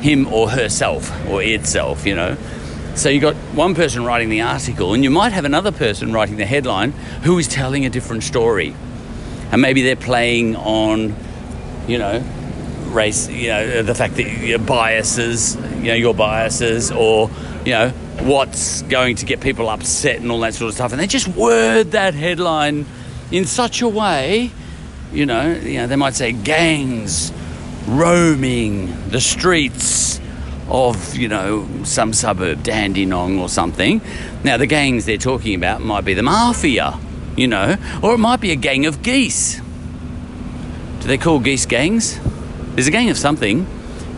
him 0.00 0.32
or 0.32 0.48
herself, 0.48 1.10
or 1.28 1.42
itself, 1.42 2.06
you 2.06 2.14
know. 2.14 2.36
So 2.94 3.08
you've 3.08 3.22
got 3.22 3.36
one 3.54 3.74
person 3.74 4.04
writing 4.04 4.28
the 4.28 4.42
article, 4.42 4.94
and 4.94 5.02
you 5.02 5.10
might 5.10 5.32
have 5.32 5.44
another 5.44 5.72
person 5.72 6.12
writing 6.12 6.36
the 6.36 6.44
headline 6.44 6.92
who 7.22 7.38
is 7.38 7.48
telling 7.48 7.86
a 7.86 7.90
different 7.90 8.22
story. 8.24 8.74
And 9.52 9.62
maybe 9.62 9.82
they're 9.82 9.96
playing 9.96 10.56
on, 10.56 11.14
you 11.86 11.98
know, 11.98 12.22
race, 12.88 13.28
you 13.28 13.48
know, 13.48 13.82
the 13.82 13.94
fact 13.94 14.16
that 14.16 14.28
your 14.28 14.58
biases, 14.58 15.56
you 15.56 15.86
know, 15.86 15.94
your 15.94 16.14
biases, 16.14 16.90
or, 16.90 17.30
you 17.64 17.72
know, 17.72 17.90
what's 18.20 18.82
going 18.82 19.16
to 19.16 19.24
get 19.24 19.40
people 19.40 19.68
upset 19.68 20.16
and 20.20 20.30
all 20.30 20.40
that 20.40 20.54
sort 20.54 20.68
of 20.68 20.74
stuff. 20.74 20.92
And 20.92 21.00
they 21.00 21.06
just 21.06 21.28
word 21.28 21.92
that 21.92 22.14
headline 22.14 22.86
in 23.30 23.44
such 23.44 23.80
a 23.80 23.88
way, 23.88 24.50
you 25.12 25.26
know, 25.26 25.52
you 25.52 25.78
know, 25.78 25.86
they 25.86 25.96
might 25.96 26.14
say 26.14 26.32
gangs 26.32 27.32
roaming 27.86 29.10
the 29.10 29.20
streets 29.20 30.19
of, 30.70 31.16
you 31.16 31.28
know, 31.28 31.68
some 31.84 32.12
suburb, 32.12 32.62
Dandenong 32.62 33.38
or 33.38 33.48
something. 33.48 34.00
Now, 34.44 34.56
the 34.56 34.66
gangs 34.66 35.04
they're 35.04 35.18
talking 35.18 35.54
about 35.54 35.80
might 35.80 36.04
be 36.04 36.14
the 36.14 36.22
mafia, 36.22 36.98
you 37.36 37.48
know, 37.48 37.76
or 38.02 38.14
it 38.14 38.18
might 38.18 38.40
be 38.40 38.52
a 38.52 38.56
gang 38.56 38.86
of 38.86 39.02
geese. 39.02 39.60
Do 41.00 41.08
they 41.08 41.18
call 41.18 41.40
geese 41.40 41.66
gangs? 41.66 42.20
There's 42.74 42.86
a 42.86 42.92
gang 42.92 43.10
of 43.10 43.18
something. 43.18 43.66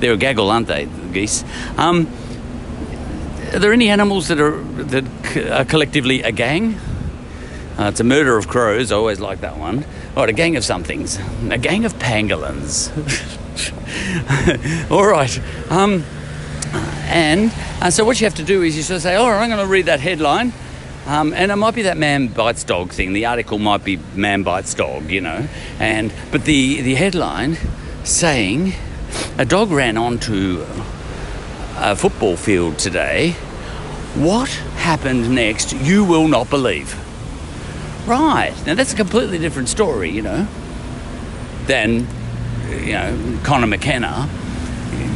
They're 0.01 0.15
a 0.15 0.17
gaggle, 0.17 0.51
aren't 0.51 0.67
they, 0.67 0.85
the 0.85 1.13
geese? 1.13 1.45
Um, 1.77 2.09
are 3.53 3.59
there 3.59 3.73
any 3.73 3.89
animals 3.89 4.29
that 4.29 4.41
are 4.41 4.63
that 4.63 5.05
are 5.51 5.65
collectively 5.65 6.23
a 6.23 6.33
gang? 6.33 6.75
Uh, 7.79 7.89
it's 7.89 8.01
a 8.01 8.05
murder 8.05 8.37
of 8.37 8.49
crows. 8.49 8.93
I 8.93 8.97
always 8.97 9.21
like 9.21 9.41
that 9.41 9.59
one. 9.59 9.85
Right, 10.17 10.29
a 10.29 10.33
gang 10.33 10.57
of 10.57 10.65
somethings. 10.65 11.19
A 11.51 11.59
gang 11.59 11.85
of 11.85 11.95
pangolins. 11.95 12.91
All 14.91 15.07
right. 15.07 15.41
Um, 15.71 16.05
and 17.05 17.53
uh, 17.81 17.91
so 17.91 18.05
what 18.05 18.21
you 18.21 18.27
have 18.27 18.35
to 18.37 18.45
do 18.45 18.63
is 18.63 18.77
you 18.77 18.83
sort 18.83 18.97
of 18.97 19.03
say, 19.03 19.15
all 19.15 19.31
right, 19.31 19.43
I'm 19.43 19.49
going 19.49 19.61
to 19.61 19.67
read 19.67 19.87
that 19.87 20.01
headline. 20.01 20.53
Um, 21.07 21.33
and 21.33 21.51
it 21.51 21.57
might 21.57 21.75
be 21.75 21.83
that 21.83 21.97
man 21.97 22.29
bites 22.29 22.63
dog 22.63 22.93
thing. 22.93 23.13
The 23.13 23.27
article 23.27 23.59
might 23.59 23.83
be 23.83 23.99
man 24.15 24.45
bites 24.45 24.73
dog, 24.75 25.11
you 25.11 25.21
know. 25.21 25.49
And 25.81 26.13
but 26.31 26.45
the 26.45 26.81
the 26.81 26.95
headline 26.95 27.57
saying 28.05 28.75
a 29.37 29.45
dog 29.45 29.73
ran 29.73 29.97
onto 29.97 30.65
a 31.77 31.97
football 31.97 32.37
field 32.37 32.79
today. 32.79 33.33
What 34.15 34.51
happened 34.77 35.35
next? 35.35 35.73
You 35.73 36.05
will 36.05 36.29
not 36.29 36.49
believe. 36.51 36.97
Right 38.07 38.55
now, 38.65 38.75
that's 38.75 38.93
a 38.93 38.97
completely 38.97 39.39
different 39.39 39.69
story, 39.69 40.11
you 40.11 40.23
know, 40.23 40.47
than 41.67 42.07
you 42.69 42.93
know 42.93 43.39
Conor 43.43 43.67
McKenna 43.67 44.29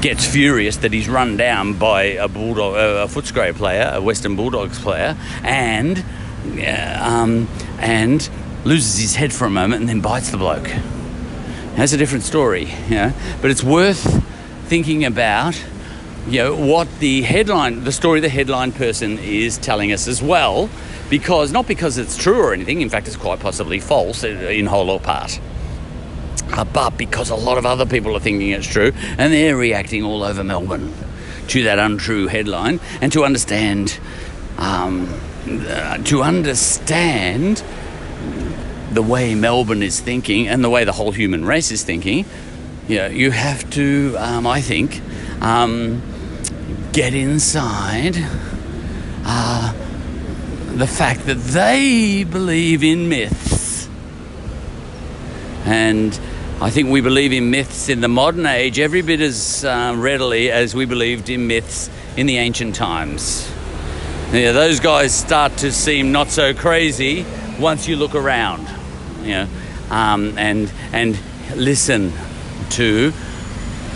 gets 0.00 0.26
furious 0.26 0.76
that 0.78 0.92
he's 0.92 1.08
run 1.08 1.36
down 1.36 1.74
by 1.74 2.02
a 2.02 2.28
bulldog, 2.28 2.74
a 2.74 3.12
Footscray 3.12 3.54
player, 3.54 3.90
a 3.94 4.00
Western 4.00 4.36
Bulldogs 4.36 4.78
player, 4.78 5.16
and 5.42 6.04
uh, 6.58 6.98
um, 7.02 7.48
and 7.78 8.28
loses 8.64 8.98
his 8.98 9.14
head 9.14 9.32
for 9.32 9.46
a 9.46 9.50
moment 9.50 9.80
and 9.80 9.88
then 9.88 10.00
bites 10.00 10.30
the 10.30 10.36
bloke. 10.36 10.70
That's 11.76 11.92
a 11.92 11.96
different 11.96 12.24
story, 12.24 12.68
you 12.88 12.94
know. 12.94 13.12
But 13.40 13.50
it's 13.50 13.62
worth 13.62 14.24
thinking 14.68 15.04
about, 15.04 15.62
you 16.28 16.38
know, 16.38 16.56
what 16.56 16.88
the 16.98 17.22
headline, 17.22 17.84
the 17.84 17.92
story 17.92 18.20
the 18.20 18.28
headline 18.28 18.72
person 18.72 19.18
is 19.18 19.58
telling 19.58 19.92
us 19.92 20.08
as 20.08 20.22
well, 20.22 20.68
because 21.10 21.52
not 21.52 21.68
because 21.68 21.98
it's 21.98 22.16
true 22.16 22.40
or 22.40 22.52
anything. 22.52 22.80
In 22.80 22.88
fact, 22.88 23.06
it's 23.06 23.16
quite 23.16 23.40
possibly 23.40 23.78
false 23.78 24.24
in 24.24 24.66
whole 24.66 24.90
or 24.90 25.00
part 25.00 25.38
uh, 26.52 26.64
but 26.64 26.90
because 26.96 27.30
a 27.30 27.34
lot 27.34 27.58
of 27.58 27.66
other 27.66 27.86
people 27.86 28.16
are 28.16 28.20
thinking 28.20 28.50
it's 28.50 28.66
true 28.66 28.92
and 29.18 29.32
they're 29.32 29.56
reacting 29.56 30.02
all 30.02 30.22
over 30.22 30.44
Melbourne 30.44 30.92
to 31.48 31.62
that 31.64 31.78
untrue 31.78 32.26
headline 32.26 32.80
and 33.00 33.12
to 33.12 33.24
understand 33.24 33.98
um, 34.58 35.08
uh, 35.48 35.98
to 35.98 36.22
understand 36.22 37.62
the 38.90 39.02
way 39.02 39.34
Melbourne 39.34 39.82
is 39.82 40.00
thinking 40.00 40.48
and 40.48 40.64
the 40.64 40.70
way 40.70 40.84
the 40.84 40.92
whole 40.92 41.12
human 41.12 41.44
race 41.44 41.70
is 41.70 41.84
thinking, 41.84 42.24
you, 42.88 42.96
know, 42.96 43.06
you 43.06 43.30
have 43.30 43.68
to, 43.70 44.16
um, 44.18 44.46
I 44.46 44.60
think, 44.60 45.00
um, 45.40 46.02
get 46.92 47.14
inside 47.14 48.16
uh, 49.24 49.72
the 50.74 50.86
fact 50.86 51.26
that 51.26 51.34
they 51.34 52.24
believe 52.24 52.82
in 52.82 53.08
myths. 53.08 53.88
And 55.64 56.18
I 56.58 56.70
think 56.70 56.88
we 56.88 57.02
believe 57.02 57.34
in 57.34 57.50
myths 57.50 57.90
in 57.90 58.00
the 58.00 58.08
modern 58.08 58.46
age 58.46 58.78
every 58.78 59.02
bit 59.02 59.20
as 59.20 59.62
uh, 59.62 59.92
readily 59.94 60.50
as 60.50 60.74
we 60.74 60.86
believed 60.86 61.28
in 61.28 61.46
myths 61.46 61.90
in 62.16 62.24
the 62.24 62.38
ancient 62.38 62.74
times. 62.74 63.46
Yeah, 64.32 64.52
those 64.52 64.80
guys 64.80 65.14
start 65.14 65.58
to 65.58 65.70
seem 65.70 66.12
not 66.12 66.28
so 66.28 66.54
crazy 66.54 67.26
once 67.60 67.86
you 67.86 67.96
look 67.96 68.14
around, 68.14 68.66
you 69.20 69.32
know, 69.32 69.48
um, 69.90 70.38
and 70.38 70.72
and 70.94 71.18
listen 71.54 72.10
to 72.70 73.12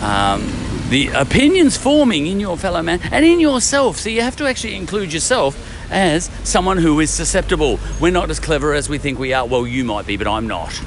um, 0.03 0.47
the 0.89 1.09
opinions 1.15 1.77
forming 1.77 2.27
in 2.27 2.39
your 2.39 2.57
fellow 2.57 2.83
man 2.83 2.99
and 3.11 3.25
in 3.25 3.39
yourself. 3.39 3.97
So 3.97 4.09
you 4.09 4.21
have 4.21 4.35
to 4.35 4.45
actually 4.45 4.75
include 4.75 5.13
yourself 5.13 5.57
as 5.91 6.29
someone 6.43 6.77
who 6.77 6.99
is 6.99 7.09
susceptible. 7.09 7.79
We're 7.99 8.11
not 8.11 8.29
as 8.29 8.39
clever 8.39 8.75
as 8.75 8.87
we 8.87 8.99
think 8.99 9.17
we 9.17 9.33
are. 9.33 9.47
Well, 9.47 9.65
you 9.65 9.83
might 9.83 10.05
be, 10.05 10.15
but 10.15 10.27
I'm 10.27 10.47
not. 10.47 10.79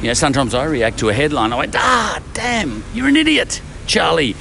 You 0.00 0.08
know, 0.08 0.14
sometimes 0.14 0.54
I 0.54 0.64
react 0.64 0.98
to 0.98 1.08
a 1.08 1.12
headline. 1.12 1.52
I 1.52 1.56
went, 1.56 1.74
ah, 1.74 2.20
damn, 2.34 2.84
you're 2.92 3.08
an 3.08 3.16
idiot, 3.16 3.62
Charlie. 3.86 4.36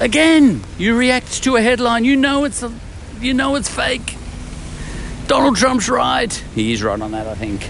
Again, 0.00 0.62
you 0.78 0.96
react 0.96 1.44
to 1.44 1.56
a 1.56 1.62
headline. 1.62 2.04
You 2.04 2.16
know 2.16 2.44
it's 2.44 2.62
a, 2.62 2.72
you 3.20 3.32
know 3.32 3.56
it's 3.56 3.68
fake. 3.68 4.16
Donald 5.26 5.56
Trump's 5.56 5.88
right. 5.88 6.32
He 6.54 6.72
is 6.72 6.82
right 6.82 7.00
on 7.00 7.12
that, 7.12 7.26
I 7.26 7.34
think. 7.34 7.68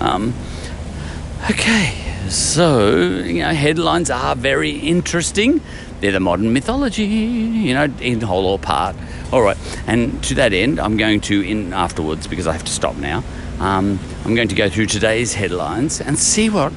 Um, 0.00 0.34
okay, 1.50 1.94
so 2.28 2.88
you 2.88 3.42
know, 3.42 3.50
headlines 3.50 4.10
are 4.10 4.36
very 4.36 4.70
interesting. 4.70 5.60
They're 6.00 6.12
the 6.12 6.20
modern 6.20 6.52
mythology, 6.52 7.04
you 7.04 7.72
know, 7.72 7.84
in 8.00 8.20
whole 8.20 8.46
or 8.46 8.58
part. 8.58 8.96
All 9.32 9.42
right, 9.42 9.56
and 9.86 10.22
to 10.24 10.34
that 10.34 10.52
end, 10.52 10.78
I'm 10.78 10.96
going 10.96 11.20
to 11.22 11.40
in 11.40 11.72
afterwards 11.72 12.26
because 12.26 12.46
I 12.46 12.52
have 12.52 12.64
to 12.64 12.72
stop 12.72 12.96
now. 12.96 13.24
Um, 13.60 13.98
I'm 14.24 14.34
going 14.34 14.48
to 14.48 14.54
go 14.54 14.68
through 14.68 14.86
today's 14.86 15.34
headlines 15.34 16.00
and 16.00 16.18
see 16.18 16.50
what, 16.50 16.72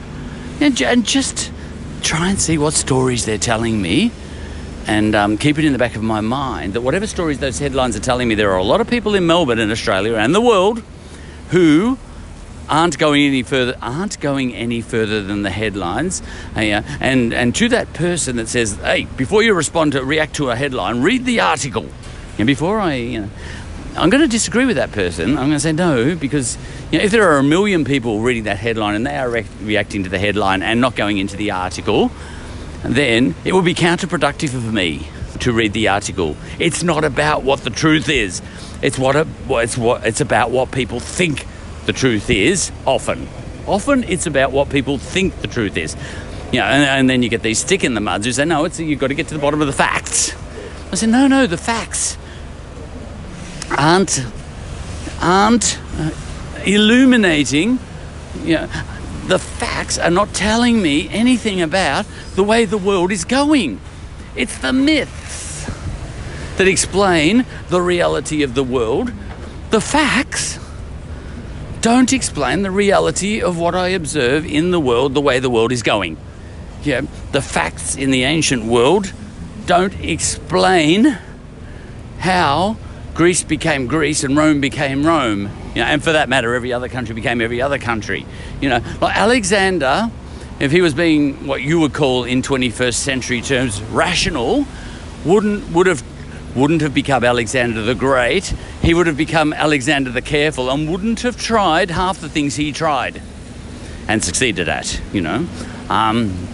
and 0.61 1.05
just 1.05 1.51
try 2.01 2.29
and 2.29 2.39
see 2.39 2.57
what 2.57 2.73
stories 2.73 3.25
they're 3.25 3.37
telling 3.37 3.81
me 3.81 4.11
and 4.87 5.15
um, 5.15 5.37
keep 5.37 5.59
it 5.59 5.65
in 5.65 5.73
the 5.73 5.79
back 5.79 5.95
of 5.95 6.01
my 6.01 6.21
mind 6.21 6.73
that 6.73 6.81
whatever 6.81 7.05
stories 7.05 7.39
those 7.39 7.59
headlines 7.59 7.95
are 7.95 8.01
telling 8.01 8.27
me, 8.27 8.35
there 8.35 8.51
are 8.51 8.57
a 8.57 8.63
lot 8.63 8.79
of 8.79 8.89
people 8.89 9.15
in 9.15 9.27
Melbourne 9.27 9.59
and 9.59 9.71
Australia 9.71 10.15
and 10.15 10.33
the 10.33 10.41
world 10.41 10.81
who 11.49 11.97
aren't 12.69 12.97
going 12.97 13.23
any 13.23 13.43
further 13.43 13.77
aren't 13.81 14.19
going 14.19 14.53
any 14.53 14.81
further 14.81 15.21
than 15.21 15.43
the 15.43 15.49
headlines. 15.49 16.21
Uh, 16.55 16.81
and 16.99 17.33
and 17.33 17.55
to 17.55 17.69
that 17.69 17.93
person 17.93 18.37
that 18.37 18.47
says 18.47 18.75
hey 18.77 19.05
before 19.17 19.43
you 19.43 19.53
respond 19.53 19.91
to 19.93 20.03
react 20.03 20.35
to 20.35 20.49
a 20.49 20.55
headline 20.55 21.01
read 21.01 21.25
the 21.25 21.39
article. 21.39 21.87
And 22.37 22.45
before 22.45 22.79
i 22.79 22.95
you 22.95 23.21
know 23.21 23.29
i'm 23.97 24.09
going 24.09 24.21
to 24.21 24.27
disagree 24.27 24.65
with 24.65 24.75
that 24.77 24.91
person 24.91 25.31
i'm 25.31 25.47
going 25.47 25.51
to 25.51 25.59
say 25.59 25.71
no 25.71 26.15
because 26.15 26.57
you 26.91 26.97
know, 26.97 27.03
if 27.03 27.11
there 27.11 27.29
are 27.29 27.37
a 27.37 27.43
million 27.43 27.83
people 27.83 28.21
reading 28.21 28.43
that 28.43 28.57
headline 28.57 28.95
and 28.95 29.05
they 29.05 29.17
are 29.17 29.29
re- 29.29 29.45
reacting 29.61 30.03
to 30.03 30.09
the 30.09 30.19
headline 30.19 30.61
and 30.61 30.79
not 30.79 30.95
going 30.95 31.17
into 31.17 31.35
the 31.35 31.51
article 31.51 32.11
then 32.83 33.35
it 33.43 33.53
would 33.53 33.65
be 33.65 33.73
counterproductive 33.73 34.49
for 34.49 34.71
me 34.71 35.07
to 35.39 35.51
read 35.51 35.73
the 35.73 35.87
article. 35.87 36.35
It's 36.59 36.83
not 36.83 37.03
about 37.03 37.43
what 37.43 37.61
the 37.61 37.69
truth 37.69 38.09
is. 38.09 38.41
It's 38.81 38.97
what 38.97 39.15
a, 39.15 39.27
it's 39.49 39.77
what 39.77 40.05
it's 40.05 40.21
about 40.21 40.51
what 40.51 40.71
people 40.71 40.99
think 40.99 41.45
the 41.85 41.93
truth 41.93 42.29
is. 42.29 42.71
Often, 42.85 43.27
often 43.65 44.03
it's 44.03 44.27
about 44.27 44.51
what 44.51 44.69
people 44.69 44.97
think 44.97 45.39
the 45.41 45.47
truth 45.47 45.77
is. 45.77 45.95
You 46.51 46.59
know, 46.59 46.65
and, 46.65 46.83
and 46.83 47.09
then 47.09 47.23
you 47.23 47.29
get 47.29 47.41
these 47.41 47.59
stick 47.59 47.83
in 47.83 47.93
the 47.93 48.01
muds 48.01 48.25
who 48.25 48.31
say, 48.31 48.45
"No, 48.45 48.65
it's 48.65 48.79
you've 48.79 48.99
got 48.99 49.07
to 49.07 49.15
get 49.15 49.27
to 49.29 49.33
the 49.33 49.39
bottom 49.39 49.61
of 49.61 49.67
the 49.67 49.73
facts." 49.73 50.33
I 50.91 50.95
said, 50.95 51.09
"No, 51.09 51.27
no, 51.27 51.47
the 51.47 51.57
facts 51.57 52.17
aren't 53.71 54.25
aren't 55.21 55.79
uh, 55.97 56.11
illuminating." 56.65 57.79
You 58.43 58.55
know, 58.55 58.67
the 59.27 59.39
facts 59.39 59.97
are 59.97 60.09
not 60.09 60.33
telling 60.33 60.81
me 60.81 61.09
anything 61.09 61.61
about 61.61 62.05
the 62.35 62.43
way 62.43 62.65
the 62.65 62.77
world 62.77 63.11
is 63.11 63.25
going. 63.25 63.79
It's 64.35 64.57
the 64.59 64.71
myths 64.71 65.65
that 66.57 66.67
explain 66.67 67.45
the 67.69 67.81
reality 67.81 68.43
of 68.43 68.53
the 68.55 68.63
world. 68.63 69.11
The 69.69 69.81
facts 69.81 70.59
don't 71.81 72.13
explain 72.13 72.63
the 72.63 72.71
reality 72.71 73.41
of 73.41 73.57
what 73.57 73.75
I 73.75 73.89
observe 73.89 74.45
in 74.45 74.71
the 74.71 74.79
world, 74.79 75.13
the 75.13 75.21
way 75.21 75.39
the 75.39 75.49
world 75.49 75.71
is 75.71 75.83
going. 75.83 76.17
Yeah, 76.83 77.01
the 77.31 77.41
facts 77.41 77.95
in 77.95 78.11
the 78.11 78.23
ancient 78.23 78.65
world 78.65 79.13
don't 79.65 79.99
explain 79.99 81.17
how 82.19 82.77
Greece 83.17 83.41
became 83.41 83.87
Greece 83.87 84.23
and 84.23 84.37
Rome 84.37 84.61
became 84.61 85.03
Rome. 85.03 85.49
You 85.73 85.81
know, 85.81 85.87
and 85.87 86.03
for 86.03 86.11
that 86.11 86.29
matter, 86.29 86.53
every 86.53 86.71
other 86.71 86.87
country 86.87 87.15
became 87.15 87.41
every 87.41 87.63
other 87.63 87.79
country. 87.79 88.27
You 88.61 88.69
know, 88.69 88.79
like 89.01 89.17
Alexander, 89.17 90.11
if 90.59 90.71
he 90.71 90.81
was 90.81 90.93
being 90.93 91.47
what 91.47 91.63
you 91.63 91.79
would 91.79 91.95
call 91.95 92.25
in 92.25 92.43
21st 92.43 92.93
century 92.93 93.41
terms 93.41 93.81
rational, 93.81 94.67
wouldn't 95.25 95.67
would 95.71 95.87
have 95.87 96.03
wouldn't 96.55 96.81
have 96.81 96.93
become 96.93 97.23
Alexander 97.23 97.81
the 97.81 97.95
Great. 97.95 98.53
He 98.83 98.93
would 98.93 99.07
have 99.07 99.17
become 99.17 99.51
Alexander 99.51 100.11
the 100.11 100.21
Careful 100.21 100.69
and 100.69 100.87
wouldn't 100.87 101.21
have 101.21 101.37
tried 101.37 101.89
half 101.89 102.21
the 102.21 102.29
things 102.29 102.55
he 102.55 102.71
tried 102.71 103.19
and 104.07 104.23
succeeded 104.23 104.69
at. 104.69 105.01
You 105.11 105.21
know, 105.21 105.47
um, 105.89 106.47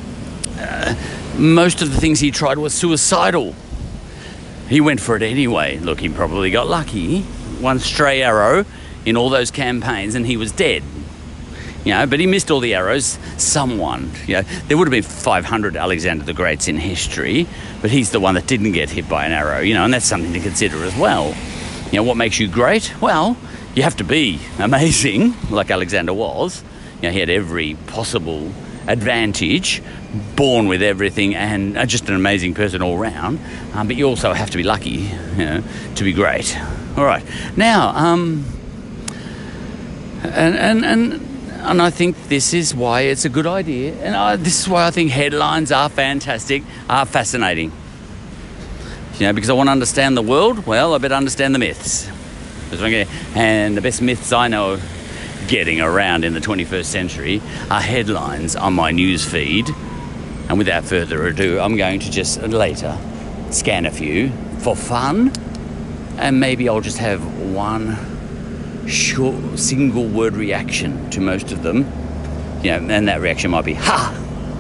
uh, 0.57 0.95
most 1.37 1.81
of 1.81 1.93
the 1.93 1.99
things 1.99 2.21
he 2.21 2.31
tried 2.31 2.57
were 2.57 2.69
suicidal 2.69 3.53
he 4.69 4.81
went 4.81 4.99
for 4.99 5.15
it 5.15 5.21
anyway. 5.21 5.77
Look, 5.77 5.99
he 5.99 6.09
probably 6.09 6.51
got 6.51 6.67
lucky. 6.67 7.21
One 7.59 7.79
stray 7.79 8.23
arrow 8.23 8.65
in 9.05 9.17
all 9.17 9.29
those 9.29 9.51
campaigns 9.51 10.15
and 10.15 10.25
he 10.25 10.37
was 10.37 10.51
dead. 10.51 10.83
You 11.85 11.93
know, 11.93 12.05
but 12.05 12.19
he 12.19 12.27
missed 12.27 12.49
all 12.49 12.61
the 12.61 12.75
arrows. 12.75 13.19
Someone, 13.37 14.11
you 14.25 14.35
know, 14.35 14.41
there 14.67 14.77
would 14.77 14.87
have 14.87 14.91
been 14.91 15.03
500 15.03 15.75
Alexander 15.75 16.23
the 16.23 16.33
Greats 16.33 16.69
in 16.69 16.77
history, 16.77 17.45
but 17.81 17.91
he's 17.91 18.11
the 18.11 18.21
one 18.21 18.35
that 18.35 18.47
didn't 18.47 18.71
get 18.71 18.89
hit 18.89 19.09
by 19.09 19.25
an 19.25 19.33
arrow, 19.33 19.59
you 19.59 19.73
know, 19.73 19.83
and 19.83 19.93
that's 19.93 20.05
something 20.05 20.31
to 20.31 20.39
consider 20.39 20.77
as 20.85 20.95
well. 20.95 21.35
You 21.91 21.97
know, 21.97 22.03
what 22.03 22.15
makes 22.15 22.39
you 22.39 22.47
great? 22.47 22.93
Well, 23.01 23.35
you 23.75 23.83
have 23.83 23.97
to 23.97 24.05
be 24.05 24.39
amazing, 24.59 25.33
like 25.49 25.71
Alexander 25.71 26.13
was. 26.13 26.63
You 27.01 27.09
know, 27.09 27.11
he 27.11 27.19
had 27.19 27.29
every 27.29 27.75
possible 27.87 28.49
advantage, 28.87 29.81
born 30.35 30.67
with 30.67 30.81
everything, 30.81 31.35
and 31.35 31.77
uh, 31.77 31.85
just 31.85 32.09
an 32.09 32.15
amazing 32.15 32.53
person 32.53 32.81
all 32.81 32.97
round. 32.97 33.39
Um, 33.73 33.87
but 33.87 33.95
you 33.95 34.05
also 34.05 34.33
have 34.33 34.49
to 34.51 34.57
be 34.57 34.63
lucky, 34.63 35.09
you 35.37 35.45
know, 35.45 35.63
to 35.95 36.03
be 36.03 36.13
great. 36.13 36.57
All 36.97 37.05
right, 37.05 37.23
now, 37.57 37.89
um, 37.89 38.45
and 40.23 40.55
and 40.55 40.85
and 40.85 41.13
and 41.63 41.81
I 41.81 41.89
think 41.89 42.27
this 42.27 42.53
is 42.53 42.75
why 42.75 43.01
it's 43.01 43.25
a 43.25 43.29
good 43.29 43.47
idea, 43.47 43.93
and 43.95 44.15
I, 44.15 44.35
this 44.35 44.59
is 44.61 44.67
why 44.67 44.85
I 44.85 44.91
think 44.91 45.11
headlines 45.11 45.71
are 45.71 45.89
fantastic, 45.89 46.63
are 46.89 47.05
fascinating. 47.05 47.71
You 49.19 49.27
know, 49.27 49.33
because 49.33 49.49
I 49.49 49.53
want 49.53 49.67
to 49.67 49.71
understand 49.71 50.17
the 50.17 50.23
world. 50.23 50.65
Well, 50.65 50.95
I 50.95 50.97
better 50.97 51.13
understand 51.13 51.53
the 51.53 51.59
myths. 51.59 52.09
And 53.35 53.77
the 53.77 53.81
best 53.81 54.01
myths 54.01 54.33
I 54.33 54.47
know 54.47 54.79
getting 55.47 55.81
around 55.81 56.23
in 56.23 56.33
the 56.33 56.39
21st 56.39 56.85
century 56.85 57.41
are 57.69 57.81
headlines 57.81 58.55
on 58.55 58.73
my 58.73 58.91
news 58.91 59.25
feed. 59.25 59.69
And 60.49 60.57
without 60.57 60.83
further 60.83 61.25
ado, 61.27 61.59
I'm 61.59 61.77
going 61.77 61.99
to 62.01 62.11
just 62.11 62.41
later 62.41 62.97
scan 63.49 63.85
a 63.85 63.91
few 63.91 64.29
for 64.59 64.75
fun, 64.75 65.31
and 66.17 66.39
maybe 66.39 66.67
I'll 66.69 66.81
just 66.81 66.97
have 66.97 67.21
one 67.53 67.97
short 68.87 69.57
single 69.57 70.05
word 70.05 70.35
reaction 70.35 71.09
to 71.11 71.21
most 71.21 71.51
of 71.51 71.63
them. 71.63 71.79
You 72.63 72.71
know, 72.71 72.93
and 72.93 73.07
that 73.07 73.21
reaction 73.21 73.51
might 73.51 73.65
be, 73.65 73.73
ha, 73.73 74.13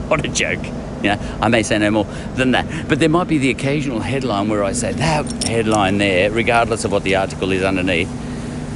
what 0.07 0.25
a 0.25 0.29
joke. 0.29 0.63
You 1.03 1.09
know, 1.09 1.37
I 1.41 1.49
may 1.49 1.63
say 1.63 1.77
no 1.79 1.91
more 1.91 2.05
than 2.35 2.51
that. 2.51 2.87
But 2.87 2.99
there 2.99 3.09
might 3.09 3.27
be 3.27 3.37
the 3.37 3.49
occasional 3.49 3.99
headline 3.99 4.47
where 4.47 4.63
I 4.63 4.71
say, 4.71 4.93
that 4.93 5.43
headline 5.43 5.97
there, 5.97 6.31
regardless 6.31 6.85
of 6.85 6.91
what 6.91 7.03
the 7.03 7.15
article 7.15 7.51
is 7.51 7.63
underneath, 7.63 8.09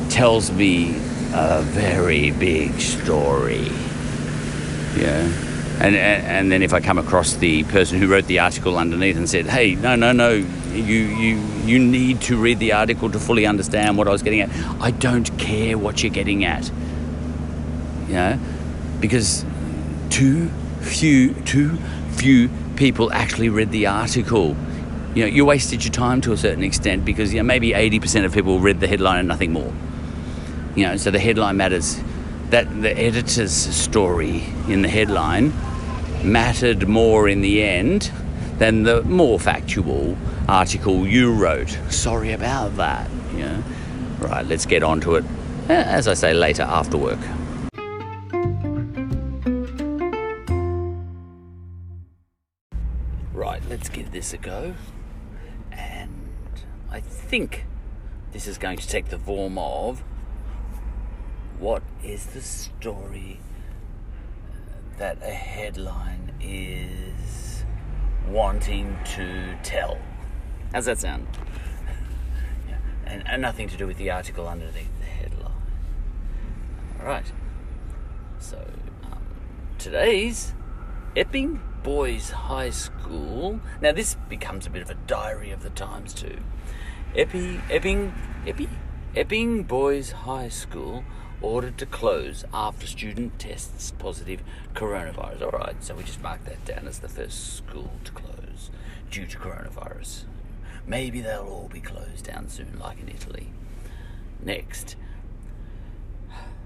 tells 0.10 0.52
me 0.52 1.00
a 1.34 1.62
very 1.62 2.32
big 2.32 2.80
story. 2.80 3.70
Yeah. 4.98 5.32
And, 5.80 5.96
and 5.96 6.52
then 6.52 6.64
if 6.64 6.74
I 6.74 6.80
come 6.80 6.98
across 6.98 7.36
the 7.36 7.64
person 7.66 8.00
who 8.00 8.08
wrote 8.08 8.26
the 8.26 8.40
article 8.40 8.78
underneath 8.78 9.16
and 9.16 9.30
said, 9.30 9.46
"Hey, 9.46 9.76
no, 9.76 9.96
no, 9.96 10.12
no, 10.12 10.32
you 10.32 10.44
you 10.74 11.38
you 11.66 11.78
need 11.78 12.20
to 12.22 12.38
read 12.38 12.58
the 12.58 12.74
article 12.74 13.12
to 13.12 13.20
fully 13.20 13.46
understand 13.46 13.96
what 13.96 14.08
I 14.08 14.12
was 14.12 14.24
getting 14.24 14.42
at." 14.42 14.50
I 14.82 14.90
don't 14.90 15.38
care 15.38 15.78
what 15.78 16.02
you're 16.02 16.12
getting 16.12 16.46
at. 16.46 16.72
You 18.08 18.14
know, 18.14 18.40
because 19.00 19.46
too 20.10 20.50
few 20.82 21.36
too 21.46 21.78
few 22.14 22.50
people 22.76 23.12
actually 23.14 23.50
read 23.50 23.70
the 23.70 23.86
article. 23.86 24.56
You 25.14 25.24
know, 25.24 25.30
you 25.30 25.46
wasted 25.46 25.84
your 25.84 25.94
time 25.94 26.22
to 26.22 26.34
a 26.34 26.38
certain 26.38 26.64
extent 26.64 27.06
because 27.06 27.34
you 27.34 27.40
know 27.40 27.44
maybe 27.44 27.72
80% 27.72 28.26
of 28.26 28.34
people 28.34 28.60
read 28.60 28.80
the 28.80 28.88
headline 28.88 29.20
and 29.20 29.28
nothing 29.28 29.54
more. 29.54 29.72
You 30.78 30.84
know, 30.84 30.96
so 30.96 31.10
the 31.10 31.18
headline 31.18 31.58
matters. 31.58 32.00
That 32.52 32.84
the 32.84 32.96
editor's 32.96 33.52
story 33.52 34.44
in 34.70 34.84
the 34.84 34.88
headline 34.88 35.52
mattered 36.24 36.88
more 36.88 37.28
in 37.28 37.42
the 37.42 37.64
end 37.64 38.12
than 38.60 38.84
the 38.84 39.02
more 39.02 39.40
factual 39.40 40.16
article 40.48 41.08
you 41.08 41.34
wrote. 41.34 41.72
Sorry 41.90 42.32
about 42.32 42.78
that. 42.78 43.10
Know. 43.34 43.64
Right, 44.20 44.46
let's 44.46 44.68
get 44.68 44.84
on 44.84 45.02
to 45.02 45.16
it. 45.16 45.26
Eh, 45.68 45.74
as 45.74 46.08
I 46.08 46.14
say, 46.14 46.36
later 46.36 46.62
after 46.62 46.96
work. 46.96 47.20
Right, 53.34 53.62
let's 53.68 53.90
give 53.90 54.12
this 54.12 54.32
a 54.32 54.38
go. 54.38 54.76
And 55.72 56.32
I 56.92 57.00
think 57.00 57.66
this 58.32 58.46
is 58.46 58.60
going 58.60 58.78
to 58.78 58.88
take 58.88 59.10
the 59.10 59.18
form 59.18 59.58
of 59.58 60.04
what 61.60 61.82
is 62.04 62.28
the 62.28 62.42
story 62.42 63.40
that 64.98 65.18
a 65.22 65.32
headline 65.32 66.34
is 66.42 67.64
wanting 68.28 68.98
to 69.16 69.56
tell. 69.64 69.98
How's 70.74 70.86
that 70.86 71.00
sound? 71.00 71.28
yeah. 72.68 72.78
and, 73.06 73.28
and 73.28 73.42
nothing 73.42 73.70
to 73.70 73.78
do 73.78 73.88
with 73.88 73.98
the 73.98 74.12
article 74.12 74.48
underneath 74.48 75.00
the 75.00 75.06
headline. 75.06 75.52
All 77.00 77.06
right. 77.08 77.32
So 78.40 78.58
um, 79.04 79.24
today's 79.78 80.54
Epping 81.16 81.60
Boys 81.84 82.32
High 82.32 82.72
School. 82.72 83.60
Now 83.82 83.92
this 83.92 84.16
becomes 84.30 84.68
a 84.68 84.70
bit 84.70 84.82
of 84.82 84.90
a 84.90 84.96
diary 85.08 85.52
of 85.52 85.64
the 85.64 85.70
times 85.72 86.14
too. 86.14 86.40
Epping, 87.16 87.62
Epping, 87.70 88.14
Epping, 88.46 88.70
Epping 89.16 89.64
Boys 89.64 90.12
High 90.12 90.50
School 90.50 91.04
ordered 91.42 91.78
to 91.78 91.86
close 91.86 92.46
after 92.54 92.88
student 92.88 93.38
tests 93.40 93.92
positive 94.00 94.42
coronavirus. 94.74 95.42
All 95.42 95.60
right, 95.60 95.84
so 95.84 95.96
we 95.96 96.04
just 96.04 96.22
mark 96.22 96.44
that 96.46 96.64
down 96.66 96.88
as 96.88 97.00
the 97.00 97.10
first 97.10 97.56
school 97.56 97.92
to 98.04 98.12
close 98.12 98.72
due 99.12 99.26
to 99.26 99.38
coronavirus. 99.38 100.24
Maybe 100.86 101.22
they'll 101.22 101.42
all 101.42 101.70
be 101.72 101.82
closed 101.82 102.26
down 102.26 102.50
soon, 102.50 102.80
like 102.80 103.00
in 103.00 103.10
Italy. 103.10 103.52
Next. 104.42 104.96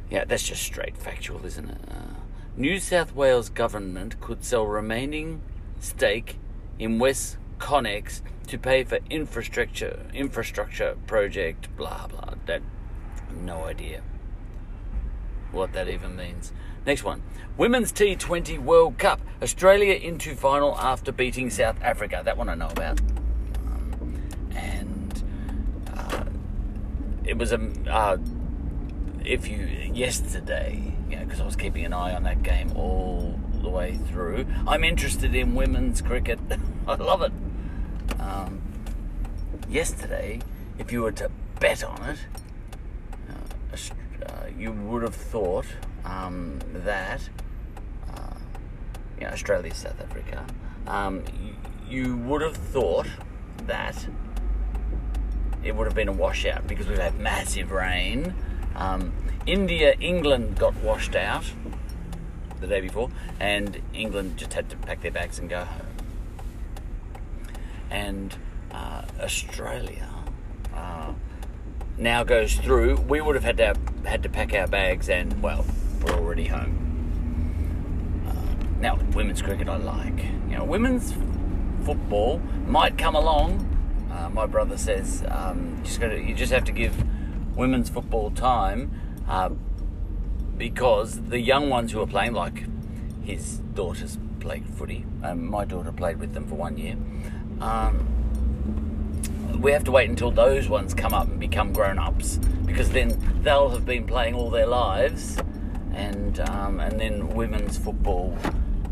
Yeah, 0.09 0.25
that's 0.25 0.43
just 0.43 0.61
straight 0.61 0.97
factual, 0.97 1.45
isn't 1.45 1.69
it? 1.69 1.81
Uh, 1.89 2.15
New 2.57 2.79
South 2.79 3.15
Wales 3.15 3.49
government 3.49 4.19
could 4.19 4.43
sell 4.43 4.65
remaining 4.65 5.41
stake 5.79 6.37
in 6.77 6.99
West 6.99 7.37
Connex 7.59 8.21
to 8.47 8.57
pay 8.57 8.83
for 8.83 8.99
infrastructure 9.09 10.05
infrastructure 10.13 10.97
project 11.07 11.73
blah 11.77 12.07
blah 12.07 12.33
that 12.45 12.61
no 13.43 13.63
idea 13.63 14.01
what 15.51 15.73
that 15.73 15.87
even 15.87 16.15
means. 16.15 16.51
Next 16.85 17.03
one. 17.03 17.21
Women's 17.57 17.91
T20 17.91 18.59
World 18.59 18.97
Cup. 18.97 19.21
Australia 19.41 19.93
into 19.93 20.35
final 20.35 20.77
after 20.77 21.11
beating 21.11 21.49
South 21.49 21.77
Africa. 21.81 22.21
That 22.23 22.37
one 22.37 22.49
I 22.49 22.55
know 22.55 22.69
about. 22.69 22.99
Um, 23.65 24.21
and 24.55 25.23
uh, 25.95 26.23
it 27.23 27.37
was 27.37 27.51
a. 27.51 27.59
Uh, 27.89 28.17
if 29.23 29.47
you. 29.47 29.57
Yesterday, 29.93 30.95
you 31.09 31.17
know, 31.17 31.25
because 31.25 31.41
I 31.41 31.45
was 31.45 31.57
keeping 31.57 31.83
an 31.83 31.91
eye 31.91 32.15
on 32.15 32.23
that 32.23 32.43
game 32.43 32.71
all 32.77 33.37
the 33.61 33.69
way 33.69 33.99
through. 34.07 34.45
I'm 34.65 34.83
interested 34.85 35.35
in 35.35 35.53
women's 35.53 36.01
cricket. 36.01 36.39
I 36.87 36.95
love 36.95 37.21
it. 37.21 37.33
Um, 38.19 38.61
yesterday, 39.69 40.39
if 40.79 40.91
you 40.91 41.01
were 41.01 41.11
to 41.11 41.29
bet 41.59 41.83
on 41.83 42.01
it, 42.03 42.19
uh, 43.29 43.77
uh, 44.27 44.45
you 44.57 44.71
would 44.71 45.03
have 45.03 45.15
thought 45.15 45.65
um, 46.05 46.59
that 46.73 47.21
uh, 48.09 48.35
you 49.19 49.25
know, 49.25 49.31
Australia, 49.31 49.73
South 49.73 49.99
Africa, 50.01 50.45
um, 50.87 51.23
you, 51.87 52.17
would 52.17 52.41
have 52.41 52.57
thought 52.57 53.07
that 53.67 54.07
it 55.63 55.75
would 55.75 55.85
have 55.85 55.95
been 55.95 56.07
a 56.07 56.13
washout 56.13 56.67
because 56.67 56.87
we've 56.87 56.97
had 56.97 57.19
massive 57.19 57.71
rain. 57.71 58.33
Um, 58.75 59.13
India, 59.45 59.95
England 59.99 60.57
got 60.57 60.75
washed 60.77 61.15
out 61.15 61.43
the 62.59 62.67
day 62.67 62.81
before, 62.81 63.09
and 63.39 63.81
England 63.93 64.37
just 64.37 64.53
had 64.53 64.69
to 64.69 64.77
pack 64.77 65.01
their 65.01 65.11
bags 65.11 65.39
and 65.39 65.49
go 65.49 65.65
home. 65.65 65.87
And 67.89 68.35
uh, 68.71 69.03
Australia 69.19 70.07
uh, 70.73 71.13
now 71.97 72.23
goes 72.23 72.55
through, 72.55 72.97
we 73.01 73.21
would 73.21 73.35
have 73.35 73.43
had 73.43 73.57
to 73.57 73.75
had 74.05 74.23
to 74.23 74.29
pack 74.29 74.53
our 74.53 74.67
bags, 74.67 75.09
and 75.09 75.41
well, 75.41 75.65
we're 76.03 76.13
already 76.13 76.45
home. 76.47 76.77
Uh, 78.27 78.79
now, 78.79 78.97
women's 79.13 79.41
cricket, 79.41 79.69
I 79.69 79.77
like. 79.77 80.23
You 80.49 80.57
know, 80.57 80.63
women's 80.63 81.13
football 81.85 82.39
might 82.67 82.97
come 82.97 83.15
along. 83.15 83.67
Uh, 84.11 84.29
my 84.29 84.45
brother 84.45 84.77
says 84.77 85.23
um, 85.29 85.79
just 85.83 85.99
gotta, 85.99 86.21
you 86.21 86.35
just 86.35 86.51
have 86.51 86.65
to 86.65 86.71
give 86.71 86.93
women's 87.55 87.89
football 87.89 88.31
time 88.31 88.91
uh, 89.27 89.49
because 90.57 91.21
the 91.21 91.39
young 91.39 91.69
ones 91.69 91.91
who 91.91 92.01
are 92.01 92.07
playing, 92.07 92.33
like 92.33 92.65
his 93.23 93.57
daughters 93.73 94.17
played 94.39 94.65
footy, 94.65 95.05
um, 95.23 95.49
my 95.49 95.65
daughter 95.65 95.91
played 95.91 96.19
with 96.19 96.33
them 96.33 96.47
for 96.47 96.55
one 96.55 96.77
year. 96.77 96.97
Um, 97.61 98.20
we 99.59 99.71
have 99.71 99.83
to 99.85 99.91
wait 99.91 100.09
until 100.09 100.31
those 100.31 100.69
ones 100.69 100.93
come 100.93 101.13
up 101.13 101.27
and 101.27 101.39
become 101.39 101.73
grown 101.73 101.99
ups 101.99 102.37
because 102.65 102.89
then 102.91 103.17
they'll 103.43 103.69
have 103.69 103.85
been 103.85 104.05
playing 104.05 104.33
all 104.33 104.49
their 104.49 104.65
lives, 104.65 105.37
and 105.93 106.39
um, 106.41 106.79
and 106.79 106.99
then 106.99 107.29
women's 107.29 107.77
football 107.77 108.37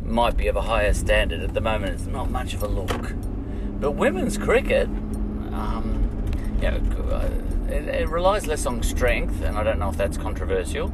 might 0.03 0.35
be 0.35 0.47
of 0.47 0.55
a 0.55 0.61
higher 0.61 0.93
standard. 0.93 1.41
At 1.41 1.53
the 1.53 1.61
moment, 1.61 1.93
it's 1.93 2.05
not 2.05 2.29
much 2.29 2.53
of 2.53 2.63
a 2.63 2.67
look, 2.67 3.13
but 3.79 3.91
women's 3.91 4.37
cricket, 4.37 4.87
um, 4.87 6.09
you 6.61 6.69
know, 6.69 6.77
it, 7.69 7.87
it 7.87 8.09
relies 8.09 8.47
less 8.47 8.65
on 8.65 8.83
strength, 8.83 9.41
and 9.41 9.57
I 9.57 9.63
don't 9.63 9.79
know 9.79 9.89
if 9.89 9.97
that's 9.97 10.17
controversial, 10.17 10.91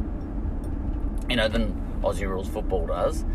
you 1.30 1.36
know, 1.36 1.48
than 1.48 1.74
Aussie 2.04 2.28
rules 2.28 2.48
football 2.48 2.86
does 2.86 3.26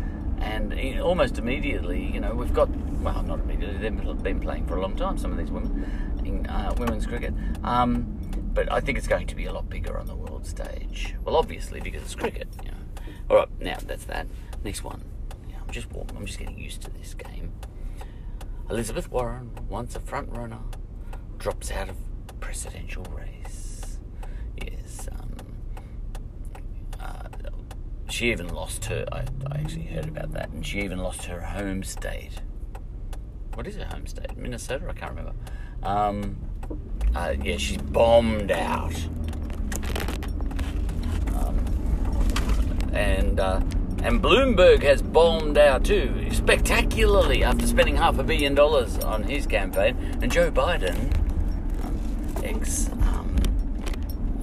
and 0.41 0.99
almost 0.99 1.37
immediately, 1.37 2.03
you 2.03 2.19
know, 2.19 2.33
we've 2.33 2.53
got 2.53 2.67
well, 3.01 3.23
not 3.23 3.39
immediately. 3.39 3.77
They've 3.77 4.23
been 4.23 4.39
playing 4.39 4.67
for 4.67 4.77
a 4.77 4.81
long 4.81 4.95
time. 4.95 5.17
Some 5.17 5.31
of 5.31 5.37
these 5.37 5.51
women 5.51 6.10
in 6.31 6.47
uh, 6.47 6.73
women's 6.77 7.05
cricket, 7.05 7.33
um, 7.63 8.19
but 8.53 8.71
I 8.71 8.79
think 8.79 8.97
it's 8.97 9.07
going 9.07 9.27
to 9.27 9.35
be 9.35 9.45
a 9.45 9.53
lot 9.53 9.69
bigger 9.69 9.97
on 9.97 10.07
the 10.07 10.15
world 10.15 10.45
stage. 10.45 11.15
Well, 11.23 11.35
obviously 11.35 11.79
because 11.81 12.01
it's 12.03 12.15
cricket. 12.15 12.47
All 13.29 13.37
right, 13.37 13.49
now 13.59 13.77
that's 13.85 14.05
that. 14.05 14.27
Next 14.63 14.83
one. 14.83 15.01
Yeah, 15.49 15.57
I'm 15.61 15.71
just 15.71 15.87
I'm 16.15 16.25
just 16.25 16.39
getting 16.39 16.57
used 16.57 16.81
to 16.83 16.91
this 16.91 17.13
game. 17.13 17.53
Elizabeth 18.69 19.11
Warren, 19.11 19.51
once 19.69 19.95
a 19.95 19.99
front 19.99 20.29
runner, 20.29 20.59
drops 21.37 21.71
out 21.71 21.89
of 21.89 21.97
presidential 22.39 23.03
race. 23.05 23.99
Yes. 24.61 25.09
Um, 25.11 25.35
uh, 26.99 27.27
she 28.09 28.31
even 28.31 28.49
lost 28.49 28.85
her. 28.85 29.05
I, 29.11 29.25
I 29.51 29.57
actually 29.59 29.85
heard 29.85 30.07
about 30.07 30.31
that, 30.33 30.49
and 30.49 30.65
she 30.65 30.81
even 30.81 30.99
lost 30.99 31.25
her 31.25 31.41
home 31.41 31.83
state. 31.83 32.41
What 33.53 33.67
is 33.67 33.75
her 33.75 33.85
home 33.85 34.07
state? 34.07 34.37
Minnesota? 34.37 34.85
I 34.89 34.93
can't 34.93 35.11
remember. 35.11 35.33
Um, 35.83 36.37
uh, 37.15 37.35
yeah, 37.43 37.57
she's 37.57 37.77
bombed 37.77 38.51
out. 38.51 38.95
Um, 41.35 42.89
and 42.93 43.39
uh, 43.39 43.61
and 44.03 44.21
Bloomberg 44.21 44.81
has 44.83 45.01
bombed 45.01 45.57
out 45.57 45.83
too, 45.83 46.27
spectacularly 46.31 47.43
after 47.43 47.67
spending 47.67 47.97
half 47.97 48.17
a 48.17 48.23
billion 48.23 48.55
dollars 48.55 48.97
on 48.99 49.23
his 49.23 49.45
campaign. 49.45 49.95
And 50.21 50.31
Joe 50.31 50.51
Biden, 50.51 50.95
um, 51.83 52.43
ex, 52.43 52.89
um, 52.89 53.35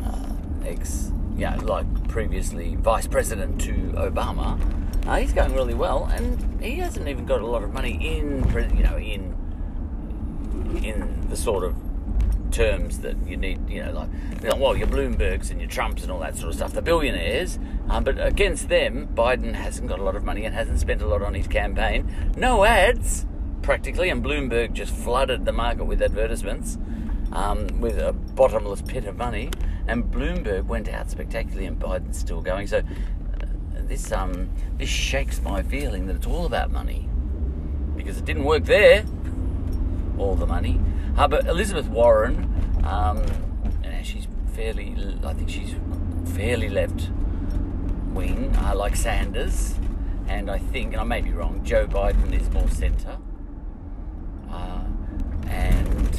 uh, 0.04 0.68
ex, 0.68 1.12
yeah, 1.36 1.56
like 1.56 1.86
previously 2.08 2.76
vice 2.76 3.06
president 3.06 3.60
to 3.62 3.72
Obama, 3.96 4.60
uh, 5.08 5.16
he's 5.16 5.32
going 5.32 5.54
really 5.54 5.74
well, 5.74 6.04
and 6.12 6.62
he 6.62 6.76
hasn't 6.76 7.08
even 7.08 7.24
got 7.24 7.40
a 7.40 7.46
lot 7.46 7.62
of 7.62 7.72
money 7.72 7.94
in, 8.16 8.46
you 8.76 8.82
know, 8.84 8.98
in 8.98 9.34
in 10.76 11.28
the 11.28 11.36
sort 11.36 11.64
of 11.64 11.74
terms 12.50 13.00
that 13.00 13.16
you 13.26 13.36
need, 13.36 13.68
you 13.68 13.84
know, 13.84 13.92
like, 13.92 14.08
you 14.42 14.48
know, 14.48 14.56
well, 14.56 14.76
your 14.76 14.86
Bloombergs 14.86 15.50
and 15.50 15.60
your 15.60 15.68
Trumps 15.68 16.02
and 16.02 16.10
all 16.10 16.20
that 16.20 16.36
sort 16.36 16.48
of 16.48 16.54
stuff, 16.54 16.72
the 16.72 16.82
billionaires. 16.82 17.58
Um, 17.88 18.04
but 18.04 18.24
against 18.24 18.68
them, 18.68 19.08
Biden 19.14 19.54
hasn't 19.54 19.88
got 19.88 19.98
a 19.98 20.02
lot 20.02 20.16
of 20.16 20.24
money 20.24 20.44
and 20.44 20.54
hasn't 20.54 20.80
spent 20.80 21.02
a 21.02 21.06
lot 21.06 21.22
on 21.22 21.34
his 21.34 21.46
campaign. 21.46 22.32
No 22.36 22.64
ads, 22.64 23.26
practically, 23.62 24.08
and 24.08 24.24
Bloomberg 24.24 24.72
just 24.72 24.94
flooded 24.94 25.44
the 25.44 25.52
market 25.52 25.84
with 25.84 26.02
advertisements 26.02 26.78
um, 27.32 27.80
with 27.80 27.98
a 27.98 28.12
bottomless 28.12 28.82
pit 28.82 29.04
of 29.04 29.16
money. 29.16 29.50
And 29.86 30.04
Bloomberg 30.04 30.66
went 30.66 30.88
out 30.88 31.10
spectacularly, 31.10 31.66
and 31.66 31.78
Biden's 31.78 32.18
still 32.18 32.40
going. 32.40 32.66
So 32.66 32.78
uh, 32.78 32.82
this 33.86 34.12
um, 34.12 34.50
this 34.76 34.88
shakes 34.88 35.40
my 35.40 35.62
feeling 35.62 36.06
that 36.06 36.16
it's 36.16 36.26
all 36.26 36.44
about 36.44 36.70
money 36.70 37.08
because 37.96 38.18
it 38.18 38.24
didn't 38.24 38.44
work 38.44 38.64
there. 38.64 39.04
All 40.18 40.34
the 40.34 40.46
money, 40.46 40.80
uh, 41.16 41.28
but 41.28 41.46
Elizabeth 41.46 41.88
Warren, 41.88 42.82
um, 42.84 43.22
she's 44.02 44.26
fairly, 44.54 44.94
I 45.24 45.32
think 45.34 45.48
she's 45.48 45.74
fairly 46.34 46.68
left 46.68 47.10
wing, 48.12 48.54
uh, 48.56 48.74
like 48.74 48.96
Sanders, 48.96 49.74
and 50.26 50.50
I 50.50 50.58
think, 50.58 50.92
and 50.92 51.00
I 51.00 51.04
may 51.04 51.20
be 51.20 51.30
wrong, 51.30 51.62
Joe 51.64 51.86
Biden 51.86 52.32
is 52.32 52.50
more 52.50 52.68
centre, 52.68 53.18
uh, 54.50 54.84
and 55.46 56.10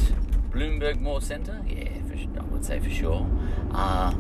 Bloomberg 0.52 1.00
more 1.00 1.22
centre, 1.22 1.62
yeah, 1.68 1.90
for, 2.08 2.40
I 2.40 2.44
would 2.46 2.66
say 2.66 2.80
for 2.80 2.90
sure. 2.90 3.28
Uh, 3.74 4.14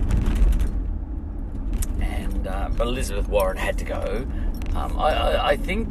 and 2.01 2.47
uh, 2.47 2.69
but 2.77 2.87
Elizabeth 2.87 3.27
Warren 3.27 3.57
had 3.57 3.77
to 3.79 3.85
go. 3.85 4.27
Um, 4.75 4.97
I, 4.99 5.09
I, 5.09 5.47
I, 5.49 5.57
think 5.57 5.89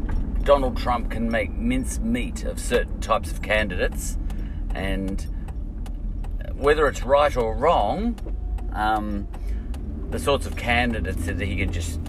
Donald 0.49 0.79
Trump 0.79 1.11
can 1.11 1.31
make 1.31 1.53
mincemeat 1.53 2.45
of 2.45 2.59
certain 2.59 2.99
types 3.03 3.31
of 3.31 3.43
candidates, 3.43 4.17
and 4.75 5.27
whether 6.55 6.89
it's 6.89 7.03
right 7.03 7.37
or 7.37 7.55
wrong, 7.55 8.19
um, 8.73 9.29
the 10.09 10.19
sorts 10.19 10.47
of 10.47 10.57
candidates 10.57 11.27
that 11.27 11.39
he 11.39 11.57
can 11.57 11.71
just 11.71 12.01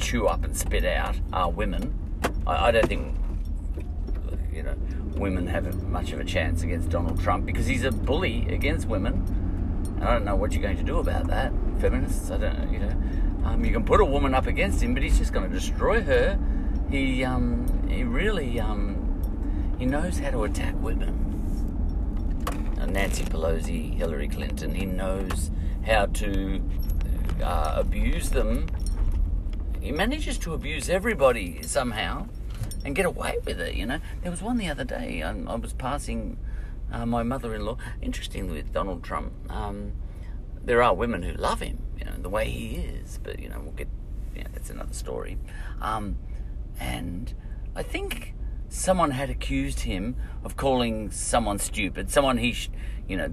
chew 0.00 0.26
up 0.26 0.42
and 0.42 0.56
spit 0.56 0.86
out 0.86 1.20
are 1.34 1.50
women. 1.50 1.92
I, 2.46 2.68
I 2.68 2.70
don't 2.70 2.86
think 2.86 3.14
you 4.50 4.62
know 4.62 4.74
women 5.14 5.46
have 5.48 5.82
much 5.82 6.12
of 6.12 6.20
a 6.20 6.24
chance 6.24 6.62
against 6.62 6.88
Donald 6.88 7.20
Trump 7.20 7.44
because 7.44 7.66
he's 7.66 7.84
a 7.84 7.92
bully 7.92 8.46
against 8.48 8.88
women. 8.88 9.12
And 9.96 10.04
I 10.04 10.14
don't 10.14 10.24
know 10.24 10.34
what 10.34 10.54
you're 10.54 10.62
going 10.62 10.78
to 10.78 10.82
do 10.82 10.96
about 10.96 11.26
that, 11.26 11.52
feminists. 11.78 12.30
I 12.30 12.38
don't 12.38 12.58
know, 12.58 12.72
you 12.72 12.78
know. 12.78 12.96
Um, 13.44 13.62
you 13.66 13.70
can 13.70 13.84
put 13.84 14.00
a 14.00 14.04
woman 14.06 14.34
up 14.34 14.46
against 14.46 14.82
him, 14.82 14.94
but 14.94 15.02
he's 15.02 15.18
just 15.18 15.34
going 15.34 15.46
to 15.46 15.54
destroy 15.54 16.00
her. 16.00 16.38
He 16.92 17.24
um, 17.24 17.88
he 17.88 18.04
really 18.04 18.60
um, 18.60 19.74
he 19.78 19.86
knows 19.86 20.18
how 20.18 20.30
to 20.30 20.44
attack 20.44 20.74
women. 20.78 21.30
Uh, 22.78 22.84
Nancy 22.84 23.24
Pelosi, 23.24 23.94
Hillary 23.94 24.28
Clinton. 24.28 24.74
He 24.74 24.84
knows 24.84 25.50
how 25.86 26.04
to 26.04 26.62
uh, 27.42 27.76
abuse 27.78 28.28
them. 28.28 28.66
He 29.80 29.90
manages 29.90 30.36
to 30.40 30.52
abuse 30.52 30.90
everybody 30.90 31.62
somehow 31.62 32.26
and 32.84 32.94
get 32.94 33.06
away 33.06 33.38
with 33.46 33.58
it. 33.58 33.74
You 33.74 33.86
know, 33.86 33.98
there 34.20 34.30
was 34.30 34.42
one 34.42 34.58
the 34.58 34.68
other 34.68 34.84
day. 34.84 35.22
I, 35.22 35.30
um, 35.30 35.48
I 35.48 35.54
was 35.54 35.72
passing 35.72 36.36
uh, 36.92 37.06
my 37.06 37.22
mother-in-law. 37.22 37.78
Interestingly, 38.02 38.58
with 38.58 38.70
Donald 38.70 39.02
Trump, 39.02 39.32
um, 39.48 39.92
there 40.62 40.82
are 40.82 40.94
women 40.94 41.22
who 41.22 41.32
love 41.32 41.60
him. 41.60 41.78
You 41.98 42.04
know, 42.04 42.16
the 42.18 42.28
way 42.28 42.50
he 42.50 42.76
is. 42.76 43.18
But 43.22 43.38
you 43.38 43.48
know, 43.48 43.60
we'll 43.60 43.72
get. 43.72 43.88
Yeah, 44.36 44.48
that's 44.52 44.68
another 44.68 44.92
story. 44.92 45.38
Um, 45.80 46.18
and 46.78 47.34
I 47.74 47.82
think 47.82 48.34
someone 48.68 49.10
had 49.10 49.30
accused 49.30 49.80
him 49.80 50.16
of 50.44 50.56
calling 50.56 51.10
someone 51.10 51.58
stupid. 51.58 52.10
Someone 52.10 52.38
he, 52.38 52.52
sh- 52.52 52.70
you 53.08 53.16
know, 53.16 53.32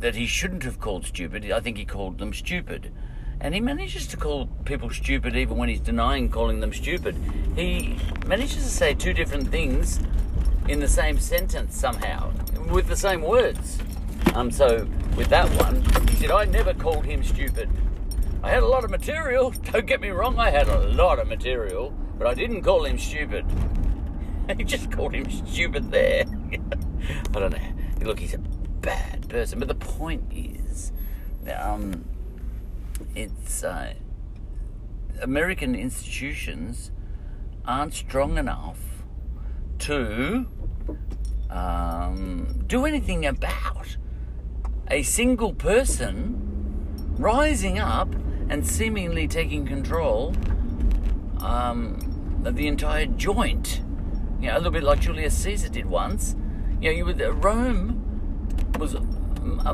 that 0.00 0.14
he 0.14 0.26
shouldn't 0.26 0.62
have 0.62 0.78
called 0.78 1.06
stupid. 1.06 1.50
I 1.50 1.60
think 1.60 1.76
he 1.76 1.84
called 1.84 2.18
them 2.18 2.32
stupid. 2.32 2.92
And 3.40 3.54
he 3.54 3.60
manages 3.60 4.06
to 4.08 4.16
call 4.16 4.46
people 4.64 4.90
stupid 4.90 5.36
even 5.36 5.56
when 5.56 5.68
he's 5.68 5.80
denying 5.80 6.28
calling 6.28 6.60
them 6.60 6.72
stupid. 6.72 7.16
He 7.56 7.96
manages 8.26 8.56
to 8.56 8.70
say 8.70 8.94
two 8.94 9.12
different 9.12 9.48
things 9.48 10.00
in 10.68 10.80
the 10.80 10.88
same 10.88 11.18
sentence 11.18 11.76
somehow, 11.76 12.32
with 12.70 12.88
the 12.88 12.96
same 12.96 13.22
words. 13.22 13.78
Um, 14.34 14.50
so 14.50 14.86
with 15.16 15.28
that 15.28 15.48
one, 15.62 15.82
he 16.08 16.16
said, 16.16 16.30
I 16.30 16.44
never 16.44 16.74
called 16.74 17.06
him 17.06 17.22
stupid. 17.22 17.70
I 18.42 18.50
had 18.50 18.62
a 18.62 18.66
lot 18.66 18.84
of 18.84 18.90
material, 18.90 19.50
don't 19.72 19.86
get 19.86 20.00
me 20.00 20.10
wrong, 20.10 20.38
I 20.38 20.50
had 20.50 20.68
a 20.68 20.88
lot 20.88 21.18
of 21.18 21.28
material, 21.28 21.94
but 22.18 22.26
I 22.26 22.34
didn't 22.34 22.62
call 22.62 22.84
him 22.84 22.98
stupid. 22.98 23.46
he 24.56 24.64
just 24.64 24.90
called 24.90 25.14
him 25.14 25.30
stupid 25.30 25.90
there. 25.90 26.24
I 27.34 27.38
don't 27.38 27.52
know. 27.52 27.58
Look, 28.02 28.18
he's 28.18 28.34
a 28.34 28.38
bad 28.38 29.28
person, 29.28 29.58
but 29.58 29.68
the 29.68 29.74
point 29.74 30.24
is, 30.34 30.92
um, 31.56 32.04
it's 33.14 33.64
uh, 33.64 33.94
American 35.20 35.74
institutions 35.74 36.90
aren't 37.64 37.94
strong 37.94 38.38
enough 38.38 38.78
to 39.80 40.46
um, 41.50 42.64
do 42.66 42.84
anything 42.84 43.26
about 43.26 43.96
a 44.90 45.02
single 45.02 45.52
person 45.52 46.44
rising 47.18 47.78
up 47.78 48.12
and 48.48 48.66
seemingly 48.66 49.28
taking 49.28 49.66
control 49.66 50.34
um, 51.40 52.42
the 52.42 52.66
entire 52.66 53.06
joint. 53.06 53.82
You 54.40 54.48
know, 54.48 54.54
a 54.54 54.58
little 54.58 54.72
bit 54.72 54.82
like 54.82 55.00
Julius 55.00 55.36
Caesar 55.38 55.68
did 55.68 55.86
once. 55.86 56.36
You 56.80 56.90
know, 56.90 56.96
you 56.96 57.04
would, 57.04 57.20
uh, 57.20 57.32
Rome 57.32 58.04
was 58.78 58.94
a, 58.94 59.00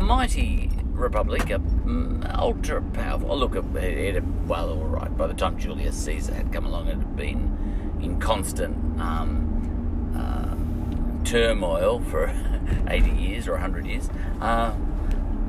mighty 0.00 0.70
republic, 0.84 1.50
a 1.50 1.56
um, 1.56 2.26
ultra 2.34 2.80
powerful. 2.80 3.32
Oh, 3.32 3.36
look, 3.36 3.56
it, 3.56 3.64
it, 3.76 4.16
it, 4.16 4.24
well, 4.46 4.70
all 4.70 4.84
right. 4.84 5.14
By 5.16 5.26
the 5.26 5.34
time 5.34 5.58
Julius 5.58 5.96
Caesar 6.04 6.34
had 6.34 6.52
come 6.52 6.64
along, 6.64 6.88
it 6.88 6.96
had 6.96 7.16
been 7.16 7.98
in 8.02 8.18
constant 8.20 8.76
um, 9.00 10.12
uh, 10.16 11.24
turmoil 11.24 12.00
for 12.00 12.32
80 12.88 13.10
years 13.10 13.48
or 13.48 13.52
100 13.52 13.86
years. 13.86 14.08
Uh, 14.40 14.74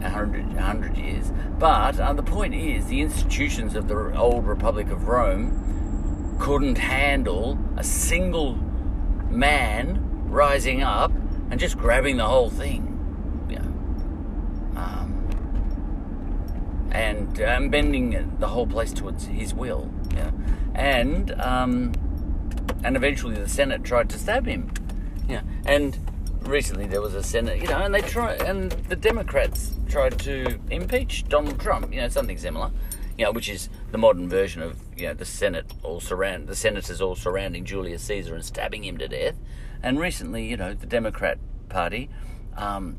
100, 0.01 0.47
100 0.47 0.97
years. 0.97 1.31
But 1.57 1.99
uh, 1.99 2.13
the 2.13 2.23
point 2.23 2.53
is, 2.53 2.87
the 2.87 3.01
institutions 3.01 3.75
of 3.75 3.87
the 3.87 4.17
old 4.17 4.45
Republic 4.45 4.89
of 4.89 5.07
Rome 5.07 5.84
couldn't 6.39 6.77
handle 6.77 7.57
a 7.77 7.83
single 7.83 8.55
man 9.29 9.99
rising 10.29 10.83
up 10.83 11.11
and 11.49 11.59
just 11.59 11.77
grabbing 11.77 12.17
the 12.17 12.25
whole 12.25 12.49
thing. 12.49 12.91
Know, 13.49 14.79
um, 14.79 16.89
and 16.91 17.41
um, 17.41 17.69
bending 17.69 18.37
the 18.39 18.47
whole 18.47 18.67
place 18.67 18.93
towards 18.93 19.25
his 19.25 19.53
will. 19.53 19.91
Know, 20.13 20.33
and 20.73 21.31
um, 21.41 21.93
and 22.83 22.95
eventually 22.95 23.35
the 23.35 23.49
Senate 23.49 23.83
tried 23.83 24.09
to 24.09 24.19
stab 24.19 24.45
him. 24.45 24.71
Yeah, 25.27 25.41
and 25.65 25.97
recently 26.41 26.85
there 26.85 27.01
was 27.01 27.15
a 27.15 27.23
Senate, 27.23 27.61
you 27.61 27.67
know, 27.67 27.79
and 27.79 27.93
they 27.93 28.01
tried, 28.01 28.41
and 28.41 28.71
the 28.71 28.95
Democrats 28.95 29.75
tried 29.87 30.19
to 30.19 30.59
impeach 30.69 31.27
Donald 31.27 31.59
Trump, 31.59 31.93
you 31.93 32.01
know, 32.01 32.09
something 32.09 32.37
similar, 32.37 32.71
you 33.17 33.25
know, 33.25 33.31
which 33.31 33.49
is 33.49 33.69
the 33.91 33.97
modern 33.97 34.27
version 34.27 34.61
of, 34.61 34.79
you 34.97 35.07
know, 35.07 35.13
the 35.13 35.25
Senate 35.25 35.73
all 35.83 35.99
surround, 35.99 36.47
the 36.47 36.55
senators 36.55 37.01
all 37.01 37.15
surrounding 37.15 37.63
Julius 37.63 38.03
Caesar 38.03 38.35
and 38.35 38.43
stabbing 38.43 38.83
him 38.83 38.97
to 38.97 39.07
death. 39.07 39.35
And 39.81 39.99
recently, 39.99 40.45
you 40.45 40.57
know, 40.57 40.73
the 40.73 40.85
Democrat 40.85 41.37
Party 41.69 42.09
um, 42.57 42.97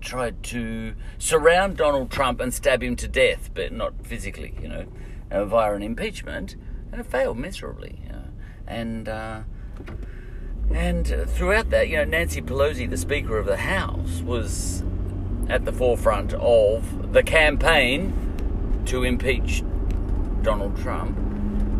tried 0.00 0.42
to 0.44 0.94
surround 1.18 1.76
Donald 1.76 2.10
Trump 2.10 2.40
and 2.40 2.54
stab 2.54 2.82
him 2.82 2.96
to 2.96 3.08
death, 3.08 3.50
but 3.54 3.72
not 3.72 4.06
physically, 4.06 4.54
you 4.60 4.68
know, 4.68 4.86
uh, 5.30 5.44
via 5.44 5.74
an 5.74 5.82
impeachment, 5.82 6.56
and 6.92 7.00
it 7.00 7.06
failed 7.06 7.38
miserably. 7.38 8.00
You 8.04 8.12
know. 8.12 8.24
And 8.66 9.08
uh, 9.08 9.42
and 10.72 11.06
throughout 11.28 11.70
that, 11.70 11.88
you 11.88 11.96
know, 11.96 12.04
Nancy 12.04 12.40
Pelosi, 12.40 12.88
the 12.88 12.96
Speaker 12.96 13.38
of 13.38 13.46
the 13.46 13.58
House, 13.58 14.22
was 14.22 14.82
at 15.48 15.64
the 15.64 15.72
forefront 15.72 16.32
of 16.34 17.12
the 17.12 17.22
campaign 17.22 18.33
to 18.86 19.04
impeach 19.04 19.64
Donald 20.42 20.76
Trump, 20.78 21.16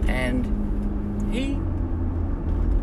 and 0.09 1.33
he 1.33 1.59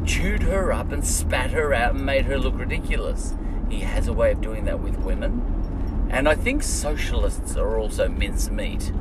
chewed 0.05 0.43
her 0.43 0.71
up 0.71 0.91
and 0.91 1.05
spat 1.05 1.51
her 1.51 1.73
out 1.73 1.95
and 1.95 2.05
made 2.05 2.25
her 2.25 2.37
look 2.37 2.57
ridiculous. 2.57 3.33
He 3.69 3.79
has 3.81 4.07
a 4.07 4.13
way 4.13 4.31
of 4.31 4.41
doing 4.41 4.65
that 4.65 4.79
with 4.79 4.97
women, 4.99 6.07
and 6.11 6.27
I 6.27 6.35
think 6.35 6.63
socialists 6.63 7.55
are 7.55 7.77
also 7.77 8.09
mincemeat 8.09 8.91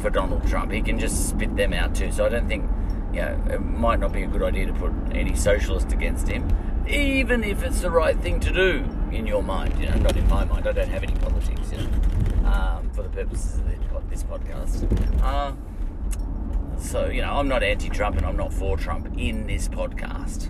for 0.00 0.10
Donald 0.10 0.46
Trump. 0.46 0.70
He 0.72 0.82
can 0.82 0.98
just 0.98 1.30
spit 1.30 1.56
them 1.56 1.72
out 1.72 1.94
too. 1.94 2.12
So 2.12 2.26
I 2.26 2.28
don't 2.28 2.48
think 2.48 2.68
you 3.12 3.20
know, 3.20 3.40
it 3.50 3.60
might 3.60 4.00
not 4.00 4.12
be 4.12 4.24
a 4.24 4.26
good 4.26 4.42
idea 4.42 4.66
to 4.66 4.72
put 4.72 4.92
any 5.12 5.36
socialist 5.36 5.92
against 5.92 6.28
him, 6.28 6.46
even 6.88 7.44
if 7.44 7.62
it's 7.62 7.80
the 7.80 7.90
right 7.90 8.18
thing 8.18 8.40
to 8.40 8.52
do 8.52 8.84
in 9.12 9.26
your 9.26 9.42
mind. 9.42 9.78
You 9.78 9.88
know, 9.88 9.98
not 9.98 10.16
in 10.16 10.28
my 10.28 10.44
mind. 10.44 10.66
I 10.66 10.72
don't 10.72 10.88
have 10.88 11.04
any 11.04 11.14
politics, 11.14 11.70
you 11.70 11.78
know, 11.78 11.88
um, 12.44 12.90
for 12.90 13.02
the 13.02 13.08
purposes 13.08 13.60
of 13.94 14.10
this 14.10 14.22
podcast. 14.24 15.22
Uh, 15.22 15.52
so, 16.78 17.06
you 17.06 17.22
know, 17.22 17.34
I'm 17.34 17.48
not 17.48 17.62
anti-Trump 17.62 18.16
and 18.16 18.26
I'm 18.26 18.36
not 18.36 18.52
for 18.52 18.76
Trump 18.76 19.08
in 19.16 19.46
this 19.46 19.68
podcast. 19.68 20.48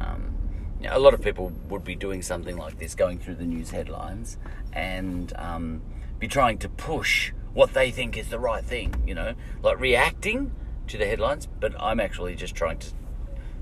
Um, 0.00 0.36
you 0.80 0.88
know, 0.88 0.96
a 0.96 0.98
lot 0.98 1.14
of 1.14 1.22
people 1.22 1.52
would 1.68 1.84
be 1.84 1.94
doing 1.94 2.22
something 2.22 2.56
like 2.56 2.78
this, 2.78 2.94
going 2.94 3.18
through 3.18 3.36
the 3.36 3.44
news 3.44 3.70
headlines 3.70 4.38
and 4.72 5.32
um, 5.36 5.82
be 6.18 6.28
trying 6.28 6.58
to 6.58 6.68
push 6.68 7.32
what 7.52 7.74
they 7.74 7.90
think 7.90 8.16
is 8.16 8.28
the 8.28 8.38
right 8.38 8.64
thing. 8.64 8.94
You 9.06 9.14
know, 9.14 9.34
like 9.62 9.78
reacting 9.78 10.52
to 10.88 10.98
the 10.98 11.06
headlines, 11.06 11.46
but 11.46 11.74
I'm 11.80 12.00
actually 12.00 12.34
just 12.34 12.54
trying 12.54 12.78
to 12.78 12.88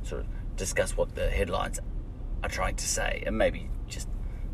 sort 0.02 0.22
of 0.22 0.28
discuss 0.56 0.96
what 0.96 1.14
the 1.14 1.28
headlines 1.30 1.80
are 2.42 2.48
trying 2.48 2.76
to 2.76 2.86
say 2.86 3.22
and 3.26 3.36
maybe 3.36 3.68
just 3.86 4.08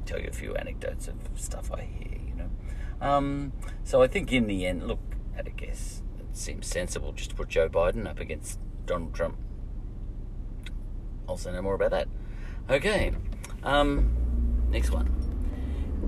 tell 0.07 0.20
you 0.20 0.29
a 0.29 0.33
few 0.33 0.55
anecdotes 0.57 1.09
of 1.09 1.16
stuff 1.35 1.70
I 1.72 1.83
hear. 1.83 2.14
Um, 3.05 3.53
so 3.85 4.03
I 4.03 4.07
think 4.07 4.33
in 4.33 4.47
the 4.47 4.65
end, 4.65 4.89
look, 4.89 4.99
I 5.37 5.43
guess, 5.43 6.03
it 6.19 6.37
seems 6.37 6.67
sensible 6.67 7.13
just 7.13 7.31
to 7.31 7.37
put 7.37 7.51
Joe 7.51 7.69
Biden 7.69 8.09
up 8.09 8.19
against 8.19 8.59
Donald 8.87 9.15
Trump. 9.15 9.37
I'll 11.29 11.37
say 11.37 11.53
no 11.53 11.61
more 11.61 11.75
about 11.75 11.91
that. 11.91 12.09
Okay, 12.71 13.13
um, 13.63 14.11
next 14.71 14.91
one. 14.91 15.11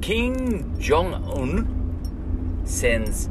Kim 0.00 0.80
Jong 0.80 1.12
Un 1.14 2.62
sends 2.64 3.28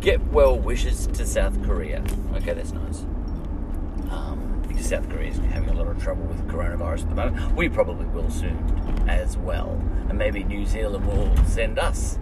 get 0.00 0.22
well 0.26 0.58
wishes 0.58 1.06
to 1.06 1.24
South 1.24 1.62
Korea. 1.64 2.04
Okay, 2.34 2.52
that's 2.52 2.72
nice. 2.72 3.00
Um, 4.10 4.62
because 4.68 4.88
South 4.90 5.08
Korea 5.08 5.30
is 5.30 5.38
having 5.38 5.70
a 5.70 5.74
lot 5.74 5.86
of 5.88 6.02
trouble 6.02 6.24
with 6.24 6.46
coronavirus 6.48 7.04
at 7.04 7.08
the 7.08 7.14
moment. 7.14 7.56
We 7.56 7.70
probably 7.70 8.06
will 8.06 8.30
soon 8.30 8.58
as 9.08 9.38
well. 9.38 9.70
And 10.10 10.18
maybe 10.18 10.44
New 10.44 10.66
Zealand 10.66 11.06
will 11.06 11.34
send 11.46 11.78
us 11.78 12.18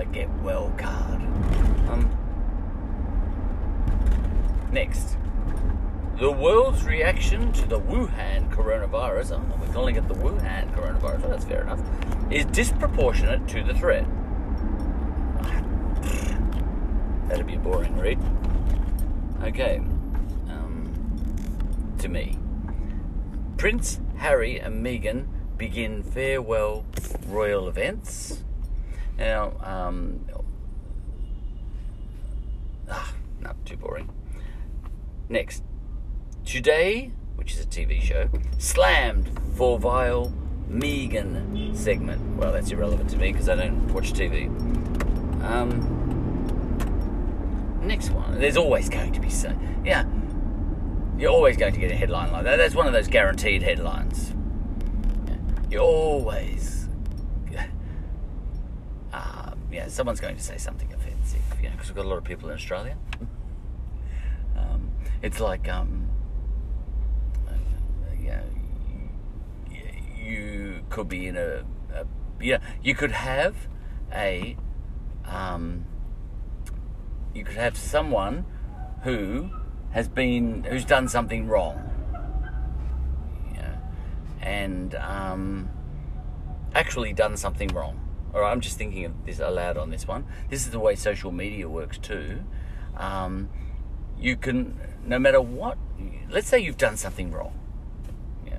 a 0.00 0.04
get 0.04 0.28
well 0.42 0.72
card. 0.76 1.20
Um, 1.88 2.16
next. 4.70 5.16
The 6.18 6.30
world's 6.30 6.84
reaction 6.84 7.52
to 7.52 7.66
the 7.66 7.78
Wuhan 7.78 8.52
coronavirus, 8.52 9.38
oh, 9.38 9.60
we're 9.60 9.72
calling 9.72 9.94
it 9.94 10.08
the 10.08 10.14
Wuhan 10.14 10.74
coronavirus, 10.74 11.20
well, 11.20 11.30
that's 11.30 11.44
fair 11.44 11.62
enough, 11.62 11.80
is 12.30 12.44
disproportionate 12.46 13.46
to 13.48 13.62
the 13.62 13.72
threat. 13.74 14.04
That'd 17.28 17.46
be 17.46 17.54
a 17.54 17.58
boring 17.58 17.96
read. 17.96 18.18
Okay. 19.44 19.76
Um, 20.48 20.90
to 21.98 22.08
me. 22.08 22.38
Prince 23.56 24.00
Harry 24.16 24.58
and 24.58 24.84
Meghan 24.84 25.26
begin 25.56 26.02
farewell 26.02 26.84
royal 27.28 27.68
events. 27.68 28.42
Now, 29.18 29.52
um, 29.62 30.24
ah, 32.88 33.12
not 33.40 33.56
too 33.66 33.76
boring. 33.76 34.08
Next, 35.28 35.62
today, 36.44 37.10
which 37.34 37.52
is 37.52 37.60
a 37.60 37.66
TV 37.66 38.00
show, 38.00 38.28
slammed 38.58 39.30
for 39.56 39.78
vile 39.78 40.32
Meghan 40.70 41.76
segment. 41.76 42.36
Well, 42.36 42.52
that's 42.52 42.70
irrelevant 42.70 43.10
to 43.10 43.16
me 43.16 43.32
because 43.32 43.48
I 43.48 43.56
don't 43.56 43.92
watch 43.92 44.12
TV. 44.12 44.46
Um, 45.42 45.80
next 47.82 48.10
one. 48.10 48.38
There's 48.38 48.56
always 48.56 48.88
going 48.88 49.12
to 49.12 49.20
be 49.20 49.30
so. 49.30 49.52
Yeah, 49.84 50.04
you're 51.18 51.32
always 51.32 51.56
going 51.56 51.72
to 51.72 51.80
get 51.80 51.90
a 51.90 51.96
headline 51.96 52.30
like 52.30 52.44
that. 52.44 52.56
That's 52.56 52.74
one 52.74 52.86
of 52.86 52.92
those 52.92 53.08
guaranteed 53.08 53.62
headlines. 53.62 54.34
You're 55.70 55.82
always. 55.82 56.77
Yeah, 59.70 59.88
someone's 59.88 60.20
going 60.20 60.36
to 60.36 60.42
say 60.42 60.56
something 60.56 60.92
offensive, 60.92 61.42
you 61.62 61.68
know, 61.68 61.72
because 61.72 61.88
we've 61.88 61.96
got 61.96 62.06
a 62.06 62.08
lot 62.08 62.18
of 62.18 62.24
people 62.24 62.48
in 62.48 62.54
Australia. 62.54 62.96
um, 64.56 64.90
it's 65.22 65.40
like, 65.40 65.68
um, 65.68 66.08
uh, 67.46 67.52
you 70.16 70.82
could 70.90 71.08
be 71.08 71.26
in 71.26 71.36
a, 71.36 71.64
a 71.94 72.06
yeah, 72.40 72.58
you 72.82 72.94
could 72.94 73.12
have 73.12 73.54
a, 74.12 74.56
um, 75.26 75.84
you 77.34 77.44
could 77.44 77.56
have 77.56 77.76
someone 77.76 78.46
who 79.02 79.50
has 79.90 80.08
been 80.08 80.64
who's 80.64 80.84
done 80.84 81.08
something 81.08 81.46
wrong 81.46 81.90
Yeah. 83.54 83.76
and 84.40 84.94
um, 84.96 85.70
actually 86.74 87.12
done 87.12 87.36
something 87.36 87.68
wrong 87.68 88.07
right 88.32 88.50
i'm 88.50 88.60
just 88.60 88.78
thinking 88.78 89.04
of 89.04 89.26
this 89.26 89.40
aloud 89.40 89.76
on 89.76 89.90
this 89.90 90.06
one 90.06 90.24
this 90.50 90.64
is 90.64 90.70
the 90.70 90.78
way 90.78 90.94
social 90.94 91.32
media 91.32 91.68
works 91.68 91.98
too 91.98 92.40
um, 92.96 93.48
you 94.18 94.36
can 94.36 94.78
no 95.04 95.18
matter 95.18 95.40
what 95.40 95.78
let's 96.30 96.48
say 96.48 96.58
you've 96.58 96.76
done 96.76 96.96
something 96.96 97.30
wrong 97.30 97.58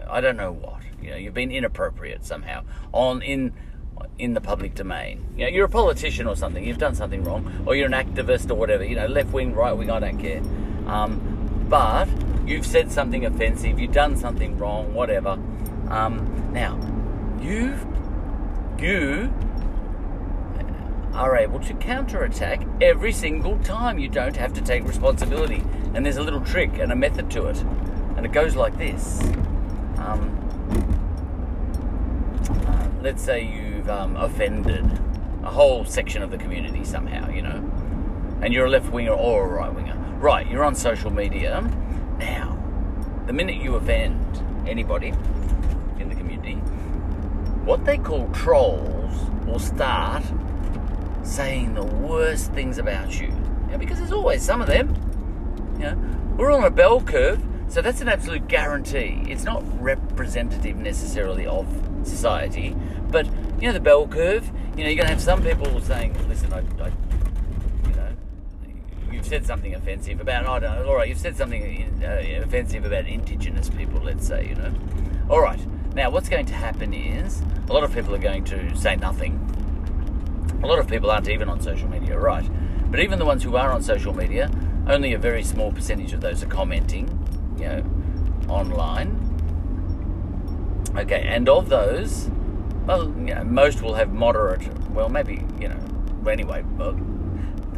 i 0.09 0.21
don't 0.21 0.37
know 0.37 0.51
what 0.51 0.81
you 1.01 1.09
know 1.09 1.15
you've 1.15 1.33
been 1.33 1.51
inappropriate 1.51 2.25
somehow 2.25 2.63
on 2.91 3.21
in 3.21 3.53
in 4.17 4.33
the 4.33 4.41
public 4.41 4.75
domain. 4.75 5.25
You 5.35 5.45
know, 5.45 5.49
you're 5.49 5.65
a 5.65 5.69
politician 5.69 6.27
or 6.27 6.35
something, 6.35 6.63
you've 6.63 6.77
done 6.77 6.95
something 6.95 7.23
wrong, 7.23 7.63
or 7.65 7.75
you're 7.75 7.87
an 7.87 7.93
activist 7.93 8.51
or 8.51 8.55
whatever, 8.55 8.83
you 8.83 8.95
know, 8.95 9.07
left 9.07 9.31
wing, 9.31 9.53
right 9.53 9.71
wing, 9.71 9.89
I 9.89 9.99
don't 9.99 10.17
care. 10.17 10.41
Um, 10.87 11.65
but 11.69 12.07
you've 12.45 12.65
said 12.65 12.91
something 12.91 13.25
offensive, 13.25 13.79
you've 13.79 13.93
done 13.93 14.17
something 14.17 14.57
wrong, 14.57 14.93
whatever. 14.93 15.39
Um, 15.89 16.51
now, 16.53 16.77
you 17.41 17.77
you 18.77 19.33
are 21.19 21.35
able 21.35 21.59
to 21.59 21.73
counterattack 21.73 22.65
every 22.81 23.11
single 23.11 23.59
time. 23.59 23.99
You 23.99 24.07
don't 24.07 24.37
have 24.37 24.53
to 24.53 24.61
take 24.61 24.85
responsibility. 24.85 25.61
And 25.93 26.05
there's 26.05 26.15
a 26.15 26.23
little 26.23 26.39
trick 26.39 26.79
and 26.79 26.93
a 26.93 26.95
method 26.95 27.29
to 27.31 27.47
it. 27.47 27.57
And 28.15 28.25
it 28.25 28.31
goes 28.31 28.55
like 28.55 28.77
this. 28.77 29.21
Um, 29.97 30.33
uh, 32.49 32.87
let's 33.01 33.21
say 33.21 33.43
you've 33.43 33.89
um, 33.89 34.15
offended 34.15 34.85
a 35.43 35.51
whole 35.51 35.83
section 35.83 36.23
of 36.23 36.31
the 36.31 36.37
community 36.37 36.85
somehow, 36.85 37.29
you 37.29 37.41
know, 37.41 37.69
and 38.41 38.53
you're 38.53 38.67
a 38.67 38.69
left 38.69 38.89
winger 38.89 39.11
or 39.11 39.43
a 39.45 39.53
right 39.53 39.73
winger. 39.73 39.97
Right, 40.19 40.49
you're 40.49 40.63
on 40.63 40.73
social 40.73 41.11
media. 41.11 41.61
Now, 42.17 42.57
the 43.25 43.33
minute 43.33 43.57
you 43.57 43.75
offend 43.75 44.41
anybody 44.65 45.09
in 45.99 46.07
the 46.07 46.15
community, 46.15 46.55
what 47.65 47.83
they 47.83 47.97
call 47.97 48.29
trolls 48.31 49.29
will 49.45 49.59
start 49.59 50.23
saying 51.29 51.75
the 51.75 51.83
worst 51.83 52.51
things 52.53 52.77
about 52.77 53.19
you. 53.19 53.31
Yeah, 53.69 53.77
because 53.77 53.99
there's 53.99 54.11
always 54.11 54.41
some 54.41 54.61
of 54.61 54.67
them. 54.67 54.95
Know, 55.77 55.95
we're 56.37 56.51
on 56.51 56.63
a 56.63 56.69
bell 56.69 56.99
curve, 57.01 57.41
so 57.69 57.81
that's 57.81 58.01
an 58.01 58.09
absolute 58.09 58.47
guarantee. 58.47 59.23
It's 59.27 59.43
not 59.43 59.63
representative 59.81 60.75
necessarily 60.75 61.45
of 61.45 61.67
society. 62.03 62.75
But 63.09 63.27
you 63.61 63.67
know 63.67 63.73
the 63.73 63.79
bell 63.79 64.07
curve. 64.07 64.51
You 64.75 64.83
know 64.83 64.89
you're 64.89 64.95
going 64.95 65.07
to 65.07 65.13
have 65.13 65.21
some 65.21 65.41
people 65.41 65.79
saying, 65.81 66.17
"Listen, 66.27 66.51
I, 66.51 66.57
I 66.57 66.91
you 67.87 67.95
know, 67.95 68.09
you've 69.11 69.25
said 69.25 69.45
something 69.45 69.73
offensive 69.75 70.19
about. 70.19 70.45
I 70.47 70.59
don't 70.59 70.75
know. 70.79 70.87
All 70.89 70.95
right, 70.95 71.07
you've 71.07 71.19
said 71.19 71.37
something 71.37 72.03
uh, 72.03 72.43
offensive 72.43 72.85
about 72.85 73.07
Indigenous 73.07 73.69
people. 73.69 74.01
Let's 74.01 74.27
say, 74.27 74.49
you 74.49 74.55
know. 74.55 74.73
All 75.29 75.41
right. 75.41 75.59
Now, 75.93 76.09
what's 76.09 76.29
going 76.29 76.45
to 76.47 76.53
happen 76.53 76.93
is 76.93 77.41
a 77.67 77.73
lot 77.73 77.83
of 77.83 77.93
people 77.93 78.13
are 78.13 78.19
going 78.19 78.43
to 78.45 78.75
say 78.75 78.95
nothing. 78.95 79.58
A 80.61 80.67
lot 80.67 80.79
of 80.79 80.87
people 80.87 81.09
aren't 81.09 81.29
even 81.29 81.49
on 81.49 81.61
social 81.61 81.89
media, 81.89 82.17
right? 82.17 82.49
But 82.91 82.99
even 82.99 83.19
the 83.19 83.25
ones 83.25 83.43
who 83.43 83.55
are 83.55 83.71
on 83.71 83.81
social 83.81 84.13
media, 84.13 84.51
only 84.87 85.13
a 85.13 85.19
very 85.19 85.43
small 85.43 85.71
percentage 85.71 86.13
of 86.13 86.21
those 86.21 86.43
are 86.43 86.47
commenting, 86.47 87.07
you 87.57 87.67
know, 87.67 87.85
online 88.47 89.29
Okay, 90.95 91.21
and 91.21 91.47
of 91.47 91.69
those, 91.69 92.31
well, 92.87 93.05
you 93.19 93.35
know, 93.35 93.43
most 93.43 93.81
will 93.81 93.93
have 93.93 94.11
moderate. 94.11 94.67
Well, 94.89 95.07
maybe 95.07 95.45
you 95.59 95.69
know. 95.69 95.79
Anyway, 96.27 96.63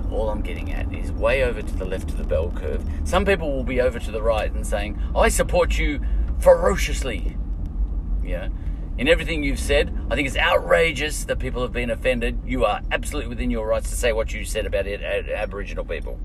all 0.10 0.30
I'm 0.30 0.42
getting 0.42 0.72
at 0.74 0.94
is 0.94 1.12
way 1.12 1.44
over 1.44 1.62
to 1.62 1.76
the 1.76 1.86
left 1.86 2.10
of 2.10 2.18
the 2.18 2.24
bell 2.24 2.52
curve. 2.52 2.84
Some 3.04 3.26
people 3.26 3.52
will 3.52 3.64
be 3.64 3.82
over 3.82 4.00
to 4.00 4.12
the 4.12 4.22
right 4.22 4.52
and 4.52 4.66
saying, 4.66 5.00
"I 5.16 5.28
support 5.28 5.78
you 5.78 6.00
ferociously." 6.40 7.38
Yeah. 8.24 8.48
In 9.02 9.08
everything 9.08 9.42
you've 9.42 9.58
said, 9.58 9.92
I 10.12 10.16
think 10.16 10.28
it's 10.28 10.38
outrageous 10.38 11.24
that 11.24 11.40
people 11.40 11.64
have 11.64 11.72
been 11.72 11.90
offended. 11.90 12.40
You 12.46 12.66
are 12.66 12.82
absolutely 12.92 13.30
within 13.30 13.50
your 13.50 13.66
rights 13.66 13.90
to 13.90 13.96
say 13.96 14.14
what 14.14 14.32
you 14.32 14.46
said 14.46 14.68
about 14.68 14.86
it, 14.86 15.02
Aboriginal 15.02 15.84
people. 15.84 16.20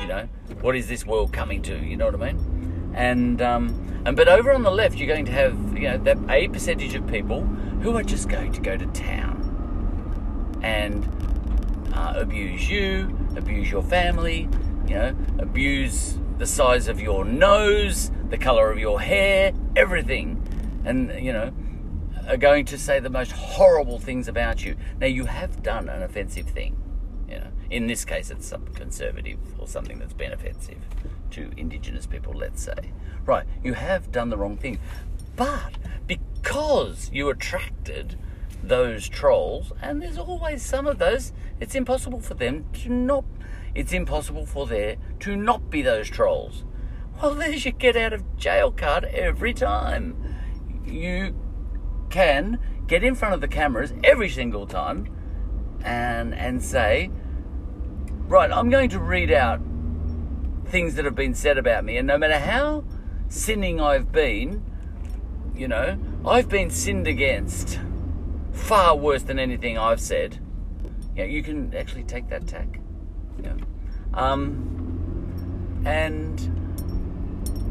You 0.00 0.06
know, 0.06 0.28
what 0.62 0.74
is 0.74 0.88
this 0.88 1.04
world 1.04 1.34
coming 1.34 1.60
to? 1.64 1.76
You 1.76 1.98
know 1.98 2.06
what 2.06 2.14
I 2.14 2.32
mean? 2.32 2.92
And 2.94 3.42
um, 3.42 4.02
and 4.06 4.16
but 4.16 4.26
over 4.26 4.54
on 4.54 4.62
the 4.62 4.70
left, 4.70 4.96
you're 4.96 5.06
going 5.06 5.26
to 5.26 5.32
have 5.32 5.76
you 5.76 5.86
know 5.90 5.98
that 5.98 6.16
a 6.30 6.48
percentage 6.48 6.94
of 6.94 7.06
people 7.06 7.42
who 7.42 7.94
are 7.94 8.02
just 8.02 8.30
going 8.30 8.52
to 8.52 8.60
go 8.62 8.74
to 8.74 8.86
town 8.86 10.58
and 10.62 11.06
uh, 11.92 12.14
abuse 12.16 12.70
you, 12.70 13.14
abuse 13.36 13.70
your 13.70 13.82
family, 13.82 14.48
you 14.88 14.94
know, 14.94 15.14
abuse 15.40 16.18
the 16.38 16.46
size 16.46 16.88
of 16.88 17.02
your 17.02 17.26
nose, 17.26 18.10
the 18.30 18.38
color 18.38 18.72
of 18.72 18.78
your 18.78 18.98
hair, 19.02 19.52
everything, 19.76 20.42
and 20.86 21.22
you 21.22 21.30
know, 21.30 21.52
are 22.28 22.36
going 22.36 22.64
to 22.66 22.78
say 22.78 23.00
the 23.00 23.10
most 23.10 23.32
horrible 23.32 23.98
things 23.98 24.28
about 24.28 24.64
you. 24.64 24.76
Now 24.98 25.06
you 25.06 25.26
have 25.26 25.62
done 25.62 25.88
an 25.88 26.02
offensive 26.02 26.46
thing. 26.46 26.76
You 27.28 27.36
know, 27.36 27.48
in 27.70 27.86
this 27.86 28.04
case, 28.04 28.30
it's 28.30 28.46
some 28.46 28.66
conservative 28.68 29.38
or 29.58 29.66
something 29.66 29.98
that's 29.98 30.12
been 30.12 30.32
offensive 30.32 30.78
to 31.32 31.50
Indigenous 31.56 32.06
people, 32.06 32.32
let's 32.32 32.62
say. 32.62 32.92
Right, 33.24 33.46
you 33.62 33.74
have 33.74 34.12
done 34.12 34.30
the 34.30 34.36
wrong 34.36 34.56
thing. 34.56 34.78
But 35.36 35.74
because 36.06 37.10
you 37.12 37.28
attracted 37.30 38.18
those 38.62 39.08
trolls, 39.08 39.72
and 39.82 40.00
there's 40.00 40.18
always 40.18 40.62
some 40.62 40.86
of 40.86 40.98
those, 40.98 41.32
it's 41.60 41.74
impossible 41.74 42.20
for 42.20 42.34
them 42.34 42.66
to 42.74 42.88
not, 42.88 43.24
it's 43.74 43.92
impossible 43.92 44.46
for 44.46 44.66
there 44.66 44.96
to 45.20 45.36
not 45.36 45.70
be 45.70 45.82
those 45.82 46.08
trolls. 46.08 46.64
Well, 47.20 47.34
there's 47.34 47.64
your 47.64 47.72
get 47.72 47.96
out 47.96 48.12
of 48.12 48.36
jail 48.36 48.70
card 48.70 49.04
every 49.04 49.54
time. 49.54 50.16
You 50.84 51.34
can 52.14 52.60
get 52.86 53.02
in 53.02 53.16
front 53.16 53.34
of 53.34 53.40
the 53.40 53.48
cameras 53.48 53.92
every 54.04 54.28
single 54.28 54.68
time 54.68 55.08
and 55.82 56.32
and 56.32 56.62
say, 56.62 57.10
right, 58.28 58.52
I'm 58.52 58.70
going 58.70 58.88
to 58.90 59.00
read 59.00 59.32
out 59.32 59.60
things 60.66 60.94
that 60.94 61.04
have 61.04 61.16
been 61.16 61.34
said 61.34 61.58
about 61.58 61.84
me, 61.84 61.96
and 61.96 62.06
no 62.06 62.16
matter 62.16 62.38
how 62.38 62.84
sinning 63.28 63.80
I've 63.80 64.12
been, 64.12 64.62
you 65.56 65.66
know, 65.66 65.98
I've 66.24 66.48
been 66.48 66.70
sinned 66.70 67.08
against 67.08 67.80
far 68.52 68.96
worse 68.96 69.24
than 69.24 69.40
anything 69.40 69.76
I've 69.76 70.00
said. 70.00 70.38
Know, 71.16 71.24
you 71.24 71.42
can 71.42 71.74
actually 71.74 72.04
take 72.04 72.28
that 72.28 72.46
tack. 72.46 72.80
Know. 73.38 73.56
Um, 74.14 75.82
and 75.84 76.38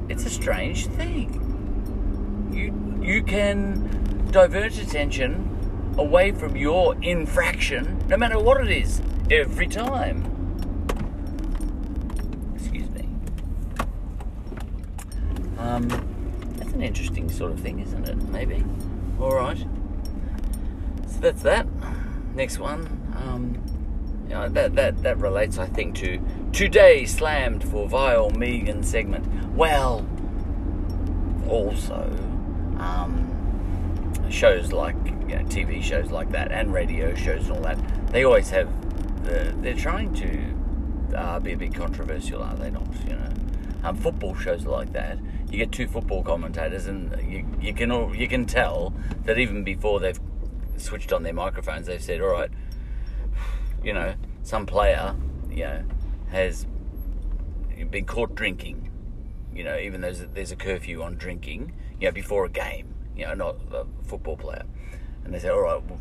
it's 0.10 0.26
a 0.26 0.30
strange 0.30 0.88
thing. 0.88 1.43
You 2.54 2.99
you 3.01 3.24
can 3.24 4.28
divert 4.32 4.78
attention 4.78 5.49
away 5.97 6.32
from 6.32 6.56
your 6.56 6.95
infraction, 7.04 7.99
no 8.08 8.18
matter 8.18 8.39
what 8.39 8.62
it 8.62 8.70
is, 8.70 9.01
every 9.30 9.68
time. 9.68 10.24
Excuse 12.56 12.89
me. 12.89 13.08
Um, 15.58 15.88
that's 16.58 16.72
an 16.74 16.82
interesting 16.82 17.30
sort 17.30 17.51
of 17.51 17.60
thing, 17.60 17.80
isn't 17.80 18.08
it? 18.08 18.18
Maybe. 18.30 18.64
All 19.20 19.36
right. 19.36 19.58
So 19.58 21.20
that's 21.20 21.41
that. 21.43 21.68
Next 22.36 22.60
one. 22.60 22.88
Um, 23.18 23.62
you 24.28 24.36
know, 24.36 24.49
that 24.49 24.76
that 24.76 25.04
that 25.04 25.18
relates, 25.18 25.58
I 25.58 25.66
think, 25.68 25.95
to 25.95 26.20
today 26.51 27.06
slammed 27.06 27.64
for 27.64 27.88
vile 27.88 28.32
Meghan 28.32 28.84
segment. 28.86 29.28
Well, 29.54 30.08
also 31.47 32.10
um, 32.84 34.30
shows 34.30 34.72
like 34.72 34.96
you 35.06 35.36
know, 35.36 35.44
TV 35.46 35.82
shows 35.82 36.12
like 36.12 36.32
that 36.32 36.52
and 36.52 36.74
radio 36.74 37.14
shows 37.16 37.48
and 37.48 37.58
all 37.58 37.64
that, 37.64 37.78
they 38.12 38.24
always 38.24 38.50
have. 38.50 38.70
The, 39.24 39.56
they're 39.62 39.74
trying 39.74 40.14
to 40.16 41.18
uh, 41.18 41.40
be 41.40 41.54
a 41.54 41.58
bit 41.58 41.74
controversial, 41.74 42.44
are 42.44 42.56
they 42.56 42.70
not? 42.70 42.88
You 43.08 43.16
know, 43.16 43.30
um, 43.84 43.96
football 43.96 44.36
shows 44.36 44.66
like 44.66 44.92
that. 44.94 45.18
You 45.50 45.60
get 45.60 45.72
two 45.72 45.88
football 45.88 46.24
commentators, 46.24 46.88
and 46.88 47.16
you, 47.32 47.46
you 47.62 47.74
can 47.74 47.92
all, 47.92 48.14
you 48.14 48.28
can 48.28 48.46
tell 48.46 48.94
that 49.26 49.38
even 49.38 49.64
before 49.64 50.00
they've 50.00 50.20
switched 50.78 51.14
on 51.14 51.24
their 51.24 51.34
microphones, 51.34 51.88
they've 51.88 52.02
said, 52.02 52.20
"All 52.20 52.28
right, 52.28 52.50
you 53.84 53.94
know, 53.94 54.16
some 54.42 54.66
player, 54.66 55.16
you 55.50 55.64
know, 55.64 55.84
has 56.32 56.66
been 57.90 58.06
caught 58.06 58.36
drinking. 58.36 58.90
You 59.54 59.64
know, 59.64 59.78
even 59.78 60.02
though 60.02 60.08
there's 60.08 60.22
a, 60.22 60.26
there's 60.26 60.52
a 60.52 60.56
curfew 60.56 61.04
on 61.04 61.16
drinking, 61.16 61.74
you 62.00 62.08
know, 62.08 62.12
before 62.12 62.46
a 62.46 62.50
game. 62.50 62.94
You 63.16 63.26
know, 63.28 63.34
not 63.34 63.56
a 63.72 63.86
football 64.06 64.38
player." 64.38 64.64
And 65.24 65.34
they 65.34 65.39
say, 65.39 65.50
"All 65.50 65.62
right, 65.62 65.82
well, 65.84 66.00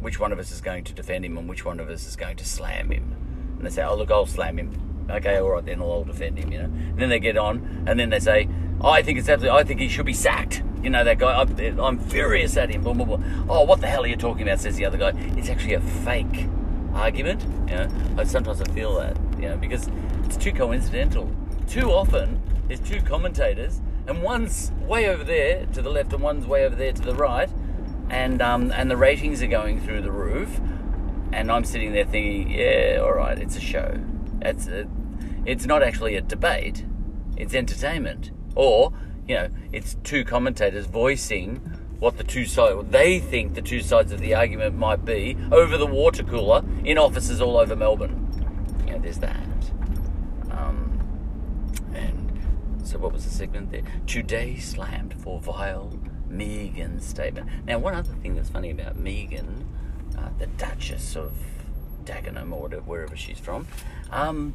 which 0.00 0.18
one 0.18 0.32
of 0.32 0.38
us 0.38 0.50
is 0.50 0.60
going 0.60 0.84
to 0.84 0.92
defend 0.92 1.24
him, 1.24 1.36
and 1.38 1.48
which 1.48 1.64
one 1.64 1.80
of 1.80 1.88
us 1.88 2.06
is 2.06 2.16
going 2.16 2.36
to 2.36 2.44
slam 2.44 2.90
him?" 2.90 3.14
And 3.56 3.66
they 3.66 3.70
say, 3.70 3.84
"Oh, 3.84 3.96
look, 3.96 4.10
I'll 4.10 4.26
slam 4.26 4.58
him." 4.58 5.06
Okay, 5.10 5.36
all 5.36 5.50
right, 5.50 5.64
then 5.64 5.80
I'll 5.82 6.04
defend 6.04 6.38
him. 6.38 6.50
You 6.50 6.58
know. 6.58 6.64
And 6.64 6.98
then 6.98 7.08
they 7.10 7.20
get 7.20 7.36
on, 7.36 7.84
and 7.86 7.98
then 8.00 8.10
they 8.10 8.20
say, 8.20 8.48
"I 8.82 9.02
think 9.02 9.18
it's 9.18 9.28
absolutely. 9.28 9.58
I 9.60 9.64
think 9.64 9.80
he 9.80 9.88
should 9.88 10.06
be 10.06 10.14
sacked." 10.14 10.62
You 10.82 10.90
know 10.90 11.02
that 11.04 11.18
guy. 11.18 11.40
I'm, 11.40 11.80
I'm 11.80 11.98
furious 11.98 12.56
at 12.58 12.70
him. 12.70 12.82
Blah, 12.82 12.92
blah, 12.92 13.06
blah. 13.06 13.20
Oh, 13.48 13.62
what 13.64 13.80
the 13.80 13.86
hell 13.86 14.04
are 14.04 14.06
you 14.06 14.16
talking 14.16 14.42
about? 14.42 14.60
Says 14.60 14.76
the 14.76 14.84
other 14.84 14.98
guy. 14.98 15.12
It's 15.36 15.48
actually 15.48 15.74
a 15.74 15.80
fake 15.80 16.48
argument. 16.92 17.42
You 17.68 17.76
know, 17.76 17.88
I, 18.18 18.24
sometimes 18.24 18.60
I 18.60 18.64
feel 18.72 18.94
that. 18.96 19.16
You 19.38 19.48
know, 19.48 19.56
because 19.56 19.88
it's 20.24 20.36
too 20.36 20.52
coincidental. 20.52 21.30
Too 21.68 21.90
often, 21.90 22.40
there's 22.68 22.80
two 22.80 23.00
commentators, 23.00 23.80
and 24.06 24.22
one's 24.22 24.72
way 24.80 25.08
over 25.08 25.24
there 25.24 25.66
to 25.66 25.82
the 25.82 25.90
left, 25.90 26.12
and 26.12 26.22
one's 26.22 26.46
way 26.46 26.64
over 26.64 26.74
there 26.74 26.92
to 26.92 27.02
the 27.02 27.14
right, 27.14 27.50
and 28.10 28.40
um, 28.42 28.72
and 28.72 28.90
the 28.90 28.96
ratings 28.96 29.42
are 29.42 29.46
going 29.46 29.80
through 29.80 30.02
the 30.02 30.12
roof, 30.12 30.60
and 31.32 31.50
I'm 31.50 31.64
sitting 31.64 31.92
there 31.92 32.04
thinking, 32.04 32.50
yeah, 32.50 33.00
all 33.02 33.14
right, 33.14 33.38
it's 33.38 33.56
a 33.56 33.60
show. 33.60 33.98
It's 34.42 34.66
a, 34.66 34.86
it's 35.44 35.66
not 35.66 35.82
actually 35.82 36.16
a 36.16 36.20
debate. 36.20 36.84
It's 37.36 37.54
entertainment, 37.54 38.30
or 38.54 38.92
you 39.26 39.34
know, 39.36 39.48
it's 39.72 39.96
two 40.04 40.24
commentators 40.24 40.86
voicing 40.86 41.60
what 41.98 42.18
the 42.18 42.24
two 42.24 42.44
sides, 42.44 42.90
they 42.90 43.18
think 43.18 43.54
the 43.54 43.62
two 43.62 43.80
sides 43.80 44.12
of 44.12 44.20
the 44.20 44.34
argument 44.34 44.76
might 44.76 45.04
be 45.04 45.36
over 45.50 45.78
the 45.78 45.86
water 45.86 46.22
cooler 46.22 46.62
in 46.84 46.98
offices 46.98 47.40
all 47.40 47.56
over 47.56 47.74
Melbourne. 47.74 48.20
Know, 48.94 48.98
there's 48.98 49.18
that. 49.18 49.48
Um, 50.50 51.00
and 51.94 52.38
so, 52.86 52.98
what 52.98 53.12
was 53.12 53.24
the 53.24 53.30
segment 53.30 53.70
there? 53.70 53.82
Today 54.06 54.56
slammed 54.56 55.14
for 55.20 55.40
vile 55.40 55.98
Meghan 56.30 57.00
statement. 57.00 57.48
Now, 57.66 57.78
one 57.78 57.94
other 57.94 58.14
thing 58.14 58.34
that's 58.34 58.50
funny 58.50 58.70
about 58.70 58.96
Meghan, 58.96 59.64
uh, 60.18 60.28
the 60.38 60.46
Duchess 60.46 61.16
of 61.16 61.32
Dagenham 62.04 62.52
or 62.52 62.68
wherever 62.80 63.16
she's 63.16 63.38
from, 63.38 63.66
um, 64.10 64.54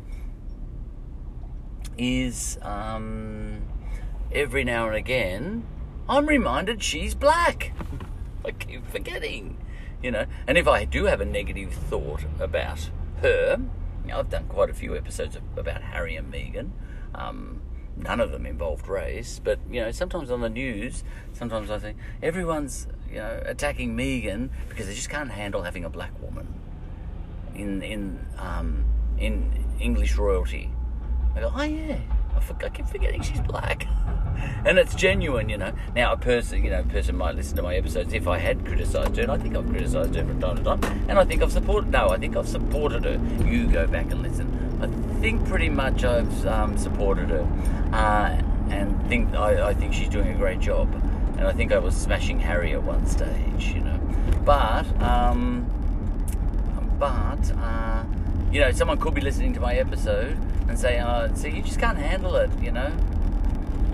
is 1.98 2.60
um, 2.62 3.62
every 4.32 4.64
now 4.64 4.88
and 4.88 4.96
again 4.96 5.66
I'm 6.10 6.26
reminded 6.26 6.82
she's 6.82 7.14
black. 7.14 7.72
I 8.46 8.52
keep 8.52 8.88
forgetting, 8.88 9.58
you 10.02 10.10
know. 10.10 10.26
And 10.48 10.58
if 10.58 10.68
I 10.68 10.84
do 10.84 11.06
have 11.06 11.22
a 11.22 11.26
negative 11.26 11.72
thought 11.72 12.24
about 12.40 12.90
her, 13.22 13.62
I've 14.12 14.30
done 14.32 14.48
quite 14.48 14.72
a 14.72 14.74
few 14.74 14.98
episodes 14.98 15.38
about 15.56 15.84
Harry 15.84 16.16
and 16.16 16.34
Meghan. 16.34 16.72
Um, 17.14 17.59
none 18.00 18.20
of 18.20 18.32
them 18.32 18.46
involved 18.46 18.88
race, 18.88 19.40
but 19.44 19.60
you 19.70 19.82
know, 19.82 19.92
sometimes 19.92 20.32
on 20.32 20.42
the 20.42 20.50
news, 20.50 21.04
sometimes 21.34 21.70
I 21.70 21.80
think 21.80 21.98
everyone's 22.22 22.88
you 23.10 23.18
know 23.18 23.42
attacking 23.46 23.96
Meghan 23.96 24.50
because 24.70 24.88
they 24.88 24.94
just 24.94 25.10
can't 25.10 25.32
handle 25.32 25.64
having 25.64 25.84
a 25.84 25.90
black 25.90 26.12
woman 26.22 26.48
in 27.56 27.82
in 27.82 28.26
um, 28.38 28.86
in 29.18 29.66
English 29.80 30.16
royalty. 30.16 30.72
I 31.36 31.42
go, 31.42 31.52
oh 31.56 31.64
yeah, 31.64 32.00
I, 32.36 32.40
for, 32.40 32.56
I 32.64 32.70
keep 32.70 32.88
forgetting 32.88 33.22
she's 33.22 33.42
black. 33.42 33.88
and 34.66 34.78
it's 34.78 34.96
genuine, 34.96 35.50
you 35.50 35.58
know. 35.58 35.74
Now, 35.96 36.14
a 36.14 36.18
person, 36.18 36.64
you 36.64 36.70
know, 36.70 36.80
a 36.80 36.84
person 36.84 37.18
might 37.18 37.36
listen 37.36 37.56
to 37.58 37.64
my 37.64 37.76
episodes 37.76 38.14
if 38.14 38.28
I 38.28 38.38
had 38.38 38.66
criticised 38.66 39.16
her, 39.18 39.24
and 39.24 39.32
I 39.32 39.38
think 39.38 39.56
I've 39.56 39.70
criticised 39.70 40.16
her 40.16 40.26
from 40.26 40.40
time 40.40 40.58
to 40.58 40.64
time, 40.64 40.84
and 41.08 41.20
I 41.20 41.26
think 41.26 41.42
I've 41.42 41.52
supported. 41.52 41.92
No, 41.92 42.10
I 42.10 42.18
think 42.18 42.36
I've 42.36 42.48
supported 42.48 43.04
her. 43.06 43.20
You 43.46 43.68
go 43.68 43.88
back 43.88 44.12
and 44.12 44.22
listen. 44.22 44.48
I 44.82 45.09
think 45.20 45.46
pretty 45.48 45.70
much 45.70 46.04
I've 46.04 46.46
um, 46.46 46.78
supported 46.78 47.30
her, 47.30 47.48
uh, 47.94 48.42
and 48.70 49.08
think 49.08 49.36
I, 49.36 49.70
I 49.70 49.74
think 49.74 49.94
she's 49.94 50.10
doing 50.10 50.30
a 50.30 50.36
great 50.36 50.60
job. 50.60 50.94
And 51.38 51.48
I 51.48 51.54
think 51.54 51.72
I 51.72 51.80
was 51.80 51.96
smashing 51.96 52.40
Harry 52.40 52.74
at 52.74 52.84
one 52.84 53.06
stage, 53.06 53.68
you 53.68 53.80
know. 53.80 53.98
But, 54.44 54.86
um, 55.02 55.66
but, 57.00 57.52
uh, 57.58 58.04
you 58.52 58.60
know, 58.60 58.72
someone 58.72 58.98
could 59.00 59.14
be 59.14 59.22
listening 59.22 59.54
to 59.54 59.60
my 59.62 59.76
episode 59.76 60.38
and 60.68 60.78
say, 60.78 61.00
"Oh, 61.02 61.30
see, 61.34 61.50
you 61.50 61.62
just 61.62 61.80
can't 61.80 61.98
handle 61.98 62.36
it," 62.36 62.50
you 62.62 62.72
know 62.72 62.92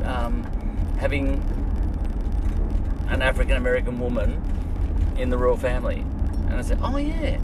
um, 0.06 0.44
having 1.00 1.42
an 3.10 3.22
African 3.22 3.58
American 3.58 4.00
woman 4.00 4.42
in 5.18 5.30
the 5.30 5.38
royal 5.38 5.58
family. 5.58 6.06
And 6.48 6.56
I 6.56 6.62
said, 6.62 6.80
oh 6.82 6.98
yeah. 6.98 7.40